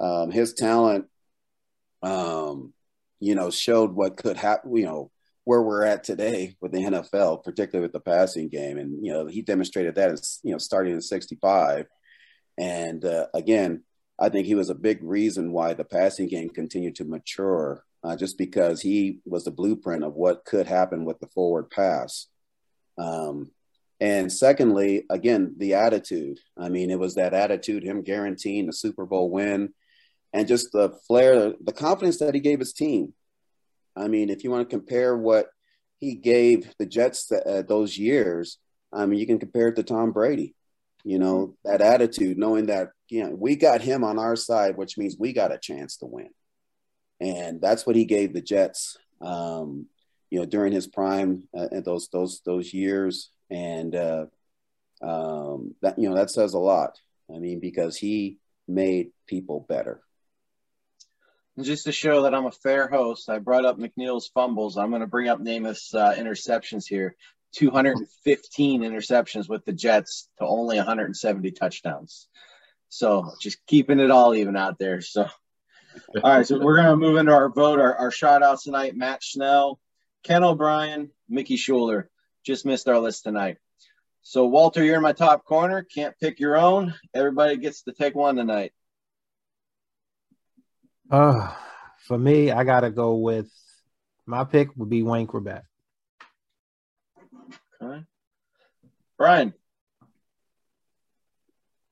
um, 0.00 0.30
his 0.30 0.54
talent. 0.54 1.06
Um, 2.02 2.74
you 3.24 3.34
know, 3.34 3.50
showed 3.50 3.92
what 3.94 4.18
could 4.18 4.36
happen, 4.36 4.76
you 4.76 4.84
know, 4.84 5.10
where 5.44 5.62
we're 5.62 5.84
at 5.84 6.04
today 6.04 6.56
with 6.60 6.72
the 6.72 6.78
NFL, 6.78 7.42
particularly 7.42 7.84
with 7.84 7.92
the 7.92 8.00
passing 8.00 8.48
game. 8.48 8.76
And, 8.76 9.04
you 9.04 9.12
know, 9.12 9.26
he 9.26 9.40
demonstrated 9.40 9.94
that, 9.94 10.10
as, 10.10 10.40
you 10.42 10.52
know, 10.52 10.58
starting 10.58 10.92
in 10.92 11.00
65. 11.00 11.86
And 12.58 13.02
uh, 13.04 13.26
again, 13.32 13.82
I 14.18 14.28
think 14.28 14.46
he 14.46 14.54
was 14.54 14.68
a 14.68 14.74
big 14.74 15.02
reason 15.02 15.52
why 15.52 15.72
the 15.72 15.84
passing 15.84 16.28
game 16.28 16.50
continued 16.50 16.96
to 16.96 17.04
mature, 17.04 17.84
uh, 18.04 18.14
just 18.14 18.36
because 18.36 18.82
he 18.82 19.18
was 19.24 19.44
the 19.44 19.50
blueprint 19.50 20.04
of 20.04 20.14
what 20.14 20.44
could 20.44 20.66
happen 20.66 21.04
with 21.04 21.18
the 21.20 21.26
forward 21.28 21.70
pass. 21.70 22.26
Um, 22.98 23.50
and 23.98 24.30
secondly, 24.30 25.04
again, 25.08 25.54
the 25.56 25.74
attitude. 25.74 26.38
I 26.58 26.68
mean, 26.68 26.90
it 26.90 26.98
was 26.98 27.14
that 27.14 27.32
attitude, 27.32 27.82
him 27.82 28.02
guaranteeing 28.02 28.66
the 28.66 28.72
Super 28.72 29.06
Bowl 29.06 29.30
win 29.30 29.72
and 30.34 30.46
just 30.46 30.72
the 30.72 30.90
flair, 31.06 31.54
the 31.58 31.72
confidence 31.72 32.18
that 32.18 32.34
he 32.34 32.40
gave 32.40 32.58
his 32.58 32.74
team. 32.74 33.14
I 33.96 34.08
mean, 34.08 34.28
if 34.28 34.44
you 34.44 34.50
want 34.50 34.68
to 34.68 34.76
compare 34.76 35.16
what 35.16 35.46
he 35.98 36.16
gave 36.16 36.74
the 36.78 36.86
Jets 36.86 37.32
uh, 37.32 37.62
those 37.66 37.96
years, 37.96 38.58
I 38.92 39.06
mean, 39.06 39.18
you 39.18 39.26
can 39.26 39.38
compare 39.38 39.68
it 39.68 39.76
to 39.76 39.82
Tom 39.82 40.12
Brady. 40.12 40.54
You 41.04 41.18
know, 41.18 41.56
that 41.64 41.80
attitude, 41.80 42.36
knowing 42.36 42.66
that, 42.66 42.88
you 43.08 43.24
know, 43.24 43.34
we 43.34 43.56
got 43.56 43.80
him 43.80 44.04
on 44.04 44.18
our 44.18 44.36
side, 44.36 44.76
which 44.76 44.98
means 44.98 45.16
we 45.18 45.32
got 45.32 45.52
a 45.52 45.58
chance 45.58 45.96
to 45.98 46.06
win. 46.06 46.30
And 47.20 47.60
that's 47.60 47.86
what 47.86 47.96
he 47.96 48.04
gave 48.04 48.32
the 48.32 48.40
Jets, 48.40 48.96
um, 49.20 49.86
you 50.30 50.40
know, 50.40 50.46
during 50.46 50.72
his 50.72 50.86
prime 50.86 51.44
uh, 51.56 51.68
those, 51.84 52.08
those, 52.08 52.40
those 52.44 52.74
years. 52.74 53.30
And 53.50 53.94
uh, 53.94 54.26
um, 55.02 55.74
that, 55.82 55.98
you 55.98 56.08
know, 56.08 56.16
that 56.16 56.30
says 56.30 56.54
a 56.54 56.58
lot. 56.58 56.98
I 57.34 57.38
mean, 57.38 57.60
because 57.60 57.96
he 57.96 58.38
made 58.66 59.10
people 59.26 59.64
better. 59.68 60.02
And 61.56 61.64
just 61.64 61.84
to 61.84 61.92
show 61.92 62.22
that 62.22 62.34
I'm 62.34 62.46
a 62.46 62.50
fair 62.50 62.88
host, 62.88 63.28
I 63.28 63.38
brought 63.38 63.64
up 63.64 63.78
McNeil's 63.78 64.28
fumbles. 64.28 64.76
I'm 64.76 64.90
going 64.90 65.02
to 65.02 65.06
bring 65.06 65.28
up 65.28 65.40
Namath's 65.40 65.94
uh, 65.94 66.14
interceptions 66.18 66.84
here. 66.86 67.16
215 67.54 68.82
interceptions 68.82 69.48
with 69.48 69.64
the 69.64 69.72
Jets 69.72 70.28
to 70.38 70.46
only 70.46 70.76
170 70.76 71.52
touchdowns. 71.52 72.28
So 72.88 73.30
just 73.40 73.64
keeping 73.66 74.00
it 74.00 74.10
all 74.10 74.34
even 74.34 74.56
out 74.56 74.78
there. 74.78 75.00
So, 75.00 75.28
all 76.22 76.22
right. 76.22 76.46
So 76.46 76.58
we're 76.58 76.76
going 76.76 76.88
to 76.88 76.96
move 76.96 77.16
into 77.16 77.32
our 77.32 77.48
vote, 77.48 77.78
our, 77.78 77.94
our 77.96 78.10
shout 78.10 78.42
outs 78.42 78.64
tonight 78.64 78.96
Matt 78.96 79.22
Snell, 79.22 79.78
Ken 80.22 80.44
O'Brien, 80.44 81.10
Mickey 81.28 81.56
Shuler. 81.56 82.04
Just 82.44 82.66
missed 82.66 82.88
our 82.88 82.98
list 82.98 83.24
tonight. 83.24 83.56
So, 84.22 84.46
Walter, 84.46 84.82
you're 84.82 84.96
in 84.96 85.02
my 85.02 85.12
top 85.12 85.44
corner. 85.44 85.82
Can't 85.82 86.14
pick 86.18 86.40
your 86.40 86.56
own. 86.56 86.94
Everybody 87.14 87.56
gets 87.56 87.82
to 87.82 87.92
take 87.92 88.14
one 88.14 88.36
tonight. 88.36 88.72
Uh, 91.10 91.52
for 92.06 92.18
me, 92.18 92.50
I 92.50 92.64
got 92.64 92.80
to 92.80 92.90
go 92.90 93.16
with 93.16 93.50
my 94.26 94.44
pick 94.44 94.74
would 94.76 94.88
be 94.88 95.02
Wayne 95.02 95.26
Chrebet. 95.26 95.62
Okay. 97.82 98.04
Brian. 99.18 99.52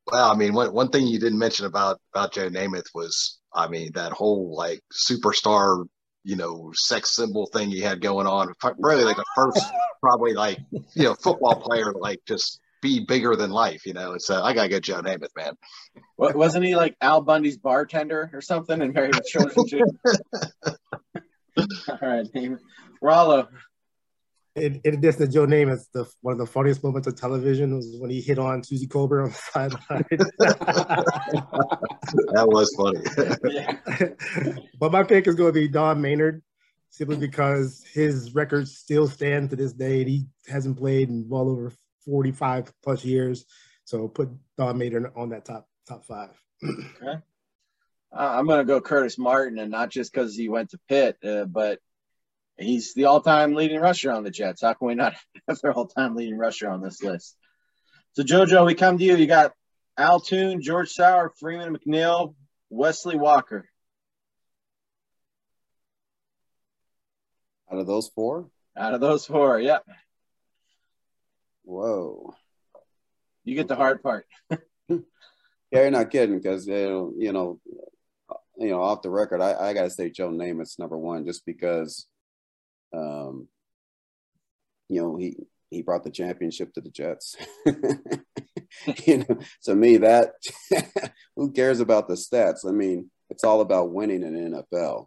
Well, 0.07 0.31
I 0.31 0.35
mean, 0.35 0.55
one 0.55 0.73
one 0.73 0.89
thing 0.89 1.07
you 1.07 1.19
didn't 1.19 1.39
mention 1.39 1.67
about 1.67 2.01
about 2.15 2.33
Joe 2.33 2.49
Namath 2.49 2.89
was, 2.95 3.39
I 3.55 3.69
mean, 3.69 3.93
that 3.95 4.13
whole 4.13 4.55
like 4.57 4.81
superstar, 4.93 5.87
you 6.25 6.37
know, 6.37 6.73
sex 6.75 7.15
symbol 7.15 7.47
thing 7.47 7.71
he 7.71 7.81
had 7.81 8.01
going 8.01 8.27
on. 8.27 8.53
Really, 8.79 9.05
like 9.05 9.17
the 9.17 9.25
first, 9.35 9.65
probably 10.01 10.35
like 10.35 10.59
you 10.73 11.05
know, 11.05 11.15
football 11.15 11.57
player, 11.57 11.93
like 11.93 12.21
just 12.27 12.61
be 12.83 13.05
bigger 13.07 13.37
than 13.37 13.51
life. 13.51 13.87
You 13.87 13.95
know, 13.95 14.13
it's 14.13 14.29
uh, 14.29 14.43
I 14.43 14.53
gotta 14.53 14.69
get 14.69 14.83
Joe 14.83 15.01
Namath, 15.01 15.35
man. 15.37 15.55
What, 16.17 16.37
wasn't 16.37 16.65
he 16.65 16.77
like 16.77 16.97
Al 17.01 17.23
Bundy's 17.23 17.57
bartender 17.57 18.31
or 18.33 18.41
something 18.41 18.83
and 18.83 18.93
married 18.93 19.15
with 19.15 19.25
children 19.25 19.67
too? 19.69 19.85
All 21.89 21.99
right, 22.03 22.27
Rollo. 23.01 23.49
In, 24.55 24.83
in 24.85 24.95
addition 24.95 25.21
to 25.23 25.29
Joe 25.29 25.47
Namath, 25.47 25.87
the 25.95 26.07
one 26.21 26.33
of 26.33 26.39
the 26.39 26.47
funniest 26.47 26.85
moments 26.85 27.09
of 27.09 27.17
television 27.17 27.75
was 27.75 27.97
when 27.99 28.11
he 28.11 28.21
hit 28.21 28.39
on 28.39 28.63
Suzy 28.63 28.87
Kolber 28.87 29.25
on 29.25 29.31
the 29.31 29.35
sideline. 29.35 30.05
that 32.35 32.47
was 32.47 32.75
funny. 32.77 33.01
But 34.79 34.93
my 34.93 35.05
pick 35.05 35.27
is 35.27 35.37
going 35.37 35.55
to 35.55 35.61
be 35.61 35.69
Don 35.69 36.03
Maynard, 36.03 36.43
simply 36.91 37.17
because 37.17 37.83
his 37.95 38.35
records 38.35 38.77
still 38.77 39.09
stand 39.09 39.51
to 39.51 39.57
this 39.57 39.73
day. 39.73 40.01
And 40.01 40.11
he 40.11 40.27
hasn't 40.47 40.77
played 40.77 41.09
in 41.09 41.27
well 41.29 41.49
over 41.49 41.73
45 42.05 42.73
plus 42.83 43.05
years. 43.05 43.47
So 43.85 44.09
put 44.09 44.29
Don 44.59 44.77
Maynard 44.77 45.13
on 45.17 45.31
that 45.31 45.47
top 45.47 45.67
top 45.89 46.05
five. 46.05 46.31
okay. 46.63 47.23
Uh, 48.15 48.35
I'm 48.39 48.47
going 48.47 48.59
to 48.59 48.65
go 48.65 48.83
Curtis 48.83 49.17
Martin, 49.17 49.59
and 49.59 49.71
not 49.71 49.89
just 49.89 50.13
because 50.13 50.37
he 50.37 50.51
went 50.51 50.71
to 50.71 50.81
Pitt, 50.89 51.17
uh, 51.25 51.47
but 51.47 51.79
he's 52.63 52.95
the 52.95 53.07
all-time 53.07 53.55
leading 53.55 53.81
rusher 53.81 54.13
on 54.13 54.25
the 54.25 54.31
Jets. 54.31 54.63
How 54.63 54.75
can 54.75 54.89
we 54.89 54.95
not 54.95 55.15
have 55.49 55.61
their 55.61 55.73
all-time 55.73 56.15
leading 56.15 56.39
rusher 56.39 56.69
on 56.69 56.83
this 56.83 57.03
list? 57.03 57.37
So 58.15 58.23
JoJo, 58.23 58.67
we 58.67 58.75
come 58.75 58.99
to 58.99 59.05
you. 59.05 59.17
You 59.17 59.27
got 59.27 59.53
Al 59.97 60.21
Toon, 60.21 60.63
George 60.63 60.91
Sauer, 60.91 61.33
Freeman 61.39 61.77
McNeil, 61.77 62.35
Wesley 62.71 63.17
Walker. 63.17 63.69
Out 67.71 67.79
of 67.79 67.87
those 67.87 68.09
four? 68.09 68.51
Out 68.77 68.95
of 68.95 69.01
those 69.01 69.27
four, 69.27 69.59
yep. 69.61 69.85
Whoa. 71.65 72.35
You 73.45 73.55
get 73.55 73.69
the 73.69 73.77
hard 73.77 74.03
part. 74.03 74.27
yeah, 74.89 74.99
you're 75.73 75.91
not 75.91 76.11
kidding 76.11 76.37
because 76.39 76.67
you 76.67 77.33
know, 77.33 77.61
you 78.59 78.71
know, 78.71 78.83
off 78.83 79.03
the 79.03 79.11
record, 79.11 79.41
I, 79.41 79.55
I 79.55 79.73
got 79.73 79.85
to 79.85 79.91
say 79.91 80.11
Joe 80.11 80.31
Namath's 80.31 80.79
number 80.79 80.99
one 80.99 81.25
just 81.25 81.45
because 81.47 82.07
um, 82.93 83.49
you 84.89 85.03
know, 85.03 85.17
he 85.17 85.37
he 85.71 85.83
brought 85.83 86.05
the 86.05 86.11
championship 86.11 86.73
to 86.75 86.81
the 86.81 86.91
Jets. 86.91 87.37
you 89.07 89.19
know, 89.19 89.39
to 89.65 89.75
me, 89.75 89.97
that 89.99 90.33
who 91.37 91.51
cares 91.53 91.81
about 91.81 92.09
the 92.09 92.15
stats? 92.15 92.67
I 92.67 92.73
mean, 92.73 93.11
it's 93.31 93.45
all 93.45 93.63
about 93.63 93.93
winning 93.93 94.23
in 94.23 94.53
NFL. 94.53 95.07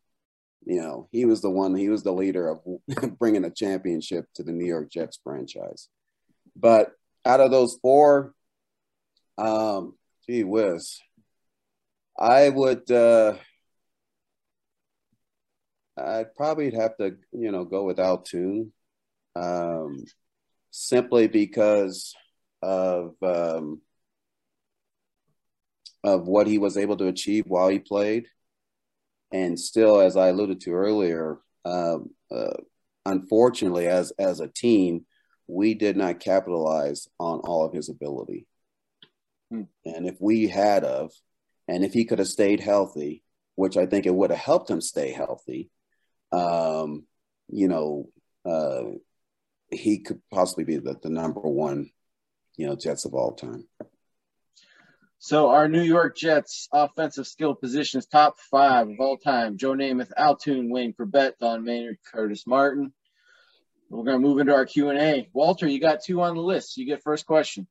You 0.65 0.81
know, 0.81 1.07
he 1.11 1.25
was 1.25 1.41
the 1.41 1.51
one. 1.51 1.75
He 1.75 1.89
was 1.89 2.01
the 2.01 2.13
leader 2.13 2.47
of 2.49 2.59
bringing 3.19 3.45
a 3.45 3.51
championship 3.51 4.25
to 4.35 4.43
the 4.43 4.51
New 4.51 4.65
York 4.65 4.89
Jets 4.89 5.19
franchise. 5.23 5.89
But 6.55 6.91
out 7.23 7.39
of 7.39 7.51
those 7.51 7.77
four, 7.81 8.33
um, 9.37 9.95
gee 10.25 10.43
whiz, 10.43 10.99
I 12.17 12.49
would. 12.49 12.89
Uh, 12.89 13.35
I'd 15.97 16.35
probably 16.35 16.71
have 16.71 16.97
to, 16.97 17.15
you 17.31 17.51
know, 17.51 17.65
go 17.65 17.83
with 17.83 17.99
Al 17.99 18.19
Toon, 18.19 18.73
um, 19.35 20.03
simply 20.71 21.27
because 21.27 22.13
of 22.61 23.15
um, 23.21 23.81
of 26.03 26.27
what 26.27 26.47
he 26.47 26.57
was 26.57 26.77
able 26.77 26.97
to 26.97 27.07
achieve 27.07 27.45
while 27.47 27.69
he 27.69 27.79
played, 27.79 28.27
and 29.31 29.59
still, 29.59 29.99
as 29.99 30.17
I 30.17 30.29
alluded 30.29 30.61
to 30.61 30.73
earlier, 30.73 31.39
um, 31.63 32.09
uh, 32.29 32.57
unfortunately, 33.05 33.87
as 33.87 34.11
as 34.19 34.39
a 34.39 34.47
team, 34.47 35.05
we 35.47 35.73
did 35.73 35.95
not 35.95 36.19
capitalize 36.19 37.07
on 37.19 37.39
all 37.39 37.65
of 37.65 37.73
his 37.73 37.89
ability. 37.89 38.47
Hmm. 39.51 39.63
And 39.85 40.07
if 40.07 40.17
we 40.19 40.47
had 40.47 40.83
of, 40.83 41.11
and 41.67 41.85
if 41.85 41.93
he 41.93 42.05
could 42.05 42.19
have 42.19 42.27
stayed 42.27 42.59
healthy, 42.59 43.23
which 43.55 43.77
I 43.77 43.85
think 43.85 44.05
it 44.05 44.13
would 44.13 44.31
have 44.31 44.39
helped 44.39 44.69
him 44.69 44.81
stay 44.81 45.11
healthy, 45.11 45.69
um, 46.35 47.05
you 47.49 47.67
know, 47.67 48.09
uh, 48.45 48.83
he 49.71 49.99
could 49.99 50.21
possibly 50.31 50.63
be 50.63 50.77
the, 50.77 50.95
the 51.01 51.09
number 51.09 51.41
one, 51.41 51.89
you 52.57 52.67
know, 52.67 52.75
Jets 52.75 53.05
of 53.05 53.13
all 53.13 53.33
time. 53.33 53.67
So 55.17 55.49
our 55.49 55.67
New 55.67 55.81
York 55.81 56.17
Jets 56.17 56.67
offensive 56.71 57.25
skill 57.25 57.55
positions 57.55 58.05
top 58.05 58.35
five 58.51 58.87
of 58.89 58.99
all 58.99 59.17
time: 59.17 59.57
Joe 59.57 59.73
Namath, 59.73 60.11
Al 60.15 60.35
Toon, 60.35 60.69
Wayne 60.69 60.93
Chrebet, 60.93 61.33
Don 61.39 61.63
Maynard, 61.63 61.97
Curtis 62.11 62.45
Martin. 62.45 62.93
We're 63.89 64.03
gonna 64.03 64.19
move 64.19 64.39
into 64.39 64.53
our 64.53 64.65
Q 64.65 64.89
and 64.89 64.99
A. 64.99 65.29
Walter, 65.33 65.67
you 65.67 65.79
got 65.79 66.03
two 66.03 66.21
on 66.21 66.35
the 66.35 66.41
list. 66.41 66.77
You 66.77 66.85
get 66.85 67.01
first 67.01 67.25
question. 67.25 67.67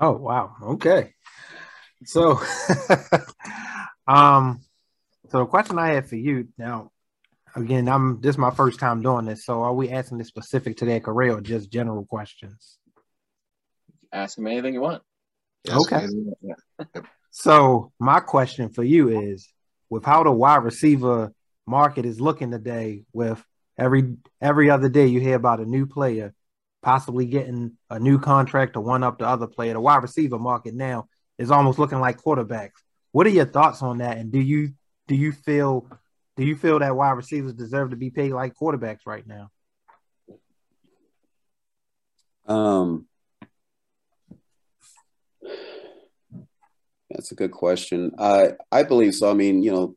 Oh 0.00 0.12
wow! 0.12 0.56
Okay, 0.62 1.14
so 2.04 2.40
um, 4.08 4.60
so 5.28 5.38
the 5.38 5.46
question 5.46 5.78
I 5.78 5.94
have 5.94 6.08
for 6.08 6.16
you 6.16 6.48
now 6.56 6.90
again, 7.54 7.88
I'm 7.88 8.20
this 8.20 8.34
is 8.34 8.38
my 8.38 8.50
first 8.50 8.78
time 8.78 9.02
doing 9.02 9.26
this. 9.26 9.44
So 9.44 9.62
are 9.62 9.74
we 9.74 9.90
asking 9.90 10.18
this 10.18 10.28
specific 10.28 10.78
to 10.78 10.84
their 10.84 11.00
career 11.00 11.36
or 11.36 11.40
just 11.40 11.70
general 11.70 12.04
questions? 12.04 12.78
Ask 14.12 14.36
them 14.36 14.46
anything 14.46 14.74
you 14.74 14.80
want. 14.80 15.02
Okay. 15.68 16.06
so 17.30 17.92
my 17.98 18.20
question 18.20 18.70
for 18.70 18.84
you 18.84 19.08
is 19.08 19.48
with 19.90 20.04
how 20.04 20.22
the 20.22 20.32
wide 20.32 20.64
receiver 20.64 21.32
market 21.66 22.06
is 22.06 22.20
looking 22.20 22.50
today, 22.50 23.04
with 23.12 23.42
every 23.78 24.16
every 24.40 24.70
other 24.70 24.88
day 24.88 25.06
you 25.06 25.20
hear 25.20 25.36
about 25.36 25.60
a 25.60 25.66
new 25.66 25.86
player 25.86 26.34
possibly 26.82 27.26
getting 27.26 27.72
a 27.90 27.98
new 27.98 28.18
contract 28.18 28.74
to 28.74 28.80
one 28.80 29.02
up 29.02 29.18
the 29.18 29.26
other 29.26 29.46
player. 29.46 29.72
The 29.72 29.80
wide 29.80 30.02
receiver 30.02 30.38
market 30.38 30.74
now 30.74 31.08
is 31.36 31.50
almost 31.50 31.78
looking 31.78 32.00
like 32.00 32.22
quarterbacks. 32.22 32.80
What 33.12 33.26
are 33.26 33.30
your 33.30 33.46
thoughts 33.46 33.82
on 33.82 33.98
that? 33.98 34.18
And 34.18 34.30
do 34.30 34.38
you 34.38 34.74
do 35.06 35.14
you 35.14 35.32
feel 35.32 35.86
do 36.38 36.44
you 36.44 36.54
feel 36.54 36.78
that 36.78 36.94
wide 36.94 37.16
receivers 37.16 37.52
deserve 37.52 37.90
to 37.90 37.96
be 37.96 38.10
paid 38.10 38.32
like 38.32 38.54
quarterbacks 38.54 39.00
right 39.04 39.26
now? 39.26 39.50
Um, 42.46 43.06
that's 47.10 47.32
a 47.32 47.34
good 47.34 47.50
question. 47.50 48.12
I 48.18 48.52
I 48.70 48.84
believe 48.84 49.14
so. 49.14 49.28
I 49.28 49.34
mean, 49.34 49.64
you 49.64 49.72
know, 49.72 49.96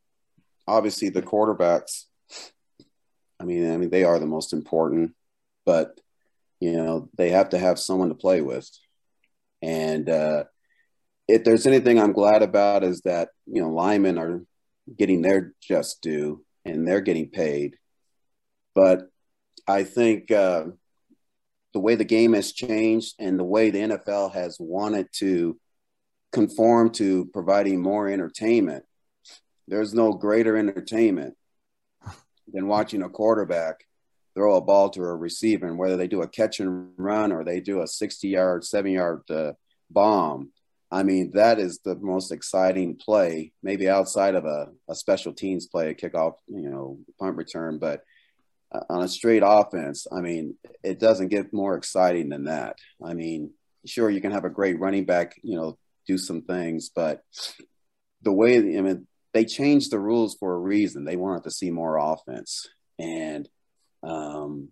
obviously 0.67 1.09
the 1.09 1.21
quarterbacks. 1.21 2.05
I 3.39 3.43
mean, 3.43 3.71
I 3.71 3.77
mean 3.77 3.91
they 3.91 4.03
are 4.03 4.17
the 4.17 4.25
most 4.25 4.51
important, 4.51 5.13
but 5.63 6.01
you 6.59 6.73
know 6.73 7.07
they 7.15 7.29
have 7.29 7.49
to 7.49 7.59
have 7.59 7.77
someone 7.77 8.09
to 8.09 8.15
play 8.15 8.41
with, 8.41 8.67
and 9.61 10.09
uh, 10.09 10.45
if 11.27 11.43
there's 11.43 11.67
anything 11.67 11.99
I'm 11.99 12.13
glad 12.13 12.41
about 12.41 12.83
is 12.83 13.01
that 13.01 13.29
you 13.45 13.61
know 13.61 13.69
linemen 13.69 14.17
are 14.17 14.41
getting 14.97 15.21
their 15.21 15.53
just 15.61 16.01
due 16.01 16.43
and 16.65 16.87
they're 16.87 17.01
getting 17.01 17.29
paid. 17.29 17.77
But 18.73 19.09
I 19.67 19.83
think 19.83 20.31
uh, 20.31 20.65
the 21.73 21.79
way 21.79 21.95
the 21.95 22.05
game 22.05 22.33
has 22.33 22.51
changed 22.51 23.15
and 23.19 23.39
the 23.39 23.43
way 23.43 23.69
the 23.69 23.79
NFL 23.79 24.33
has 24.33 24.57
wanted 24.59 25.07
to 25.17 25.59
conform 26.31 26.91
to 26.91 27.25
providing 27.33 27.81
more 27.81 28.07
entertainment, 28.09 28.85
there's 29.67 29.93
no 29.93 30.13
greater 30.13 30.57
entertainment 30.57 31.35
than 32.51 32.67
watching 32.67 33.01
a 33.01 33.09
quarterback 33.09 33.85
throw 34.33 34.55
a 34.55 34.61
ball 34.61 34.89
to 34.89 35.01
a 35.01 35.15
receiver, 35.15 35.67
and 35.67 35.77
whether 35.77 35.97
they 35.97 36.07
do 36.07 36.21
a 36.21 36.27
catch 36.27 36.59
and 36.59 36.91
run 36.97 37.31
or 37.31 37.43
they 37.43 37.59
do 37.59 37.81
a 37.81 37.87
60 37.87 38.27
yard, 38.29 38.63
seven 38.63 38.93
yard 38.93 39.21
uh, 39.29 39.51
bomb 39.89 40.51
I 40.91 41.03
mean, 41.03 41.31
that 41.35 41.57
is 41.57 41.79
the 41.79 41.95
most 41.95 42.31
exciting 42.31 42.97
play, 42.97 43.53
maybe 43.63 43.87
outside 43.87 44.35
of 44.35 44.45
a, 44.45 44.67
a 44.89 44.95
special 44.95 45.33
teams 45.33 45.67
play, 45.67 45.89
a 45.89 45.95
kickoff, 45.95 46.33
you 46.47 46.69
know, 46.69 46.99
punt 47.17 47.37
return. 47.37 47.77
But 47.79 48.01
uh, 48.73 48.81
on 48.89 49.01
a 49.01 49.07
straight 49.07 49.43
offense, 49.45 50.05
I 50.11 50.19
mean, 50.19 50.55
it 50.83 50.99
doesn't 50.99 51.29
get 51.29 51.53
more 51.53 51.77
exciting 51.77 52.27
than 52.27 52.45
that. 52.45 52.75
I 53.03 53.13
mean, 53.13 53.51
sure, 53.85 54.09
you 54.09 54.19
can 54.19 54.33
have 54.33 54.43
a 54.43 54.49
great 54.49 54.79
running 54.79 55.05
back, 55.05 55.35
you 55.43 55.55
know, 55.55 55.77
do 56.07 56.17
some 56.17 56.41
things. 56.41 56.91
But 56.93 57.21
the 58.21 58.33
way 58.33 58.57
I 58.57 58.81
mean, 58.81 59.07
they 59.33 59.45
changed 59.45 59.91
the 59.91 59.99
rules 59.99 60.35
for 60.35 60.53
a 60.53 60.59
reason. 60.59 61.05
They 61.05 61.15
wanted 61.15 61.45
to 61.45 61.51
see 61.51 61.71
more 61.71 61.97
offense, 61.97 62.67
and 62.99 63.47
um, 64.03 64.69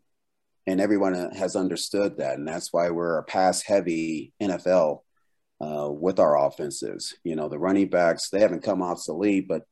and 0.68 0.82
everyone 0.82 1.32
has 1.34 1.56
understood 1.56 2.18
that, 2.18 2.38
and 2.38 2.48
that's 2.48 2.74
why 2.74 2.90
we're 2.90 3.18
a 3.18 3.24
pass 3.24 3.62
heavy 3.62 4.34
NFL 4.42 5.04
uh, 5.62 5.89
with 5.89 6.20
our 6.20 6.47
offenses. 6.47 7.16
You 7.24 7.36
know, 7.36 7.49
the 7.49 7.60
running 7.60 7.89
backs 7.89 8.30
they 8.30 8.39
haven't 8.39 8.64
come 8.64 8.82
obsolete, 8.82 9.47
but 9.47 9.64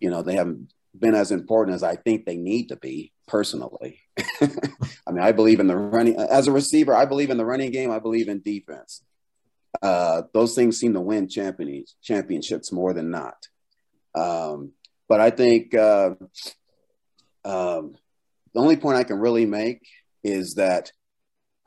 you 0.00 0.10
know 0.10 0.22
they 0.22 0.34
haven't 0.34 0.72
been 0.98 1.14
as 1.14 1.32
important 1.32 1.74
as 1.74 1.82
I 1.82 1.96
think 1.96 2.24
they 2.24 2.36
need 2.36 2.68
to 2.68 2.76
be 2.76 3.12
personally. 3.26 4.00
I 4.40 5.10
mean, 5.10 5.22
I 5.22 5.32
believe 5.32 5.60
in 5.60 5.66
the 5.66 5.76
running 5.76 6.16
as 6.16 6.46
a 6.46 6.52
receiver. 6.52 6.94
I 6.94 7.04
believe 7.04 7.30
in 7.30 7.36
the 7.36 7.44
running 7.44 7.72
game. 7.72 7.90
I 7.90 7.98
believe 7.98 8.28
in 8.28 8.42
defense. 8.42 9.02
Uh, 9.82 10.22
those 10.32 10.54
things 10.54 10.78
seem 10.78 10.94
to 10.94 11.00
win 11.00 11.28
champions, 11.28 11.96
championships 12.02 12.72
more 12.72 12.94
than 12.94 13.10
not. 13.10 13.36
Um, 14.14 14.72
but 15.08 15.20
I 15.20 15.30
think 15.30 15.74
uh, 15.74 16.10
um, 17.44 17.96
the 18.54 18.60
only 18.60 18.76
point 18.76 18.98
I 18.98 19.04
can 19.04 19.18
really 19.18 19.46
make 19.46 19.80
is 20.22 20.54
that 20.54 20.92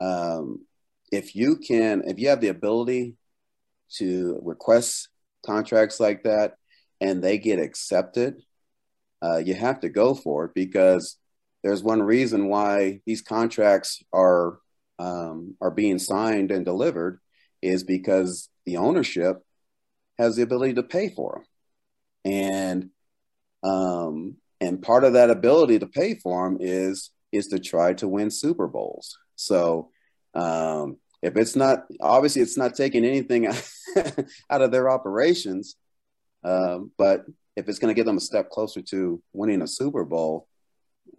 um, 0.00 0.64
if 1.12 1.36
you 1.36 1.56
can, 1.56 2.02
if 2.06 2.18
you 2.18 2.30
have 2.30 2.40
the 2.40 2.48
ability 2.48 3.17
to 3.96 4.38
request 4.42 5.08
contracts 5.44 5.98
like 6.00 6.24
that 6.24 6.54
and 7.00 7.22
they 7.22 7.38
get 7.38 7.58
accepted, 7.58 8.42
uh, 9.22 9.38
you 9.38 9.54
have 9.54 9.80
to 9.80 9.88
go 9.88 10.14
for 10.14 10.46
it 10.46 10.54
because 10.54 11.16
there's 11.62 11.82
one 11.82 12.02
reason 12.02 12.48
why 12.48 13.00
these 13.06 13.22
contracts 13.22 14.02
are 14.12 14.58
um, 14.98 15.56
are 15.60 15.70
being 15.70 15.98
signed 15.98 16.50
and 16.50 16.64
delivered 16.64 17.20
is 17.62 17.84
because 17.84 18.48
the 18.66 18.76
ownership 18.76 19.44
has 20.18 20.36
the 20.36 20.42
ability 20.42 20.74
to 20.74 20.82
pay 20.82 21.08
for 21.08 21.44
them, 22.24 22.32
and 22.32 22.90
um, 23.62 24.36
and 24.60 24.82
part 24.82 25.04
of 25.04 25.14
that 25.14 25.30
ability 25.30 25.78
to 25.80 25.86
pay 25.86 26.14
for 26.14 26.44
them 26.44 26.58
is 26.60 27.10
is 27.32 27.48
to 27.48 27.58
try 27.58 27.92
to 27.94 28.08
win 28.08 28.30
Super 28.30 28.66
Bowls. 28.66 29.18
So 29.36 29.90
um, 30.34 30.98
if 31.22 31.36
it's 31.36 31.56
not 31.56 31.86
obviously 32.00 32.42
it's 32.42 32.56
not 32.56 32.74
taking 32.74 33.04
anything 33.04 33.46
out 34.50 34.62
of 34.62 34.70
their 34.70 34.90
operations, 34.90 35.76
um, 36.44 36.92
but 36.96 37.24
if 37.56 37.68
it's 37.68 37.78
going 37.78 37.92
to 37.92 37.98
get 37.98 38.06
them 38.06 38.16
a 38.16 38.20
step 38.20 38.50
closer 38.50 38.80
to 38.82 39.20
winning 39.32 39.62
a 39.62 39.66
Super 39.66 40.04
Bowl, 40.04 40.46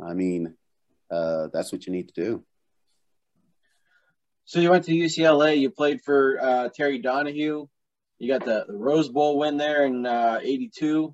I 0.02 0.14
mean, 0.14 0.56
uh, 1.12 1.48
that's 1.52 1.72
what 1.72 1.86
you 1.86 1.92
need 1.92 2.08
to 2.10 2.22
do. 2.22 2.46
So 4.46 4.60
you 4.60 4.72
went 4.72 4.86
to 4.86 4.94
UCLA. 4.94 5.60
You 5.60 5.70
played 5.70 6.02
for 6.02 6.40
uh, 6.42 6.70
Terry 6.70 7.00
Donahue. 7.00 7.68
You 8.18 8.28
got 8.28 8.46
the, 8.46 8.66
the, 8.68 8.76
Rose 8.76 9.10
Bowl 9.10 9.38
win 9.38 9.58
there 9.58 9.86
in 9.86 10.06
'82. 10.06 11.06
Uh, 11.06 11.14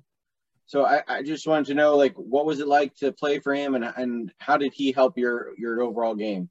so 0.66 0.84
I, 0.84 1.02
I, 1.06 1.22
just 1.22 1.46
wanted 1.46 1.66
to 1.66 1.74
know, 1.74 1.96
like, 1.96 2.14
what 2.16 2.46
was 2.46 2.60
it 2.60 2.66
like 2.66 2.94
to 2.96 3.12
play 3.12 3.38
for 3.38 3.54
him, 3.54 3.74
and 3.74 3.84
and 3.84 4.32
how 4.38 4.56
did 4.56 4.72
he 4.74 4.90
help 4.90 5.18
your 5.18 5.50
your 5.58 5.82
overall 5.82 6.14
game? 6.14 6.48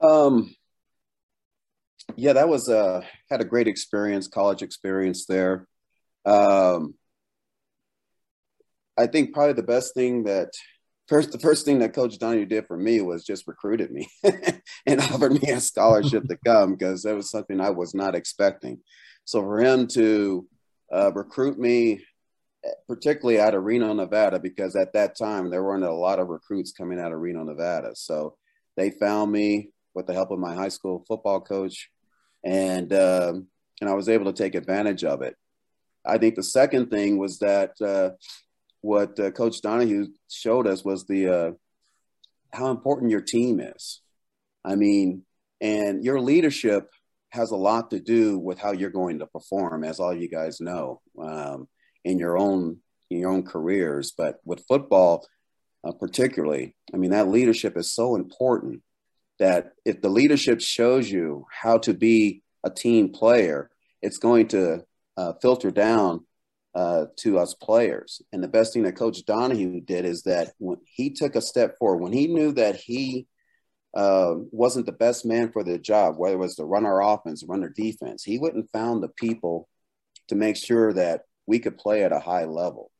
Um, 0.00 0.54
yeah, 2.16 2.34
that 2.34 2.48
was 2.48 2.68
uh 2.68 3.02
had 3.30 3.40
a 3.40 3.44
great 3.44 3.68
experience, 3.68 4.28
college 4.28 4.62
experience 4.62 5.26
there. 5.26 5.66
Um, 6.24 6.94
I 8.98 9.06
think 9.06 9.32
probably 9.32 9.54
the 9.54 9.62
best 9.62 9.94
thing 9.94 10.24
that 10.24 10.50
first 11.08 11.32
the 11.32 11.38
first 11.38 11.64
thing 11.64 11.78
that 11.80 11.94
Coach 11.94 12.18
Donahue 12.18 12.46
did 12.46 12.66
for 12.66 12.76
me 12.76 13.00
was 13.00 13.24
just 13.24 13.46
recruited 13.46 13.90
me 13.90 14.08
and 14.86 15.00
offered 15.00 15.32
me 15.32 15.50
a 15.50 15.60
scholarship 15.60 16.24
to 16.28 16.38
come 16.44 16.72
because 16.72 17.02
that 17.02 17.16
was 17.16 17.30
something 17.30 17.60
I 17.60 17.70
was 17.70 17.94
not 17.94 18.14
expecting. 18.14 18.80
So 19.24 19.42
for 19.42 19.60
him 19.60 19.86
to 19.88 20.46
uh, 20.92 21.12
recruit 21.12 21.58
me, 21.58 22.04
particularly 22.88 23.40
out 23.40 23.54
of 23.54 23.64
Reno, 23.64 23.92
Nevada, 23.92 24.38
because 24.38 24.76
at 24.76 24.92
that 24.92 25.16
time 25.16 25.50
there 25.50 25.62
weren't 25.62 25.84
a 25.84 25.92
lot 25.92 26.18
of 26.18 26.28
recruits 26.28 26.72
coming 26.72 27.00
out 27.00 27.12
of 27.12 27.20
Reno, 27.20 27.44
Nevada. 27.44 27.92
So 27.94 28.36
they 28.76 28.90
found 28.90 29.32
me 29.32 29.70
with 29.94 30.06
the 30.06 30.14
help 30.14 30.30
of 30.30 30.38
my 30.38 30.54
high 30.54 30.68
school 30.68 31.04
football 31.06 31.40
coach, 31.40 31.90
and 32.44 32.92
um, 32.92 33.46
and 33.80 33.88
I 33.88 33.94
was 33.94 34.08
able 34.08 34.26
to 34.26 34.42
take 34.42 34.54
advantage 34.54 35.04
of 35.04 35.22
it. 35.22 35.36
I 36.04 36.18
think 36.18 36.34
the 36.34 36.42
second 36.42 36.90
thing 36.90 37.18
was 37.18 37.38
that 37.38 37.72
uh, 37.80 38.10
what 38.80 39.18
uh, 39.20 39.30
Coach 39.30 39.60
Donahue 39.60 40.08
showed 40.30 40.66
us 40.66 40.84
was 40.84 41.06
the 41.06 41.28
uh, 41.28 41.50
how 42.52 42.70
important 42.70 43.10
your 43.10 43.20
team 43.20 43.60
is. 43.60 44.00
I 44.64 44.76
mean, 44.76 45.24
and 45.60 46.04
your 46.04 46.20
leadership 46.20 46.90
has 47.30 47.50
a 47.50 47.56
lot 47.56 47.90
to 47.90 48.00
do 48.00 48.38
with 48.38 48.58
how 48.58 48.72
you're 48.72 48.90
going 48.90 49.20
to 49.20 49.26
perform, 49.26 49.84
as 49.84 50.00
all 50.00 50.14
you 50.14 50.28
guys 50.28 50.60
know, 50.60 51.00
um, 51.20 51.68
in 52.04 52.18
your 52.18 52.38
own 52.38 52.78
in 53.10 53.18
your 53.18 53.30
own 53.30 53.42
careers. 53.42 54.12
But 54.16 54.40
with 54.44 54.64
football, 54.66 55.26
uh, 55.84 55.92
particularly, 55.92 56.74
I 56.92 56.96
mean, 56.96 57.10
that 57.10 57.28
leadership 57.28 57.76
is 57.76 57.92
so 57.92 58.16
important 58.16 58.82
that 59.40 59.72
if 59.84 60.00
the 60.00 60.08
leadership 60.08 60.60
shows 60.60 61.10
you 61.10 61.46
how 61.50 61.78
to 61.78 61.92
be 61.92 62.42
a 62.62 62.70
team 62.70 63.08
player, 63.08 63.70
it's 64.02 64.18
going 64.18 64.48
to 64.48 64.84
uh, 65.16 65.32
filter 65.42 65.70
down 65.70 66.24
uh, 66.74 67.06
to 67.16 67.38
us 67.38 67.54
players. 67.54 68.22
And 68.32 68.44
the 68.44 68.48
best 68.48 68.72
thing 68.72 68.84
that 68.84 68.96
Coach 68.96 69.24
Donahue 69.24 69.80
did 69.80 70.04
is 70.04 70.22
that 70.22 70.52
when 70.58 70.76
he 70.84 71.10
took 71.10 71.34
a 71.34 71.40
step 71.40 71.78
forward, 71.78 72.02
when 72.02 72.12
he 72.12 72.28
knew 72.28 72.52
that 72.52 72.76
he 72.76 73.26
uh, 73.96 74.34
wasn't 74.52 74.86
the 74.86 74.92
best 74.92 75.26
man 75.26 75.50
for 75.50 75.64
the 75.64 75.78
job, 75.78 76.14
whether 76.16 76.36
it 76.36 76.38
was 76.38 76.56
to 76.56 76.64
run 76.64 76.86
our 76.86 77.02
offense, 77.02 77.42
run 77.42 77.62
our 77.62 77.70
defense, 77.70 78.22
he 78.22 78.38
went 78.38 78.54
and 78.54 78.70
found 78.70 79.02
the 79.02 79.08
people 79.08 79.68
to 80.28 80.36
make 80.36 80.56
sure 80.56 80.92
that 80.92 81.22
we 81.46 81.58
could 81.58 81.76
play 81.76 82.04
at 82.04 82.12
a 82.12 82.20
high 82.20 82.44
level. 82.44 82.92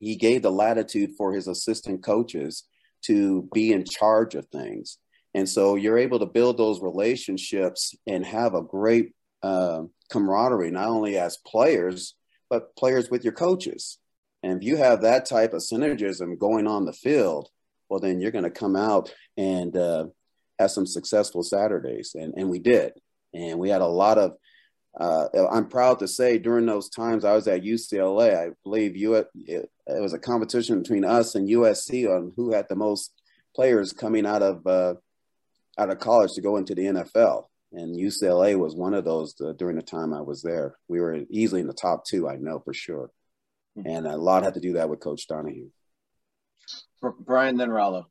He 0.00 0.16
gave 0.16 0.42
the 0.42 0.50
latitude 0.50 1.12
for 1.16 1.32
his 1.32 1.46
assistant 1.46 2.02
coaches 2.02 2.64
to 3.02 3.48
be 3.52 3.72
in 3.72 3.84
charge 3.84 4.34
of 4.34 4.46
things. 4.48 4.98
And 5.34 5.48
so 5.48 5.76
you're 5.76 5.98
able 5.98 6.18
to 6.18 6.26
build 6.26 6.58
those 6.58 6.80
relationships 6.80 7.94
and 8.06 8.24
have 8.26 8.54
a 8.54 8.62
great 8.62 9.12
uh, 9.42 9.82
camaraderie, 10.10 10.70
not 10.70 10.88
only 10.88 11.16
as 11.16 11.38
players, 11.46 12.14
but 12.48 12.74
players 12.76 13.10
with 13.10 13.24
your 13.24 13.32
coaches. 13.32 13.98
And 14.42 14.58
if 14.58 14.66
you 14.66 14.76
have 14.76 15.02
that 15.02 15.26
type 15.26 15.52
of 15.52 15.62
synergism 15.62 16.38
going 16.38 16.66
on 16.66 16.84
the 16.84 16.92
field, 16.92 17.48
well, 17.88 18.00
then 18.00 18.20
you're 18.20 18.30
going 18.30 18.44
to 18.44 18.50
come 18.50 18.76
out 18.76 19.12
and 19.36 19.76
uh, 19.76 20.06
have 20.58 20.70
some 20.70 20.86
successful 20.86 21.42
Saturdays. 21.42 22.14
And, 22.14 22.34
and 22.36 22.50
we 22.50 22.58
did. 22.58 22.92
And 23.34 23.58
we 23.58 23.68
had 23.68 23.82
a 23.82 23.86
lot 23.86 24.18
of, 24.18 24.36
uh, 24.98 25.26
I'm 25.50 25.68
proud 25.68 26.00
to 26.00 26.08
say 26.08 26.38
during 26.38 26.66
those 26.66 26.88
times 26.88 27.24
I 27.24 27.34
was 27.34 27.46
at 27.46 27.62
UCLA, 27.62 28.36
I 28.36 28.50
believe 28.64 28.96
you, 28.96 29.14
it, 29.14 29.28
it 29.46 29.68
was 29.86 30.12
a 30.12 30.18
competition 30.18 30.82
between 30.82 31.04
us 31.04 31.34
and 31.34 31.48
USC 31.48 32.08
on 32.08 32.32
who 32.36 32.52
had 32.52 32.66
the 32.68 32.76
most 32.76 33.12
players 33.54 33.92
coming 33.92 34.26
out 34.26 34.42
of, 34.42 34.66
uh, 34.66 34.94
out 35.78 35.90
of 35.90 35.98
college 35.98 36.32
to 36.34 36.40
go 36.40 36.56
into 36.56 36.74
the 36.74 36.82
NFL 36.82 37.44
and 37.72 37.96
UCLA 37.96 38.58
was 38.58 38.74
one 38.74 38.94
of 38.94 39.04
those 39.04 39.34
uh, 39.40 39.52
during 39.52 39.76
the 39.76 39.82
time 39.82 40.12
I 40.12 40.20
was 40.20 40.42
there. 40.42 40.74
We 40.88 41.00
were 41.00 41.20
easily 41.30 41.60
in 41.60 41.66
the 41.66 41.72
top 41.72 42.04
two, 42.04 42.28
I 42.28 42.36
know 42.36 42.60
for 42.64 42.74
sure, 42.74 43.10
mm-hmm. 43.78 43.88
and 43.88 44.06
a 44.06 44.16
lot 44.16 44.42
had 44.42 44.54
to 44.54 44.60
do 44.60 44.74
that 44.74 44.88
with 44.88 45.00
Coach 45.00 45.26
Donahue. 45.28 45.68
Brian, 47.20 47.56
then 47.56 47.70
Rollo. 47.70 48.06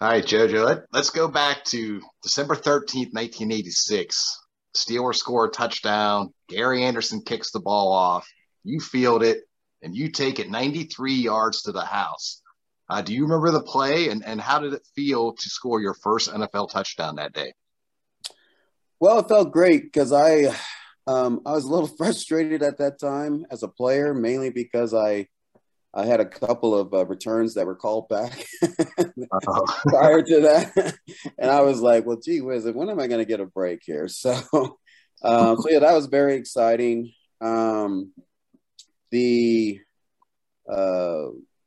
All 0.00 0.08
right, 0.08 0.24
JoJo. 0.24 0.64
Let, 0.64 0.78
let's 0.92 1.10
go 1.10 1.28
back 1.28 1.64
to 1.66 2.00
December 2.22 2.54
thirteenth, 2.54 3.12
nineteen 3.12 3.52
eighty-six. 3.52 4.40
Steelers 4.76 5.16
score 5.16 5.46
a 5.46 5.50
touchdown. 5.50 6.32
Gary 6.48 6.82
Anderson 6.82 7.22
kicks 7.22 7.52
the 7.52 7.60
ball 7.60 7.92
off. 7.92 8.28
You 8.64 8.80
field 8.80 9.22
it, 9.22 9.42
and 9.82 9.94
you 9.94 10.10
take 10.10 10.38
it 10.38 10.50
ninety-three 10.50 11.14
yards 11.14 11.62
to 11.62 11.72
the 11.72 11.84
house. 11.84 12.42
Uh, 12.88 13.00
do 13.00 13.14
you 13.14 13.22
remember 13.22 13.50
the 13.50 13.62
play, 13.62 14.08
and, 14.10 14.24
and 14.24 14.40
how 14.40 14.58
did 14.58 14.74
it 14.74 14.86
feel 14.94 15.32
to 15.32 15.48
score 15.48 15.80
your 15.80 15.94
first 15.94 16.30
NFL 16.30 16.70
touchdown 16.70 17.16
that 17.16 17.32
day? 17.32 17.54
Well, 19.00 19.18
it 19.20 19.28
felt 19.28 19.52
great 19.52 19.84
because 19.84 20.12
I 20.12 20.54
um, 21.06 21.40
I 21.46 21.52
was 21.52 21.64
a 21.64 21.68
little 21.68 21.86
frustrated 21.98 22.62
at 22.62 22.78
that 22.78 22.98
time 22.98 23.46
as 23.50 23.62
a 23.62 23.68
player, 23.68 24.14
mainly 24.14 24.50
because 24.50 24.94
I 24.94 25.28
I 25.94 26.06
had 26.06 26.20
a 26.20 26.26
couple 26.26 26.74
of 26.74 26.92
uh, 26.92 27.06
returns 27.06 27.54
that 27.54 27.66
were 27.66 27.76
called 27.76 28.08
back 28.08 28.44
prior 29.86 30.22
to 30.22 30.40
that, 30.40 30.96
and 31.38 31.50
I 31.50 31.60
was 31.60 31.80
like, 31.80 32.04
"Well, 32.04 32.18
gee 32.22 32.40
whiz, 32.40 32.64
when 32.64 32.90
am 32.90 33.00
I 33.00 33.06
going 33.06 33.20
to 33.20 33.28
get 33.28 33.40
a 33.40 33.46
break 33.46 33.80
here?" 33.84 34.08
So, 34.18 34.32
um, 35.22 35.56
so 35.56 35.70
yeah, 35.70 35.78
that 35.78 35.94
was 35.94 36.06
very 36.06 36.34
exciting. 36.34 37.12
Um, 37.40 38.12
the 39.10 39.80
uh, 40.70 41.26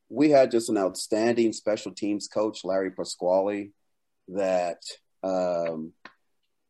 we 0.09 0.29
had 0.29 0.51
just 0.51 0.69
an 0.69 0.77
outstanding 0.77 1.53
special 1.53 1.91
teams 1.91 2.27
coach, 2.27 2.63
Larry 2.63 2.91
Pasquale, 2.91 3.71
that 4.29 4.81
um, 5.23 5.93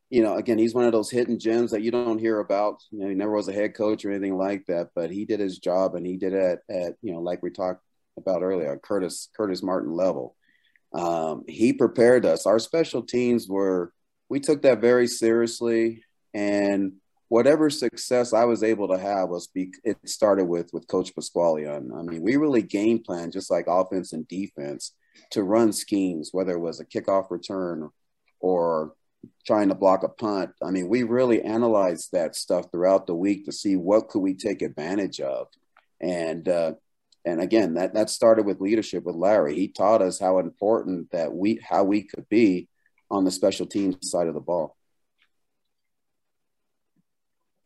you 0.10 0.24
know, 0.24 0.36
again, 0.36 0.58
he's 0.58 0.74
one 0.74 0.86
of 0.86 0.94
those 0.94 1.12
hidden 1.12 1.38
gems 1.38 1.72
that 1.72 1.82
you 1.82 1.92
don't 1.92 2.20
hear 2.20 2.40
about. 2.40 2.82
You 2.92 3.00
know, 3.00 3.10
he 3.10 3.16
never 3.16 3.34
was 3.34 3.50
a 3.50 3.54
head 3.54 3.76
coach 3.76 4.06
or 4.06 4.12
anything 4.12 4.38
like 4.38 4.66
that, 4.68 4.90
but 4.96 5.12
he 5.12 5.26
did 5.26 5.40
his 5.40 5.60
job 5.60 5.96
and 5.96 6.06
he 6.06 6.16
did 6.16 6.34
it 6.34 6.60
at, 6.70 6.76
at 6.76 6.94
you 7.02 7.12
know, 7.12 7.20
like 7.20 7.44
we 7.44 7.50
talked 7.50 7.84
about 8.18 8.42
earlier, 8.42 8.78
Curtis 8.82 9.30
Curtis 9.36 9.62
Martin 9.62 9.92
level. 9.92 10.36
Um, 10.94 11.44
he 11.48 11.74
prepared 11.74 12.26
us. 12.26 12.46
Our 12.46 12.60
special 12.60 13.04
teams 13.04 13.48
were 13.50 13.92
we 14.30 14.40
took 14.40 14.62
that 14.62 14.80
very 14.80 15.08
seriously, 15.08 16.04
and 16.34 16.94
whatever 17.30 17.70
success 17.70 18.34
I 18.34 18.46
was 18.46 18.64
able 18.64 18.88
to 18.90 18.98
have 18.98 19.30
was 19.30 19.48
be, 19.48 19.72
it 19.84 19.98
started 20.06 20.46
with 20.46 20.70
with 20.74 20.88
Coach 20.88 21.14
Pasquale. 21.14 21.68
I 21.68 21.80
mean, 21.80 22.22
we 22.22 22.38
really 22.38 22.62
game 22.62 23.00
plan 23.00 23.32
just 23.32 23.52
like 23.52 23.66
offense 23.68 24.14
and 24.14 24.28
defense 24.28 24.94
to 25.32 25.44
run 25.44 25.74
schemes, 25.74 26.30
whether 26.32 26.54
it 26.54 26.60
was 26.60 26.80
a 26.80 26.86
kickoff 26.86 27.30
return 27.30 27.90
or 28.40 28.94
trying 29.46 29.70
to 29.70 29.76
block 29.76 30.04
a 30.04 30.10
punt. 30.10 30.52
I 30.64 30.72
mean, 30.72 30.88
we 30.88 31.04
really 31.04 31.42
analyzed 31.42 32.10
that 32.14 32.36
stuff 32.36 32.72
throughout 32.72 33.08
the 33.08 33.16
week 33.16 33.46
to 33.46 33.52
see 33.52 33.76
what 33.76 34.10
could 34.10 34.20
we 34.22 34.34
take 34.34 34.62
advantage 34.62 35.20
of. 35.20 35.48
And 36.00 36.48
uh, 36.48 36.74
and 37.26 37.42
again, 37.42 37.74
that 37.74 37.94
that 37.96 38.10
started 38.10 38.46
with 38.46 38.62
leadership 38.62 39.04
with 39.04 39.16
Larry. 39.16 39.56
He 39.56 39.68
taught 39.68 40.02
us 40.02 40.20
how 40.20 40.40
important 40.40 41.12
that 41.12 41.34
we 41.34 41.60
how 41.62 41.84
we 41.84 42.04
could 42.04 42.30
be 42.30 42.70
on 43.12 43.26
the 43.26 43.32
special 43.32 43.66
teams 43.66 43.98
side 44.10 44.28
of 44.28 44.34
the 44.34 44.40
ball. 44.40 44.77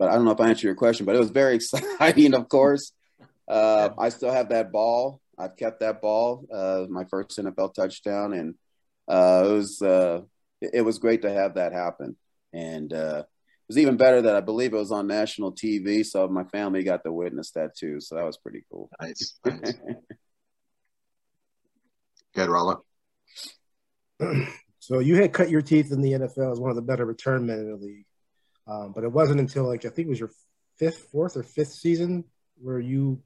But 0.01 0.09
I 0.09 0.15
don't 0.15 0.25
know 0.25 0.31
if 0.31 0.41
I 0.41 0.49
answered 0.49 0.65
your 0.65 0.73
question, 0.73 1.05
but 1.05 1.15
it 1.15 1.19
was 1.19 1.29
very 1.29 1.53
exciting, 1.57 2.33
of 2.33 2.49
course. 2.49 2.91
Uh, 3.47 3.89
I 3.99 4.09
still 4.09 4.31
have 4.31 4.49
that 4.49 4.71
ball. 4.71 5.21
I've 5.37 5.55
kept 5.55 5.81
that 5.81 6.01
ball, 6.01 6.43
uh, 6.51 6.87
my 6.89 7.03
first 7.05 7.37
NFL 7.37 7.75
touchdown, 7.75 8.33
and 8.33 8.55
uh, 9.07 9.43
it 9.45 9.51
was 9.51 9.79
uh, 9.79 10.21
it 10.59 10.81
was 10.81 10.97
great 10.97 11.21
to 11.21 11.31
have 11.31 11.53
that 11.53 11.71
happen. 11.71 12.17
And 12.51 12.91
uh, 12.91 13.25
it 13.27 13.67
was 13.67 13.77
even 13.77 13.95
better 13.95 14.23
that 14.23 14.35
I 14.35 14.41
believe 14.41 14.73
it 14.73 14.77
was 14.77 14.91
on 14.91 15.05
national 15.05 15.51
TV, 15.51 16.03
so 16.03 16.27
my 16.27 16.45
family 16.45 16.81
got 16.81 17.03
to 17.03 17.13
witness 17.13 17.51
that 17.51 17.77
too. 17.77 18.01
So 18.01 18.15
that 18.15 18.25
was 18.25 18.39
pretty 18.39 18.63
cool. 18.71 18.89
Nice. 18.99 19.37
nice. 19.45 19.75
Good, 22.33 22.49
Rollo. 22.49 22.83
So 24.79 24.97
you 24.97 25.21
had 25.21 25.31
cut 25.31 25.51
your 25.51 25.61
teeth 25.61 25.91
in 25.91 26.01
the 26.01 26.13
NFL 26.13 26.53
as 26.53 26.59
one 26.59 26.71
of 26.71 26.75
the 26.75 26.81
better 26.81 27.05
return 27.05 27.45
men 27.45 27.59
in 27.59 27.69
the 27.69 27.75
league, 27.75 28.05
um, 28.67 28.91
but 28.93 29.03
it 29.03 29.11
wasn't 29.11 29.39
until 29.39 29.65
like 29.65 29.85
I 29.85 29.89
think 29.89 30.07
it 30.07 30.09
was 30.09 30.19
your 30.19 30.31
fifth, 30.77 31.09
fourth, 31.11 31.37
or 31.37 31.43
fifth 31.43 31.73
season 31.73 32.25
where 32.59 32.79
you 32.79 33.21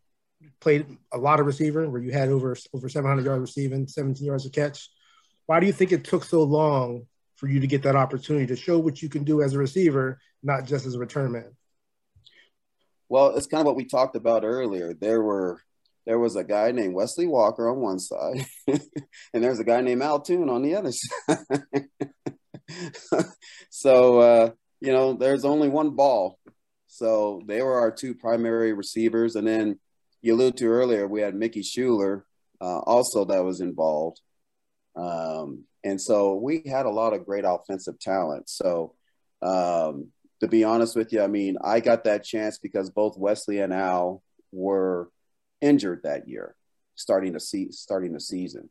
played 0.60 0.86
a 1.14 1.18
lot 1.18 1.40
of 1.40 1.46
receiver, 1.46 1.90
where 1.90 2.02
you 2.02 2.12
had 2.12 2.30
over 2.30 2.56
over 2.74 2.90
700 2.90 3.26
yards 3.26 3.42
receiving, 3.42 3.88
17 3.88 4.26
yards 4.26 4.46
a 4.46 4.50
catch. 4.50 4.90
Why 5.46 5.60
do 5.60 5.68
you 5.68 5.74
think 5.74 5.92
it 5.92 6.04
took 6.04 6.24
so 6.24 6.44
long 6.44 7.08
for 7.36 7.48
you 7.48 7.60
to 7.60 7.68
get 7.68 7.84
that 7.84 7.96
opportunity 7.96 8.48
to 8.48 8.56
show 8.56 8.80
what 8.80 9.02
you 9.02 9.10
can 9.10 9.24
do 9.24 9.42
as 9.42 9.54
a 9.54 9.60
receiver, 9.60 10.20
not 10.42 10.66
just 10.66 10.86
as 10.86 10.96
a 10.96 11.00
return 11.00 11.32
man? 11.32 11.52
Well, 13.10 13.36
it's 13.36 13.48
kind 13.48 13.62
of 13.62 13.68
what 13.68 13.76
we 13.76 13.86
talked 13.86 14.16
about 14.16 14.44
earlier. 14.44 14.94
There 14.94 15.22
were 15.22 15.62
there 16.06 16.20
was 16.20 16.36
a 16.36 16.44
guy 16.44 16.72
named 16.72 16.94
Wesley 16.94 17.28
Walker 17.28 17.70
on 17.70 17.80
one 17.80 18.00
side, 18.00 18.46
and 18.68 19.44
there's 19.44 19.60
a 19.60 19.64
guy 19.64 19.82
named 19.82 20.02
Al 20.02 20.22
Toon 20.22 20.50
on 20.50 20.62
the 20.62 20.76
other 20.76 20.92
side. 20.92 21.86
so 23.70 24.20
uh, 24.20 24.50
you 24.82 24.92
know, 24.92 25.14
there's 25.14 25.46
only 25.46 25.70
one 25.70 25.92
ball. 25.92 26.40
So 26.88 27.42
they 27.46 27.62
were 27.62 27.80
our 27.80 27.92
two 27.92 28.14
primary 28.14 28.74
receivers, 28.74 29.36
and 29.36 29.48
then 29.48 29.80
you 30.22 30.34
alluded 30.34 30.58
to 30.58 30.68
earlier, 30.68 31.08
we 31.08 31.22
had 31.22 31.36
Mickey 31.36 31.62
Shuler 31.62 32.24
uh, 32.62 32.80
also 32.80 33.26
that 33.26 33.44
was 33.44 33.62
involved. 33.62 34.22
Um, 34.96 35.66
and 35.84 36.02
so 36.02 36.36
we 36.36 36.64
had 36.66 36.86
a 36.86 36.92
lot 36.92 37.14
of 37.14 37.26
great 37.26 37.44
offensive 37.46 38.00
talent. 38.00 38.50
So 38.50 38.96
um, 39.42 40.08
to 40.40 40.48
be 40.48 40.64
honest 40.64 40.96
with 40.96 41.14
you, 41.14 41.22
I 41.22 41.28
mean, 41.28 41.58
I 41.64 41.80
got 41.80 42.06
that 42.06 42.24
chance 42.24 42.58
because 42.58 42.90
both 42.90 43.18
Wesley 43.18 43.60
and 43.60 43.74
Al 43.74 44.24
were 44.52 45.10
injured 45.62 46.02
that 46.04 46.28
year, 46.28 46.56
starting 46.96 47.34
to 47.34 47.40
see 47.40 47.72
starting 47.72 48.14
the 48.14 48.20
season. 48.20 48.70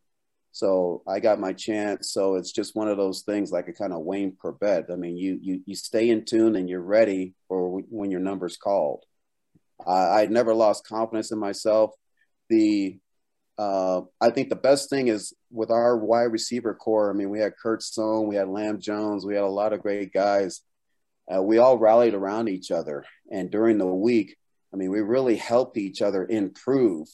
So 0.55 1.03
I 1.09 1.19
got 1.19 1.41
my 1.41 1.53
chance. 1.53 2.13
So 2.13 2.37
it's 2.37 2.53
just 2.53 2.77
one 2.77 2.87
of 2.87 2.97
those 2.97 3.23
things 3.23 3.51
like 3.51 3.67
a 3.67 3.73
kind 3.73 3.93
of 3.93 4.03
Wayne 4.03 4.37
Chrebet. 4.41 4.89
I 4.89 4.95
mean, 4.95 5.17
you 5.17 5.37
you 5.43 5.63
you 5.67 5.75
stay 5.75 6.11
in 6.11 6.25
tune 6.25 6.55
and 6.55 6.71
you're 6.71 6.81
ready 6.81 7.35
for 7.49 7.81
when 7.91 8.13
your 8.13 8.21
number's 8.21 8.57
called. 8.57 9.03
I, 9.85 10.21
I'd 10.21 10.31
never 10.31 10.55
lost 10.55 10.87
confidence 10.87 11.33
in 11.33 11.41
myself. 11.41 11.91
The 12.51 13.01
uh, 13.59 14.03
I 14.21 14.31
think 14.31 14.49
the 14.49 14.55
best 14.55 14.91
thing 14.91 15.09
is 15.09 15.33
with 15.51 15.73
our 15.73 15.99
wide 15.99 16.31
receiver 16.31 16.73
core. 16.73 17.11
I 17.11 17.15
mean, 17.15 17.31
we 17.31 17.41
had 17.41 17.57
Kurt 17.61 17.83
Sohn, 17.83 18.29
we 18.29 18.37
had 18.37 18.49
Lam 18.49 18.81
Jones, 18.81 19.27
we 19.27 19.35
had 19.35 19.43
a 19.43 19.49
lot 19.49 19.73
of 19.73 19.83
great 19.83 20.13
guys. 20.13 20.61
Uh, 21.29 21.43
we 21.43 21.59
all 21.59 21.79
rallied 21.79 22.15
around 22.15 22.49
each 22.49 22.71
other, 22.71 23.05
and 23.29 23.51
during 23.51 23.79
the 23.79 23.87
week, 23.87 24.37
I 24.73 24.77
mean, 24.77 24.93
we 24.93 25.01
really 25.01 25.35
helped 25.35 25.79
each 25.79 26.01
other 26.01 26.25
improve. 26.25 27.09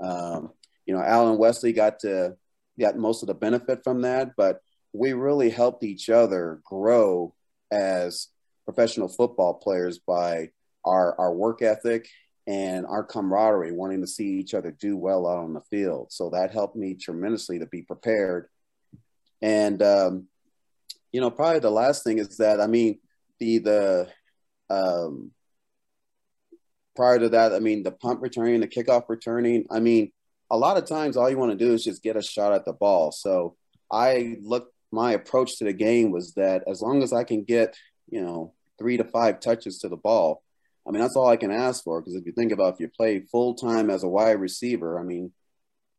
Um, 0.00 0.52
you 0.86 0.94
know, 0.94 1.02
Al 1.02 1.28
and 1.28 1.38
Wesley 1.38 1.74
got 1.74 1.98
to 2.00 2.36
got 2.84 2.96
most 2.96 3.22
of 3.22 3.28
the 3.28 3.34
benefit 3.34 3.82
from 3.84 4.02
that, 4.02 4.32
but 4.36 4.60
we 4.92 5.12
really 5.12 5.50
helped 5.50 5.84
each 5.84 6.08
other 6.08 6.60
grow 6.64 7.34
as 7.70 8.28
professional 8.64 9.08
football 9.08 9.54
players 9.54 9.98
by 9.98 10.50
our 10.84 11.18
our 11.18 11.32
work 11.32 11.62
ethic 11.62 12.08
and 12.46 12.86
our 12.86 13.02
camaraderie, 13.02 13.72
wanting 13.72 14.00
to 14.00 14.06
see 14.06 14.38
each 14.38 14.54
other 14.54 14.70
do 14.70 14.96
well 14.96 15.26
out 15.26 15.38
on 15.38 15.52
the 15.52 15.60
field. 15.62 16.12
So 16.12 16.30
that 16.30 16.52
helped 16.52 16.76
me 16.76 16.94
tremendously 16.94 17.58
to 17.58 17.66
be 17.66 17.82
prepared. 17.82 18.48
And 19.42 19.82
um, 19.82 20.28
you 21.12 21.20
know, 21.20 21.30
probably 21.30 21.60
the 21.60 21.70
last 21.70 22.04
thing 22.04 22.18
is 22.18 22.36
that 22.38 22.60
I 22.60 22.66
mean, 22.66 23.00
the 23.38 23.58
the 23.58 24.08
um, 24.70 25.32
prior 26.94 27.18
to 27.18 27.28
that, 27.30 27.52
I 27.52 27.58
mean, 27.58 27.82
the 27.82 27.92
punt 27.92 28.20
returning, 28.20 28.60
the 28.60 28.68
kickoff 28.68 29.04
returning. 29.08 29.66
I 29.70 29.80
mean, 29.80 30.12
a 30.50 30.56
lot 30.56 30.76
of 30.76 30.86
times 30.86 31.16
all 31.16 31.28
you 31.28 31.38
want 31.38 31.56
to 31.56 31.64
do 31.64 31.72
is 31.72 31.84
just 31.84 32.02
get 32.02 32.16
a 32.16 32.22
shot 32.22 32.52
at 32.52 32.64
the 32.64 32.72
ball. 32.72 33.12
So 33.12 33.56
I 33.90 34.36
look, 34.42 34.70
my 34.92 35.12
approach 35.12 35.58
to 35.58 35.64
the 35.64 35.72
game 35.72 36.10
was 36.10 36.34
that 36.34 36.62
as 36.68 36.80
long 36.80 37.02
as 37.02 37.12
I 37.12 37.24
can 37.24 37.44
get, 37.44 37.76
you 38.08 38.22
know, 38.22 38.52
three 38.78 38.96
to 38.96 39.04
five 39.04 39.40
touches 39.40 39.78
to 39.78 39.88
the 39.88 39.96
ball, 39.96 40.42
I 40.86 40.92
mean, 40.92 41.00
that's 41.00 41.16
all 41.16 41.28
I 41.28 41.36
can 41.36 41.50
ask 41.50 41.82
for. 41.82 42.00
Because 42.00 42.14
if 42.14 42.24
you 42.26 42.32
think 42.32 42.52
about 42.52 42.74
if 42.74 42.80
you 42.80 42.88
play 42.88 43.20
full 43.20 43.54
time 43.54 43.90
as 43.90 44.04
a 44.04 44.08
wide 44.08 44.40
receiver, 44.40 45.00
I 45.00 45.02
mean, 45.02 45.32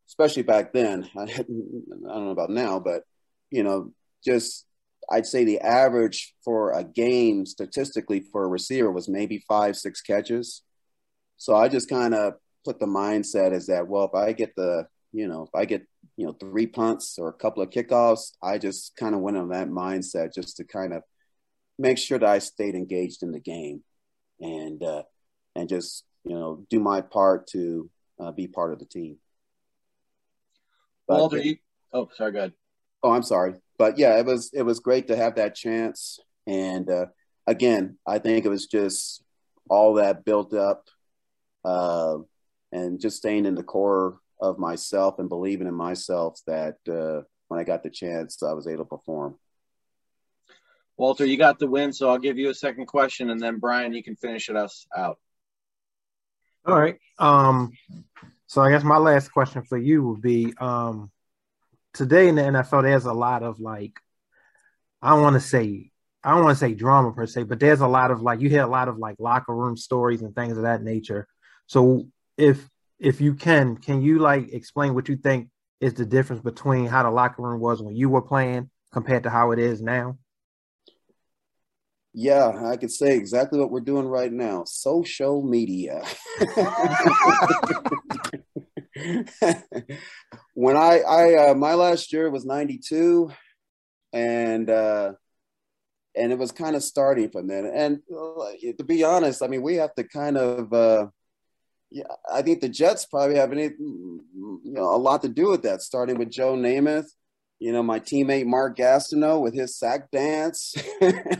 especially 0.08 0.42
back 0.42 0.72
then, 0.72 1.08
I, 1.16 1.22
I 1.22 1.36
don't 1.36 2.02
know 2.04 2.30
about 2.30 2.50
now, 2.50 2.80
but 2.80 3.02
you 3.50 3.62
know, 3.62 3.92
just 4.24 4.66
I'd 5.10 5.26
say 5.26 5.44
the 5.44 5.60
average 5.60 6.34
for 6.44 6.72
a 6.72 6.84
game 6.84 7.46
statistically 7.46 8.20
for 8.20 8.44
a 8.44 8.48
receiver 8.48 8.90
was 8.90 9.08
maybe 9.08 9.44
five, 9.48 9.76
six 9.76 10.00
catches. 10.00 10.62
So 11.36 11.54
I 11.54 11.68
just 11.68 11.88
kind 11.88 12.14
of 12.14 12.34
put 12.68 12.78
the 12.78 12.86
mindset 12.86 13.52
is 13.52 13.66
that, 13.68 13.88
well, 13.88 14.04
if 14.04 14.14
I 14.14 14.32
get 14.32 14.54
the, 14.54 14.86
you 15.12 15.26
know, 15.26 15.44
if 15.44 15.54
I 15.54 15.64
get, 15.64 15.86
you 16.18 16.26
know, 16.26 16.32
three 16.32 16.66
punts 16.66 17.18
or 17.18 17.28
a 17.28 17.32
couple 17.32 17.62
of 17.62 17.70
kickoffs, 17.70 18.32
I 18.42 18.58
just 18.58 18.94
kind 18.94 19.14
of 19.14 19.22
went 19.22 19.38
on 19.38 19.48
that 19.48 19.68
mindset 19.68 20.34
just 20.34 20.58
to 20.58 20.64
kind 20.64 20.92
of 20.92 21.02
make 21.78 21.96
sure 21.96 22.18
that 22.18 22.28
I 22.28 22.40
stayed 22.40 22.74
engaged 22.74 23.22
in 23.22 23.32
the 23.32 23.40
game 23.40 23.82
and 24.40 24.82
uh, 24.82 25.04
and 25.54 25.68
just 25.68 26.04
you 26.24 26.34
know 26.34 26.66
do 26.68 26.78
my 26.78 27.00
part 27.00 27.46
to 27.48 27.88
uh, 28.20 28.32
be 28.32 28.46
part 28.46 28.72
of 28.72 28.80
the 28.80 28.84
team. 28.84 29.16
But, 31.06 31.18
Walter, 31.18 31.38
you, 31.38 31.56
oh, 31.94 32.10
sorry, 32.16 32.32
go 32.32 32.38
ahead. 32.38 32.52
Oh, 33.02 33.12
I'm 33.12 33.22
sorry, 33.22 33.54
but 33.78 33.98
yeah, 33.98 34.18
it 34.18 34.26
was 34.26 34.50
it 34.52 34.62
was 34.62 34.80
great 34.80 35.08
to 35.08 35.16
have 35.16 35.36
that 35.36 35.54
chance, 35.54 36.20
and 36.46 36.90
uh, 36.90 37.06
again, 37.46 37.96
I 38.06 38.18
think 38.18 38.44
it 38.44 38.50
was 38.50 38.66
just 38.66 39.22
all 39.70 39.94
that 39.94 40.24
built 40.24 40.52
up, 40.52 40.84
uh, 41.64 42.18
and 42.72 43.00
just 43.00 43.16
staying 43.16 43.46
in 43.46 43.54
the 43.54 43.62
core 43.62 44.18
of 44.40 44.58
myself 44.58 45.18
and 45.18 45.28
believing 45.28 45.66
in 45.66 45.74
myself 45.74 46.40
that 46.46 46.76
uh, 46.88 47.22
when 47.48 47.60
I 47.60 47.64
got 47.64 47.82
the 47.82 47.90
chance, 47.90 48.42
I 48.42 48.52
was 48.52 48.66
able 48.66 48.84
to 48.84 48.88
perform. 48.88 49.36
Walter, 50.96 51.24
you 51.24 51.36
got 51.36 51.58
the 51.58 51.68
win, 51.68 51.92
so 51.92 52.08
I'll 52.08 52.18
give 52.18 52.38
you 52.38 52.50
a 52.50 52.54
second 52.54 52.86
question, 52.86 53.30
and 53.30 53.40
then 53.40 53.58
Brian, 53.58 53.94
you 53.94 54.02
can 54.02 54.16
finish 54.16 54.48
it 54.48 54.56
us 54.56 54.86
out. 54.96 55.18
All 56.66 56.78
right. 56.78 56.98
Um, 57.18 57.72
so 58.46 58.62
I 58.62 58.70
guess 58.70 58.82
my 58.82 58.98
last 58.98 59.30
question 59.30 59.62
for 59.62 59.78
you 59.78 60.02
would 60.02 60.20
be: 60.20 60.52
um, 60.58 61.10
today 61.94 62.28
in 62.28 62.34
the 62.34 62.42
NFL, 62.42 62.82
there's 62.82 63.06
a 63.06 63.12
lot 63.12 63.42
of 63.42 63.60
like, 63.60 63.98
I 65.00 65.10
don't 65.10 65.22
want 65.22 65.34
to 65.34 65.40
say, 65.40 65.90
I 66.24 66.32
don't 66.32 66.44
want 66.44 66.58
to 66.58 66.64
say 66.64 66.74
drama 66.74 67.12
per 67.12 67.26
se, 67.26 67.44
but 67.44 67.60
there's 67.60 67.80
a 67.80 67.88
lot 67.88 68.10
of 68.10 68.20
like, 68.22 68.40
you 68.40 68.48
hear 68.48 68.62
a 68.62 68.68
lot 68.68 68.88
of 68.88 68.98
like 68.98 69.16
locker 69.18 69.54
room 69.54 69.76
stories 69.76 70.22
and 70.22 70.34
things 70.34 70.56
of 70.56 70.64
that 70.64 70.82
nature. 70.82 71.28
So 71.66 72.06
if 72.38 72.68
if 72.98 73.20
you 73.20 73.34
can, 73.34 73.76
can 73.76 74.00
you 74.00 74.18
like 74.18 74.52
explain 74.52 74.94
what 74.94 75.08
you 75.08 75.16
think 75.16 75.48
is 75.80 75.94
the 75.94 76.06
difference 76.06 76.42
between 76.42 76.86
how 76.86 77.02
the 77.02 77.10
locker 77.10 77.42
room 77.42 77.60
was 77.60 77.82
when 77.82 77.94
you 77.94 78.08
were 78.08 78.22
playing 78.22 78.70
compared 78.92 79.24
to 79.24 79.30
how 79.30 79.52
it 79.52 79.58
is 79.58 79.82
now? 79.82 80.16
Yeah, 82.14 82.64
I 82.64 82.76
could 82.76 82.90
say 82.90 83.16
exactly 83.16 83.60
what 83.60 83.70
we're 83.70 83.80
doing 83.80 84.06
right 84.06 84.32
now. 84.32 84.64
Social 84.64 85.42
media. 85.42 86.02
when 90.54 90.76
I, 90.76 91.00
I, 91.00 91.50
uh, 91.50 91.54
my 91.54 91.74
last 91.74 92.12
year 92.12 92.28
was 92.30 92.44
92 92.44 93.30
and, 94.12 94.68
uh, 94.68 95.12
and 96.16 96.32
it 96.32 96.38
was 96.38 96.50
kind 96.50 96.74
of 96.74 96.82
starting 96.82 97.30
from 97.30 97.46
then. 97.46 97.66
And 97.66 98.00
uh, 98.12 98.50
to 98.78 98.84
be 98.84 99.04
honest, 99.04 99.42
I 99.42 99.46
mean, 99.46 99.62
we 99.62 99.76
have 99.76 99.94
to 99.94 100.02
kind 100.02 100.36
of, 100.36 100.72
uh, 100.72 101.06
yeah, 101.90 102.04
I 102.32 102.42
think 102.42 102.60
the 102.60 102.68
Jets 102.68 103.06
probably 103.06 103.36
have 103.36 103.52
any, 103.52 103.64
you 103.64 104.60
know, 104.64 104.94
a 104.94 104.96
lot 104.96 105.22
to 105.22 105.28
do 105.28 105.48
with 105.48 105.62
that, 105.62 105.82
starting 105.82 106.18
with 106.18 106.30
Joe 106.30 106.54
Namath 106.54 107.08
you 107.58 107.72
know, 107.72 107.82
my 107.82 107.98
teammate 107.98 108.46
Mark 108.46 108.76
Gastineau 108.76 109.40
with 109.40 109.54
his 109.54 109.76
sack 109.76 110.10
dance, 110.10 110.74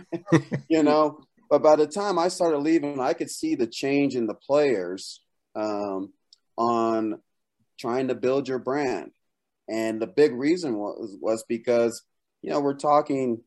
you 0.68 0.82
know, 0.82 1.20
but 1.48 1.62
by 1.62 1.76
the 1.76 1.86
time 1.86 2.18
I 2.18 2.28
started 2.28 2.58
leaving, 2.58 3.00
I 3.00 3.12
could 3.12 3.30
see 3.30 3.54
the 3.54 3.66
change 3.66 4.16
in 4.16 4.26
the 4.26 4.34
players 4.34 5.22
um, 5.54 6.12
on 6.56 7.20
trying 7.78 8.08
to 8.08 8.14
build 8.14 8.48
your 8.48 8.58
brand. 8.58 9.12
And 9.68 10.00
the 10.00 10.06
big 10.06 10.32
reason 10.32 10.76
was, 10.76 11.16
was 11.20 11.44
because, 11.48 12.02
you 12.42 12.50
know, 12.50 12.60
we're 12.60 12.74
talking 12.74 13.42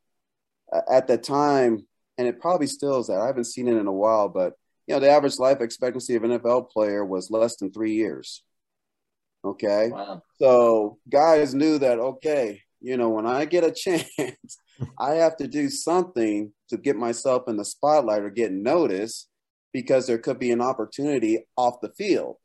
uh, 0.71 0.81
at 0.89 1.07
the 1.07 1.17
time, 1.17 1.85
and 2.17 2.27
it 2.27 2.39
probably 2.39 2.67
still 2.67 2.99
is 2.99 3.07
that. 3.07 3.19
I 3.19 3.27
haven't 3.27 3.45
seen 3.45 3.67
it 3.67 3.77
in 3.77 3.87
a 3.87 3.91
while, 3.91 4.29
but, 4.29 4.53
you 4.87 4.95
know, 4.95 4.99
the 4.99 5.09
average 5.09 5.39
life 5.39 5.61
expectancy 5.61 6.15
of 6.15 6.23
an 6.23 6.39
NFL 6.39 6.69
player 6.69 7.05
was 7.05 7.31
less 7.31 7.55
than 7.57 7.71
three 7.71 7.93
years. 7.93 8.43
Okay. 9.43 9.89
Wow. 9.89 10.21
So 10.39 10.97
guys 11.09 11.55
knew 11.55 11.79
that, 11.79 11.99
okay, 11.99 12.61
you 12.79 12.97
know, 12.97 13.09
when 13.09 13.25
I 13.25 13.45
get 13.45 13.63
a 13.63 13.71
chance, 13.75 14.57
I 14.97 15.15
have 15.15 15.37
to 15.37 15.47
do 15.47 15.69
something 15.69 16.51
to 16.69 16.77
get 16.77 16.95
myself 16.95 17.43
in 17.47 17.57
the 17.57 17.65
spotlight 17.65 18.23
or 18.23 18.29
get 18.29 18.51
noticed 18.51 19.27
because 19.73 20.07
there 20.07 20.17
could 20.17 20.39
be 20.39 20.51
an 20.51 20.61
opportunity 20.61 21.45
off 21.55 21.81
the 21.81 21.89
field. 21.89 22.37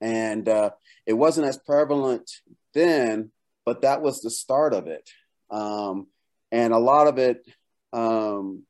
And 0.00 0.48
uh, 0.48 0.70
it 1.06 1.14
wasn't 1.14 1.46
as 1.46 1.56
prevalent 1.58 2.30
then, 2.74 3.30
but 3.64 3.82
that 3.82 4.02
was 4.02 4.20
the 4.20 4.30
start 4.30 4.74
of 4.74 4.88
it. 4.88 5.08
Um, 5.50 6.08
and 6.50 6.72
a 6.72 6.78
lot 6.78 7.06
of 7.06 7.18
it, 7.18 7.46
um, 7.92 8.64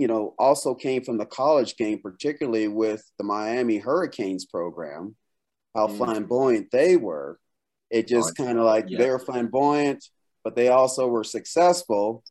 you 0.00 0.08
know, 0.08 0.34
also 0.38 0.74
came 0.74 1.04
from 1.04 1.18
the 1.18 1.26
college 1.26 1.76
game, 1.76 2.00
particularly 2.00 2.68
with 2.68 3.04
the 3.18 3.24
Miami 3.24 3.76
Hurricanes 3.76 4.46
program, 4.46 5.14
how 5.76 5.88
mm. 5.88 5.96
flamboyant 5.98 6.70
they 6.72 6.96
were. 6.96 7.38
It 7.90 8.08
just 8.08 8.34
kind 8.34 8.56
of 8.56 8.64
like 8.64 8.86
yeah. 8.88 8.96
they 8.96 9.10
were 9.10 9.18
flamboyant, 9.18 10.02
but 10.42 10.56
they 10.56 10.68
also 10.68 11.06
were 11.06 11.22
successful. 11.22 12.24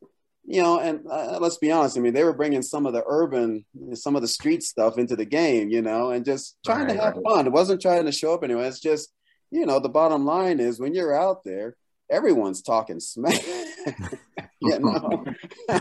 You 0.44 0.62
know, 0.62 0.80
and 0.80 1.06
uh, 1.08 1.38
let's 1.40 1.58
be 1.58 1.70
honest. 1.70 1.96
I 1.96 2.00
mean, 2.00 2.12
they 2.12 2.24
were 2.24 2.32
bringing 2.32 2.62
some 2.62 2.86
of 2.86 2.92
the 2.92 3.04
urban, 3.06 3.64
some 3.94 4.16
of 4.16 4.22
the 4.22 4.26
street 4.26 4.64
stuff 4.64 4.98
into 4.98 5.14
the 5.14 5.24
game. 5.24 5.68
You 5.68 5.80
know, 5.80 6.10
and 6.10 6.24
just 6.24 6.56
trying 6.66 6.86
right. 6.86 6.96
to 6.96 7.00
have 7.00 7.18
fun. 7.22 7.46
It 7.46 7.52
wasn't 7.52 7.80
trying 7.80 8.04
to 8.06 8.10
show 8.10 8.34
up 8.34 8.42
anyway. 8.42 8.66
It's 8.66 8.80
just, 8.80 9.12
you 9.52 9.64
know, 9.64 9.78
the 9.78 9.88
bottom 9.88 10.24
line 10.24 10.58
is 10.58 10.80
when 10.80 10.92
you're 10.92 11.14
out 11.14 11.44
there, 11.44 11.76
everyone's 12.10 12.62
talking 12.62 12.98
smack. 12.98 13.40
you 14.60 14.78
know, 14.78 15.24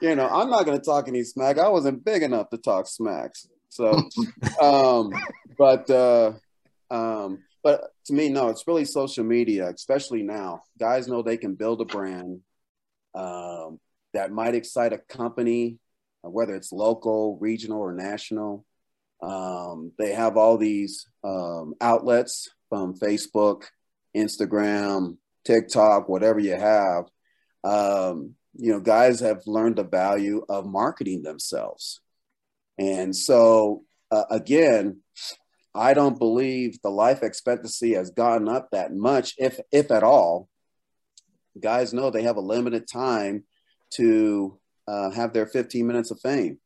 you 0.00 0.14
know, 0.14 0.28
I'm 0.28 0.50
not 0.50 0.64
going 0.64 0.78
to 0.78 0.84
talk 0.84 1.08
any 1.08 1.22
smack. 1.22 1.58
I 1.58 1.68
wasn't 1.68 2.04
big 2.04 2.22
enough 2.22 2.50
to 2.50 2.58
talk 2.58 2.86
smacks. 2.86 3.48
So, 3.68 3.90
um, 4.60 5.12
but 5.58 5.88
uh, 5.90 6.32
um, 6.90 7.44
but 7.62 7.92
to 8.06 8.12
me, 8.12 8.28
no, 8.28 8.48
it's 8.48 8.66
really 8.66 8.84
social 8.84 9.24
media, 9.24 9.68
especially 9.68 10.22
now. 10.22 10.62
Guys 10.78 11.08
know 11.08 11.22
they 11.22 11.36
can 11.36 11.54
build 11.54 11.80
a 11.80 11.84
brand 11.84 12.40
um, 13.14 13.80
that 14.14 14.30
might 14.30 14.54
excite 14.54 14.92
a 14.92 14.98
company, 14.98 15.78
uh, 16.24 16.30
whether 16.30 16.54
it's 16.54 16.72
local, 16.72 17.38
regional, 17.40 17.80
or 17.80 17.92
national. 17.92 18.64
Um, 19.22 19.92
they 19.98 20.12
have 20.12 20.36
all 20.36 20.58
these 20.58 21.06
um, 21.24 21.74
outlets 21.80 22.50
from 22.68 22.94
Facebook, 22.94 23.64
Instagram, 24.16 25.16
TikTok, 25.44 26.08
whatever 26.08 26.38
you 26.38 26.54
have. 26.54 27.04
Um, 27.66 28.36
you 28.54 28.72
know, 28.72 28.80
guys 28.80 29.20
have 29.20 29.42
learned 29.46 29.76
the 29.76 29.84
value 29.84 30.44
of 30.48 30.66
marketing 30.66 31.22
themselves. 31.22 32.00
And 32.78 33.14
so, 33.14 33.82
uh, 34.10 34.24
again, 34.30 35.00
I 35.74 35.92
don't 35.92 36.18
believe 36.18 36.80
the 36.80 36.90
life 36.90 37.22
expectancy 37.22 37.94
has 37.94 38.10
gone 38.10 38.48
up 38.48 38.70
that 38.70 38.94
much, 38.94 39.34
if 39.36 39.58
if 39.72 39.90
at 39.90 40.04
all. 40.04 40.48
Guys 41.60 41.92
know 41.92 42.10
they 42.10 42.22
have 42.22 42.36
a 42.36 42.40
limited 42.40 42.86
time 42.86 43.44
to 43.90 44.58
uh, 44.86 45.10
have 45.10 45.32
their 45.32 45.46
15 45.46 45.86
minutes 45.86 46.10
of 46.10 46.20
fame, 46.20 46.58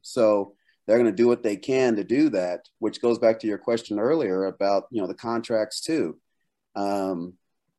so 0.00 0.54
they're 0.86 0.98
going 0.98 1.10
to 1.10 1.22
do 1.22 1.28
what 1.28 1.42
they 1.42 1.56
can 1.56 1.96
to 1.96 2.04
do 2.04 2.30
that. 2.30 2.68
Which 2.78 3.02
goes 3.02 3.18
back 3.18 3.40
to 3.40 3.46
your 3.46 3.58
question 3.58 3.98
earlier 3.98 4.46
about 4.46 4.84
you 4.90 5.00
know 5.00 5.08
the 5.08 5.14
contracts 5.14 5.80
too. 5.80 6.18
Um, 6.74 7.34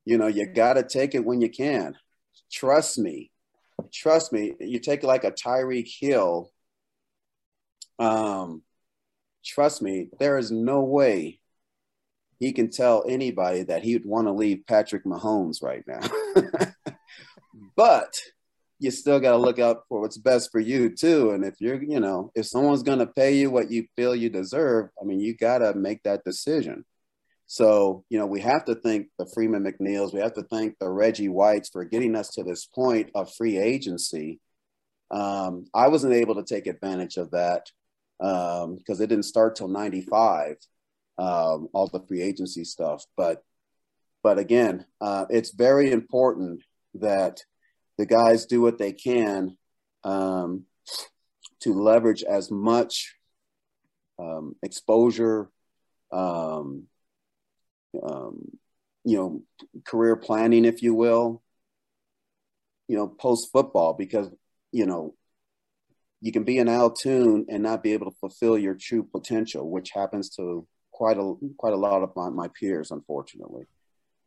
you 0.06 0.18
know 0.18 0.28
you 0.28 0.46
got 0.46 0.74
to 0.74 0.84
take 0.84 1.16
it 1.16 1.26
when 1.26 1.42
you 1.42 1.50
can. 1.50 1.98
Trust 2.52 2.98
me, 2.98 3.32
trust 3.94 4.34
me. 4.34 4.56
You 4.60 4.80
take 4.80 5.04
like 5.04 5.24
a 5.24 5.32
Tyreek 5.32 5.90
Hill. 6.00 6.52
Um, 7.98 8.64
trust 9.46 9.82
me, 9.82 10.10
there 10.20 10.38
is 10.38 10.52
no 10.52 10.82
way 10.82 11.40
he 12.40 12.54
can 12.54 12.70
tell 12.70 13.04
anybody 13.08 13.64
that 13.64 13.84
he 13.84 13.94
would 13.94 14.06
want 14.06 14.28
to 14.28 14.32
leave 14.32 14.66
Patrick 14.66 15.04
Mahomes 15.04 15.62
right 15.62 15.84
now. 15.86 16.00
but 17.76 18.16
you 18.80 18.92
still 18.92 19.20
got 19.20 19.32
to 19.32 19.38
look 19.38 19.60
out 19.60 19.84
for 19.90 20.00
what's 20.00 20.18
best 20.18 20.52
for 20.52 20.60
you 20.60 20.90
too. 20.90 21.32
And 21.32 21.44
if 21.44 21.60
you're, 21.60 21.82
you 21.84 22.00
know, 22.00 22.32
if 22.34 22.46
someone's 22.46 22.84
going 22.84 23.00
to 23.00 23.08
pay 23.08 23.36
you 23.36 23.52
what 23.52 23.70
you 23.70 23.86
feel 23.98 24.16
you 24.16 24.30
deserve, 24.30 24.90
I 25.00 25.06
mean, 25.06 25.20
you 25.20 25.36
got 25.36 25.58
to 25.60 25.74
make 25.74 26.02
that 26.04 26.24
decision. 26.24 26.86
So, 27.52 28.06
you 28.10 28.20
know, 28.20 28.28
we 28.28 28.42
have 28.42 28.64
to 28.66 28.76
thank 28.76 29.08
the 29.18 29.26
Freeman 29.26 29.64
McNeils. 29.64 30.14
We 30.14 30.20
have 30.20 30.36
to 30.36 30.44
thank 30.44 30.78
the 30.78 30.88
Reggie 30.88 31.30
Whites 31.30 31.70
for 31.70 31.84
getting 31.84 32.16
us 32.16 32.30
to 32.36 32.44
this 32.44 32.68
point 32.68 33.10
of 33.16 33.34
free 33.34 33.58
agency. 33.58 34.40
Um, 35.10 35.66
I 35.74 35.88
wasn't 35.88 36.14
able 36.14 36.36
to 36.36 36.44
take 36.44 36.68
advantage 36.68 37.18
of 37.18 37.32
that 37.32 37.72
because 38.20 38.64
um, 38.66 39.02
it 39.02 39.08
didn't 39.08 39.24
start 39.24 39.56
till 39.56 39.68
95 39.68 40.58
um, 41.18 41.70
all 41.74 41.88
the 41.88 42.06
free 42.08 42.22
agency 42.22 42.66
stuff 42.66 43.06
but 43.16 43.42
but 44.22 44.38
again 44.38 44.86
uh, 45.00 45.26
it's 45.30 45.52
very 45.52 45.90
important 45.90 46.62
that 46.96 47.42
the 47.98 48.06
guys 48.06 48.46
do 48.46 48.62
what 48.62 48.78
they 48.78 48.92
can 48.92 49.58
um, 50.04 50.66
to 51.62 51.74
leverage 51.74 52.24
as 52.24 52.52
much 52.52 53.16
um, 54.20 54.54
exposure 54.62 55.50
um, 56.12 56.89
um, 58.04 58.58
you 59.04 59.18
know 59.18 59.42
career 59.86 60.16
planning 60.16 60.66
if 60.66 60.84
you 60.84 60.94
will 60.94 61.42
you 62.88 62.98
know 62.98 63.08
post 63.08 63.52
football 63.52 63.94
because 63.94 64.30
you 64.72 64.86
know 64.86 65.14
you 66.22 66.32
can 66.32 66.44
be 66.44 66.58
an 66.58 66.68
Al 66.68 66.92
Toon 66.92 67.46
and 67.50 67.64
not 67.64 67.84
be 67.84 67.94
able 67.94 68.12
to 68.12 68.18
fulfill 68.18 68.58
your 68.58 68.74
true 68.74 69.04
potential, 69.04 69.70
which 69.70 69.92
happens 69.92 70.30
to 70.36 70.68
quite 70.92 71.18
a 71.18 71.34
quite 71.58 71.74
a 71.74 71.78
lot 71.78 72.04
of 72.04 72.14
my, 72.16 72.30
my 72.30 72.50
peers, 72.60 72.92
unfortunately. 72.92 73.66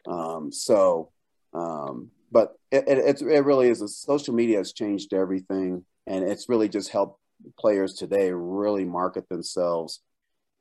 Um, 0.07 0.51
so, 0.51 1.11
um, 1.53 2.11
but 2.31 2.59
it, 2.71 2.89
it, 2.89 3.21
it 3.21 3.45
really 3.45 3.69
is. 3.69 3.83
A, 3.83 3.89
social 3.89 4.35
media 4.35 4.59
has 4.59 4.73
changed 4.73 5.13
everything, 5.13 5.85
and 6.07 6.25
it's 6.25 6.49
really 6.49 6.69
just 6.69 6.91
helped 6.91 7.21
players 7.59 7.95
today 7.95 8.31
really 8.33 8.85
market 8.85 9.29
themselves 9.29 10.01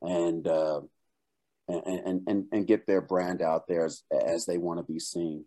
and 0.02 0.46
uh, 0.48 0.80
and, 1.72 2.22
and 2.26 2.44
and 2.52 2.66
get 2.66 2.86
their 2.86 3.00
brand 3.00 3.42
out 3.42 3.66
there 3.68 3.84
as, 3.84 4.02
as 4.10 4.46
they 4.46 4.58
want 4.58 4.78
to 4.78 4.92
be 4.92 4.98
seen. 4.98 5.44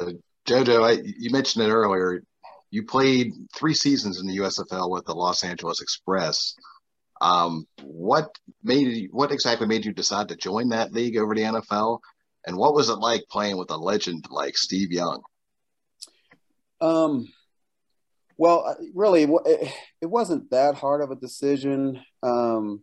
Uh, 0.00 0.12
Jojo, 0.46 0.84
I, 0.84 1.02
you 1.18 1.30
mentioned 1.30 1.64
it 1.64 1.70
earlier 1.70 2.22
you 2.70 2.84
played 2.84 3.32
three 3.54 3.74
seasons 3.74 4.20
in 4.20 4.26
the 4.26 4.38
USFL 4.38 4.90
with 4.90 5.06
the 5.06 5.14
Los 5.14 5.42
Angeles 5.42 5.80
Express. 5.80 6.54
Um, 7.20 7.66
what 7.82 8.36
made 8.62 8.88
you, 8.88 9.08
what 9.10 9.32
exactly 9.32 9.66
made 9.66 9.84
you 9.84 9.92
decide 9.92 10.28
to 10.28 10.36
join 10.36 10.68
that 10.68 10.92
league 10.92 11.16
over 11.16 11.34
the 11.34 11.42
NFL? 11.42 12.00
And 12.46 12.56
what 12.56 12.74
was 12.74 12.88
it 12.88 12.98
like 12.98 13.24
playing 13.30 13.56
with 13.56 13.70
a 13.70 13.76
legend 13.76 14.26
like 14.30 14.56
Steve 14.56 14.92
Young? 14.92 15.22
Um, 16.80 17.26
well, 18.36 18.64
uh, 18.66 18.74
really, 18.94 19.24
it, 19.24 20.06
wasn't 20.06 20.50
that 20.50 20.76
hard 20.76 21.00
of 21.00 21.10
a 21.10 21.16
decision 21.16 22.00
um, 22.22 22.82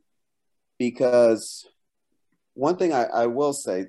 because 0.77 1.67
one 2.53 2.77
thing 2.77 2.93
I, 2.93 3.03
I 3.03 3.27
will 3.27 3.53
say, 3.53 3.87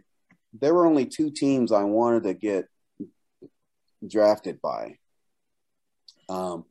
there 0.58 0.74
were 0.74 0.86
only 0.86 1.06
two 1.06 1.30
teams 1.30 1.72
I 1.72 1.84
wanted 1.84 2.24
to 2.24 2.34
get 2.34 2.66
drafted 4.06 4.60
by. 4.60 4.98
Um, 6.28 6.64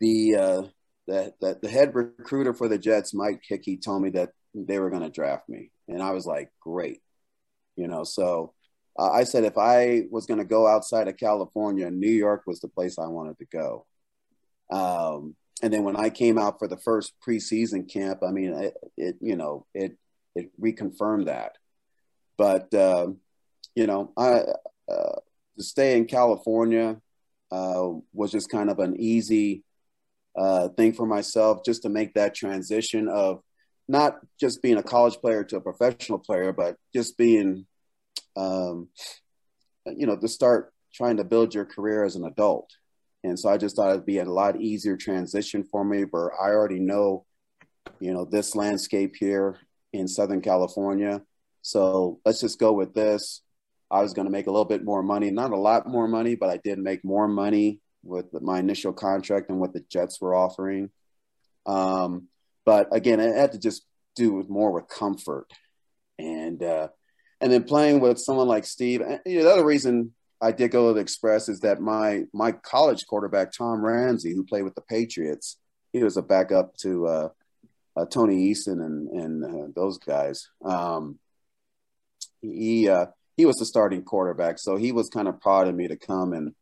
the, 0.00 0.36
uh, 0.36 0.62
the, 1.06 1.32
the, 1.40 1.58
the 1.62 1.68
head 1.68 1.94
recruiter 1.94 2.54
for 2.54 2.68
the 2.68 2.78
Jets, 2.78 3.14
Mike 3.14 3.42
Hickey, 3.46 3.76
told 3.76 4.02
me 4.02 4.10
that 4.10 4.30
they 4.54 4.78
were 4.78 4.90
going 4.90 5.02
to 5.02 5.10
draft 5.10 5.48
me, 5.48 5.70
and 5.88 6.02
I 6.02 6.12
was 6.12 6.26
like, 6.26 6.50
great, 6.60 7.00
you 7.76 7.86
know. 7.86 8.04
So 8.04 8.54
uh, 8.98 9.10
I 9.10 9.24
said 9.24 9.44
if 9.44 9.56
I 9.56 10.02
was 10.10 10.26
going 10.26 10.38
to 10.38 10.44
go 10.44 10.66
outside 10.66 11.08
of 11.08 11.16
California, 11.16 11.90
New 11.90 12.10
York 12.10 12.42
was 12.46 12.60
the 12.60 12.68
place 12.68 12.98
I 12.98 13.06
wanted 13.06 13.38
to 13.38 13.46
go. 13.46 13.86
Um, 14.70 15.36
and 15.62 15.72
then 15.72 15.84
when 15.84 15.96
I 15.96 16.10
came 16.10 16.38
out 16.38 16.58
for 16.58 16.68
the 16.68 16.76
first 16.76 17.12
preseason 17.26 17.90
camp, 17.90 18.20
I 18.26 18.30
mean, 18.30 18.54
it, 18.54 18.74
it 18.96 19.16
you 19.20 19.36
know, 19.36 19.66
it 19.74 19.96
it 20.34 20.50
reconfirmed 20.60 21.26
that. 21.26 21.52
But 22.36 22.72
uh, 22.72 23.08
you 23.74 23.86
know, 23.86 24.12
I 24.16 24.44
uh, 24.90 25.16
to 25.56 25.64
stay 25.64 25.96
in 25.96 26.06
California 26.06 27.00
uh, 27.50 27.88
was 28.12 28.30
just 28.30 28.50
kind 28.50 28.70
of 28.70 28.78
an 28.78 29.00
easy 29.00 29.64
uh, 30.36 30.68
thing 30.68 30.92
for 30.92 31.06
myself 31.06 31.64
just 31.64 31.82
to 31.82 31.88
make 31.88 32.14
that 32.14 32.34
transition 32.34 33.08
of 33.08 33.42
not 33.88 34.18
just 34.38 34.62
being 34.62 34.76
a 34.76 34.82
college 34.82 35.16
player 35.16 35.42
to 35.42 35.56
a 35.56 35.60
professional 35.60 36.18
player, 36.18 36.52
but 36.52 36.76
just 36.94 37.16
being, 37.16 37.66
um, 38.36 38.88
you 39.86 40.06
know, 40.06 40.16
to 40.16 40.28
start 40.28 40.72
trying 40.92 41.16
to 41.16 41.24
build 41.24 41.54
your 41.54 41.64
career 41.64 42.04
as 42.04 42.14
an 42.14 42.24
adult. 42.24 42.70
And 43.28 43.38
so 43.38 43.48
I 43.48 43.56
just 43.56 43.76
thought 43.76 43.90
it'd 43.90 44.06
be 44.06 44.18
a 44.18 44.24
lot 44.24 44.60
easier 44.60 44.96
transition 44.96 45.64
for 45.64 45.84
me, 45.84 46.04
but 46.04 46.30
I 46.40 46.48
already 46.48 46.80
know, 46.80 47.24
you 48.00 48.12
know, 48.12 48.24
this 48.24 48.54
landscape 48.54 49.14
here 49.16 49.58
in 49.92 50.08
Southern 50.08 50.40
California. 50.40 51.22
So 51.62 52.20
let's 52.24 52.40
just 52.40 52.58
go 52.58 52.72
with 52.72 52.94
this. 52.94 53.42
I 53.90 54.02
was 54.02 54.12
going 54.12 54.26
to 54.26 54.32
make 54.32 54.46
a 54.46 54.50
little 54.50 54.64
bit 54.64 54.84
more 54.84 55.02
money, 55.02 55.30
not 55.30 55.52
a 55.52 55.56
lot 55.56 55.88
more 55.88 56.08
money, 56.08 56.34
but 56.34 56.50
I 56.50 56.58
did 56.58 56.78
make 56.78 57.04
more 57.04 57.28
money 57.28 57.80
with 58.02 58.26
my 58.40 58.58
initial 58.58 58.92
contract 58.92 59.50
and 59.50 59.58
what 59.58 59.72
the 59.72 59.84
Jets 59.88 60.20
were 60.20 60.34
offering. 60.34 60.90
Um, 61.66 62.28
but 62.64 62.88
again, 62.92 63.20
it 63.20 63.34
had 63.34 63.52
to 63.52 63.58
just 63.58 63.84
do 64.14 64.32
with 64.32 64.48
more 64.48 64.72
with 64.72 64.88
comfort, 64.88 65.46
and 66.18 66.62
uh, 66.62 66.88
and 67.40 67.52
then 67.52 67.64
playing 67.64 68.00
with 68.00 68.18
someone 68.18 68.48
like 68.48 68.66
Steve. 68.66 69.02
You 69.24 69.38
know, 69.38 69.44
the 69.44 69.52
other 69.52 69.64
reason 69.64 70.12
I 70.40 70.52
did 70.52 70.70
go 70.70 70.92
to 70.92 71.00
Express 71.00 71.48
is 71.48 71.60
that 71.60 71.80
my 71.80 72.24
my 72.32 72.52
college 72.52 73.06
quarterback 73.06 73.52
Tom 73.52 73.84
Ramsey, 73.84 74.34
who 74.34 74.44
played 74.44 74.62
with 74.62 74.74
the 74.74 74.82
Patriots, 74.82 75.58
he 75.92 76.02
was 76.02 76.16
a 76.16 76.22
backup 76.22 76.76
to 76.82 77.06
uh, 77.06 77.28
uh, 77.96 78.06
Tony 78.06 78.52
Eason 78.52 78.84
and 78.84 79.08
and 79.08 79.44
uh, 79.44 79.68
those 79.74 79.98
guys. 79.98 80.48
Um, 80.64 81.18
he 82.40 82.88
uh, 82.88 83.06
he 83.36 83.46
was 83.46 83.56
the 83.56 83.66
starting 83.66 84.02
quarterback, 84.02 84.58
so 84.58 84.76
he 84.76 84.92
was 84.92 85.08
kind 85.08 85.28
of 85.28 85.40
proud 85.40 85.68
of 85.68 85.74
me 85.74 85.88
to 85.88 85.96
come 85.96 86.32
and 86.32 86.54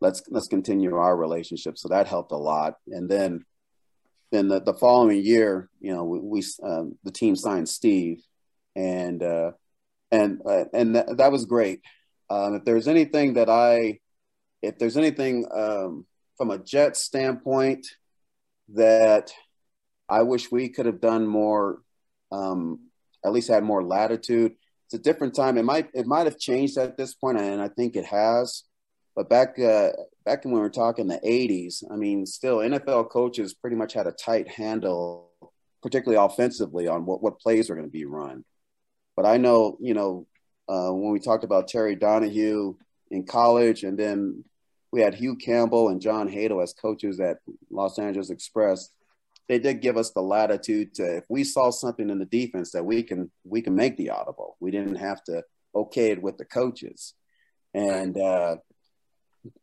let's 0.00 0.22
let's 0.28 0.48
continue 0.48 0.94
our 0.96 1.16
relationship. 1.16 1.78
So 1.78 1.88
that 1.88 2.06
helped 2.06 2.32
a 2.32 2.36
lot. 2.36 2.74
And 2.86 3.08
then 3.08 3.44
then 4.30 4.48
the, 4.48 4.60
the 4.60 4.74
following 4.74 5.24
year, 5.24 5.68
you 5.80 5.94
know, 5.94 6.04
we, 6.04 6.18
we 6.18 6.42
um, 6.62 6.98
the 7.04 7.12
team 7.12 7.36
signed 7.36 7.68
Steve, 7.68 8.22
and 8.76 9.22
uh, 9.22 9.52
and 10.10 10.40
uh, 10.44 10.64
and 10.72 10.94
th- 10.94 11.16
that 11.16 11.32
was 11.32 11.46
great. 11.46 11.80
Um, 12.30 12.54
if 12.54 12.64
there's 12.64 12.88
anything 12.88 13.34
that 13.34 13.48
I, 13.48 14.00
if 14.62 14.78
there's 14.78 14.96
anything 14.96 15.46
um, 15.54 16.06
from 16.36 16.50
a 16.50 16.58
Jet 16.58 16.96
standpoint 16.96 17.86
that 18.70 19.32
I 20.08 20.22
wish 20.22 20.50
we 20.50 20.68
could 20.68 20.86
have 20.86 21.00
done 21.00 21.26
more, 21.26 21.80
um, 22.32 22.90
at 23.24 23.32
least 23.32 23.48
had 23.48 23.64
more 23.64 23.84
latitude. 23.84 24.52
It's 24.86 24.94
a 24.94 24.98
different 24.98 25.34
time. 25.34 25.56
It 25.56 25.64
might 25.64 25.88
it 25.94 26.06
might 26.06 26.26
have 26.26 26.38
changed 26.38 26.76
at 26.78 26.96
this 26.96 27.14
point, 27.14 27.40
and 27.40 27.60
I 27.60 27.68
think 27.68 27.96
it 27.96 28.04
has. 28.06 28.64
But 29.16 29.28
back 29.30 29.58
uh, 29.58 29.90
back 30.24 30.44
when 30.44 30.54
we 30.54 30.60
were 30.60 30.70
talking 30.70 31.06
the 31.06 31.20
'80s, 31.24 31.84
I 31.90 31.96
mean, 31.96 32.26
still 32.26 32.58
NFL 32.58 33.10
coaches 33.10 33.54
pretty 33.54 33.76
much 33.76 33.92
had 33.94 34.06
a 34.06 34.12
tight 34.12 34.48
handle, 34.48 35.30
particularly 35.82 36.22
offensively, 36.22 36.86
on 36.88 37.06
what 37.06 37.22
what 37.22 37.38
plays 37.38 37.70
are 37.70 37.74
going 37.74 37.86
to 37.86 37.92
be 37.92 38.04
run. 38.04 38.44
But 39.16 39.26
I 39.26 39.36
know, 39.36 39.78
you 39.80 39.94
know, 39.94 40.26
uh, 40.68 40.90
when 40.90 41.12
we 41.12 41.18
talked 41.18 41.44
about 41.44 41.68
Terry 41.68 41.94
Donahue 41.94 42.74
in 43.10 43.24
college, 43.24 43.84
and 43.84 43.98
then 43.98 44.44
we 44.92 45.00
had 45.00 45.14
Hugh 45.14 45.36
Campbell 45.36 45.88
and 45.88 46.00
John 46.00 46.28
Hadl 46.28 46.62
as 46.62 46.72
coaches 46.72 47.20
at 47.20 47.38
Los 47.70 47.98
Angeles 47.98 48.30
Express. 48.30 48.90
They 49.48 49.58
did 49.58 49.82
give 49.82 49.96
us 49.96 50.12
the 50.12 50.22
latitude 50.22 50.94
to, 50.94 51.16
if 51.16 51.24
we 51.28 51.44
saw 51.44 51.70
something 51.70 52.08
in 52.08 52.18
the 52.18 52.24
defense 52.24 52.70
that 52.72 52.84
we 52.84 53.02
can 53.02 53.30
we 53.44 53.60
can 53.60 53.74
make 53.74 53.96
the 53.96 54.10
audible. 54.10 54.56
We 54.60 54.70
didn't 54.70 54.94
have 54.96 55.22
to 55.24 55.42
okay 55.74 56.12
it 56.12 56.22
with 56.22 56.38
the 56.38 56.44
coaches, 56.44 57.14
and 57.74 58.16
uh, 58.16 58.56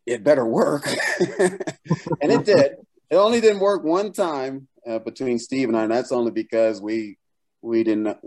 it 0.05 0.23
better 0.23 0.45
work. 0.45 0.87
and 1.39 2.31
it 2.31 2.45
did. 2.45 2.73
It 3.09 3.15
only 3.15 3.41
didn't 3.41 3.59
work 3.59 3.83
one 3.83 4.11
time 4.13 4.67
uh, 4.87 4.99
between 4.99 5.39
Steve 5.39 5.67
and 5.67 5.77
I, 5.77 5.83
and 5.83 5.91
that's 5.91 6.11
only 6.11 6.31
because 6.31 6.81
we 6.81 7.17
we 7.61 7.83
didn't 7.83 8.17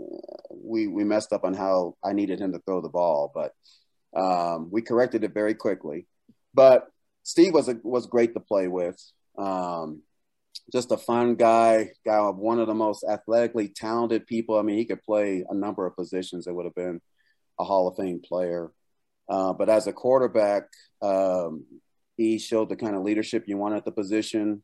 we 0.49 0.87
we 0.87 1.03
messed 1.03 1.33
up 1.33 1.43
on 1.43 1.53
how 1.53 1.95
I 2.03 2.13
needed 2.13 2.39
him 2.39 2.53
to 2.53 2.59
throw 2.59 2.81
the 2.81 2.89
ball, 2.89 3.31
but 3.33 3.53
um, 4.19 4.69
we 4.71 4.81
corrected 4.81 5.23
it 5.23 5.33
very 5.33 5.53
quickly. 5.53 6.07
But 6.53 6.87
Steve 7.23 7.53
was 7.53 7.67
a, 7.67 7.77
was 7.83 8.07
great 8.07 8.33
to 8.33 8.39
play 8.39 8.67
with. 8.67 9.01
Um, 9.37 10.03
just 10.71 10.91
a 10.91 10.97
fun 10.97 11.35
guy, 11.35 11.91
guy 12.05 12.19
one 12.29 12.59
of 12.59 12.67
the 12.67 12.73
most 12.73 13.03
athletically 13.03 13.67
talented 13.67 14.25
people. 14.25 14.57
I 14.57 14.61
mean, 14.61 14.77
he 14.77 14.85
could 14.85 15.03
play 15.03 15.43
a 15.47 15.53
number 15.53 15.85
of 15.85 15.95
positions. 15.95 16.47
It 16.47 16.55
would 16.55 16.65
have 16.65 16.75
been 16.75 17.01
a 17.59 17.63
Hall 17.63 17.87
of 17.87 17.97
Fame 17.97 18.21
player. 18.23 18.71
Uh, 19.29 19.53
but 19.53 19.69
as 19.69 19.87
a 19.87 19.93
quarterback, 19.93 20.63
um, 21.01 21.65
he 22.15 22.39
showed 22.39 22.69
the 22.69 22.75
kind 22.75 22.95
of 22.95 23.03
leadership 23.03 23.45
you 23.47 23.57
want 23.57 23.75
at 23.75 23.85
the 23.85 23.91
position, 23.91 24.63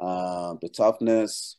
uh, 0.00 0.54
the 0.60 0.68
toughness, 0.68 1.56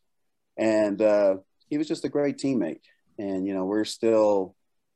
and 0.58 1.02
uh, 1.02 1.36
he 1.70 1.78
was 1.78 1.88
just 1.88 2.06
a 2.06 2.10
great 2.10 2.38
teammate. 2.38 2.82
And 3.18 3.48
you 3.48 3.54
know, 3.54 3.66
we're 3.66 3.86
still 3.86 4.56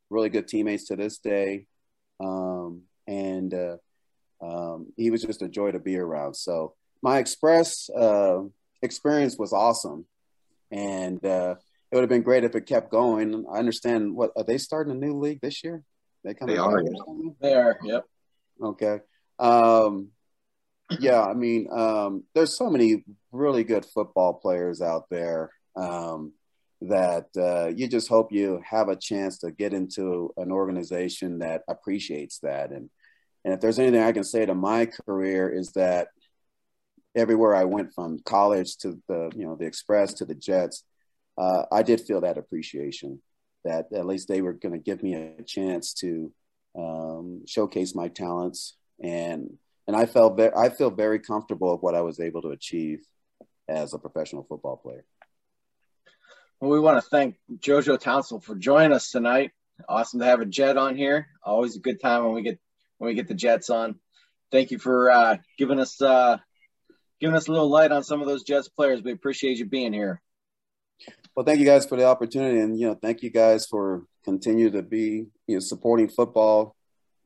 really 0.10 0.30
good 0.30 0.48
teammates 0.48 0.86
to 0.86 0.96
this 0.96 1.20
day. 1.20 1.68
Um, 2.20 2.84
and 3.08 3.54
uh, 3.54 3.78
um, 4.42 4.88
he 4.98 5.12
was 5.12 5.24
just 5.24 5.42
a 5.42 5.50
joy 5.50 5.72
to 5.72 5.80
be 5.80 5.98
around. 5.98 6.36
So 6.36 6.76
my 7.02 7.20
express 7.20 7.90
uh, 7.90 8.42
experience 8.82 9.38
was 9.38 9.54
awesome, 9.54 10.06
and 10.72 11.24
uh, 11.26 11.56
it 11.92 11.96
would 11.96 12.02
have 12.02 12.10
been 12.10 12.24
great 12.24 12.44
if 12.44 12.56
it 12.56 12.66
kept 12.66 12.92
going. 12.92 13.46
I 13.52 13.58
understand 13.58 14.16
what 14.16 14.32
are 14.36 14.44
they 14.44 14.58
starting 14.58 14.92
a 14.92 14.98
new 14.98 15.18
league 15.18 15.42
this 15.42 15.64
year? 15.64 15.84
They, 16.24 16.36
they 16.46 16.58
are. 16.58 16.84
They 17.42 17.54
are. 17.54 17.80
Yep. 17.82 18.06
Okay. 18.62 19.00
Um, 19.40 20.10
yeah, 21.00 21.24
I 21.24 21.34
mean, 21.34 21.70
um, 21.72 22.24
there's 22.36 22.58
so 22.58 22.70
many 22.70 23.04
really 23.32 23.64
good 23.64 23.86
football 23.86 24.34
players 24.34 24.82
out 24.82 25.06
there 25.10 25.52
um, 25.76 26.34
that 26.82 27.28
uh, 27.38 27.72
you 27.76 27.88
just 27.88 28.08
hope 28.08 28.32
you 28.32 28.62
have 28.66 28.90
a 28.90 28.96
chance 28.96 29.40
to 29.40 29.52
get 29.52 29.74
into 29.74 30.34
an 30.38 30.52
organization 30.52 31.40
that 31.40 31.64
appreciates 31.68 32.40
that. 32.40 32.72
And 32.72 32.90
and 33.46 33.54
if 33.54 33.62
there's 33.62 33.80
anything 33.80 34.02
I 34.02 34.12
can 34.12 34.24
say 34.24 34.46
to 34.46 34.54
my 34.54 34.86
career 34.86 35.50
is 35.50 35.72
that 35.74 36.10
everywhere 37.16 37.56
I 37.56 37.64
went 37.64 37.94
from 37.94 38.20
college 38.26 38.78
to 38.78 39.00
the 39.08 39.32
you 39.36 39.46
know 39.46 39.56
the 39.56 39.66
Express 39.66 40.14
to 40.16 40.26
the 40.26 40.36
Jets, 40.36 40.84
uh, 41.38 41.64
I 41.72 41.84
did 41.84 42.02
feel 42.02 42.22
that 42.22 42.38
appreciation 42.38 43.22
that 43.66 43.88
at 43.94 44.06
least 44.06 44.28
they 44.28 44.42
were 44.42 44.54
going 44.54 44.74
to 44.74 44.80
give 44.80 45.04
me 45.04 45.16
a 45.16 45.44
chance 45.44 45.94
to 45.94 46.32
um, 46.78 47.44
showcase 47.46 47.94
my 47.94 48.08
talents 48.08 48.78
and 49.02 49.58
and 49.88 49.96
I 49.96 50.06
felt 50.06 50.38
very, 50.38 50.54
I 50.56 50.70
feel 50.70 50.92
very 50.92 51.18
comfortable 51.18 51.74
of 51.74 51.82
what 51.82 51.96
I 51.96 52.02
was 52.02 52.20
able 52.20 52.44
to 52.44 52.50
achieve 52.50 53.00
as 53.68 53.96
a 53.96 53.98
professional 53.98 54.46
football 54.48 54.78
player. 54.78 55.04
Well, 56.60 56.72
we 56.72 56.80
want 56.82 57.02
to 57.02 57.10
thank 57.10 57.38
JoJo 57.60 58.02
Townsend 58.02 58.44
for 58.44 58.54
joining 58.54 58.92
us 58.92 59.12
tonight. 59.12 59.52
Awesome 59.88 60.20
to 60.20 60.26
have 60.26 60.42
a 60.42 60.46
Jet 60.46 60.76
on 60.76 60.98
here. 60.98 61.28
Always 61.42 61.78
a 61.78 61.80
good 61.80 62.02
time 62.02 62.26
when 62.26 62.34
we 62.34 62.42
get 62.42 62.60
when 62.98 63.08
we 63.08 63.14
get 63.14 63.30
the 63.30 63.34
Jets 63.34 63.70
on. 63.70 63.98
Thank 64.52 64.72
you 64.72 64.78
for 64.78 65.10
uh, 65.10 65.38
giving 65.58 65.80
us 65.80 66.02
uh, 66.02 66.38
giving 67.22 67.38
us 67.38 67.48
a 67.48 67.52
little 67.54 67.70
light 67.70 67.94
on 67.94 68.04
some 68.04 68.20
of 68.20 68.28
those 68.28 68.44
Jets 68.44 68.68
players. 68.68 69.02
We 69.02 69.14
appreciate 69.14 69.58
you 69.58 69.68
being 69.68 69.94
here. 69.94 70.22
Well, 71.34 71.46
thank 71.46 71.60
you 71.60 71.66
guys 71.66 71.86
for 71.86 71.96
the 71.96 72.06
opportunity, 72.06 72.60
and 72.60 72.78
you 72.78 72.88
know, 72.88 72.96
thank 72.96 73.24
you 73.24 73.30
guys 73.30 73.66
for 73.66 74.04
continue 74.26 74.70
to 74.70 74.82
be 74.82 75.28
you 75.48 75.56
know 75.56 75.60
supporting 75.62 76.10
football, 76.10 76.76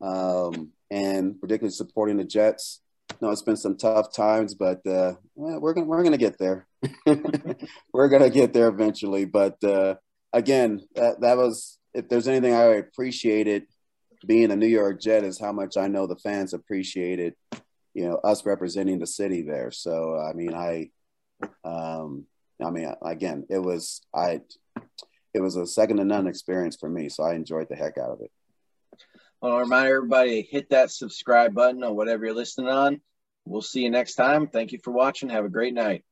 um, 0.00 0.70
and 0.92 1.40
particularly 1.40 1.74
supporting 1.74 2.18
the 2.18 2.24
Jets. 2.24 2.82
No, 3.20 3.30
it's 3.30 3.42
been 3.42 3.56
some 3.56 3.76
tough 3.76 4.14
times, 4.14 4.54
but 4.54 4.86
uh, 4.86 5.14
we're 5.34 5.74
gonna 5.74 5.86
we're 5.86 6.04
gonna 6.04 6.18
get 6.18 6.38
there. 6.38 6.68
we're 7.92 8.08
gonna 8.08 8.30
get 8.30 8.52
there 8.52 8.68
eventually. 8.68 9.24
But 9.24 9.62
uh, 9.64 9.96
again, 10.32 10.80
that, 10.94 11.20
that 11.20 11.36
was 11.36 11.78
if 11.94 12.08
there's 12.08 12.28
anything 12.28 12.54
I 12.54 12.64
appreciated 12.64 13.66
being 14.26 14.50
a 14.50 14.56
New 14.56 14.66
York 14.66 15.00
Jet 15.00 15.24
is 15.24 15.38
how 15.38 15.52
much 15.52 15.76
I 15.76 15.88
know 15.88 16.06
the 16.06 16.16
fans 16.16 16.54
appreciated, 16.54 17.34
you 17.92 18.06
know, 18.06 18.16
us 18.16 18.44
representing 18.46 18.98
the 18.98 19.06
city 19.06 19.42
there. 19.42 19.70
So 19.70 20.16
I 20.18 20.32
mean, 20.32 20.54
I 20.54 20.90
um, 21.64 22.26
I 22.62 22.70
mean, 22.70 22.92
again, 23.02 23.46
it 23.50 23.58
was 23.58 24.02
I, 24.14 24.40
it 25.32 25.40
was 25.40 25.56
a 25.56 25.66
second 25.66 25.98
to 25.98 26.04
none 26.04 26.26
experience 26.26 26.76
for 26.78 26.88
me. 26.88 27.08
So 27.08 27.24
I 27.24 27.34
enjoyed 27.34 27.68
the 27.68 27.76
heck 27.76 27.98
out 27.98 28.10
of 28.10 28.20
it. 28.20 28.30
Well, 29.40 29.52
I'll 29.52 29.58
remind 29.60 29.88
everybody 29.88 30.42
hit 30.42 30.70
that 30.70 30.90
subscribe 30.90 31.54
button 31.54 31.82
on 31.84 31.96
whatever 31.96 32.24
you're 32.24 32.34
listening 32.34 32.68
on. 32.68 33.00
We'll 33.44 33.62
see 33.62 33.82
you 33.82 33.90
next 33.90 34.14
time. 34.14 34.46
Thank 34.46 34.72
you 34.72 34.78
for 34.82 34.90
watching. 34.90 35.28
Have 35.28 35.44
a 35.44 35.50
great 35.50 35.74
night. 35.74 36.04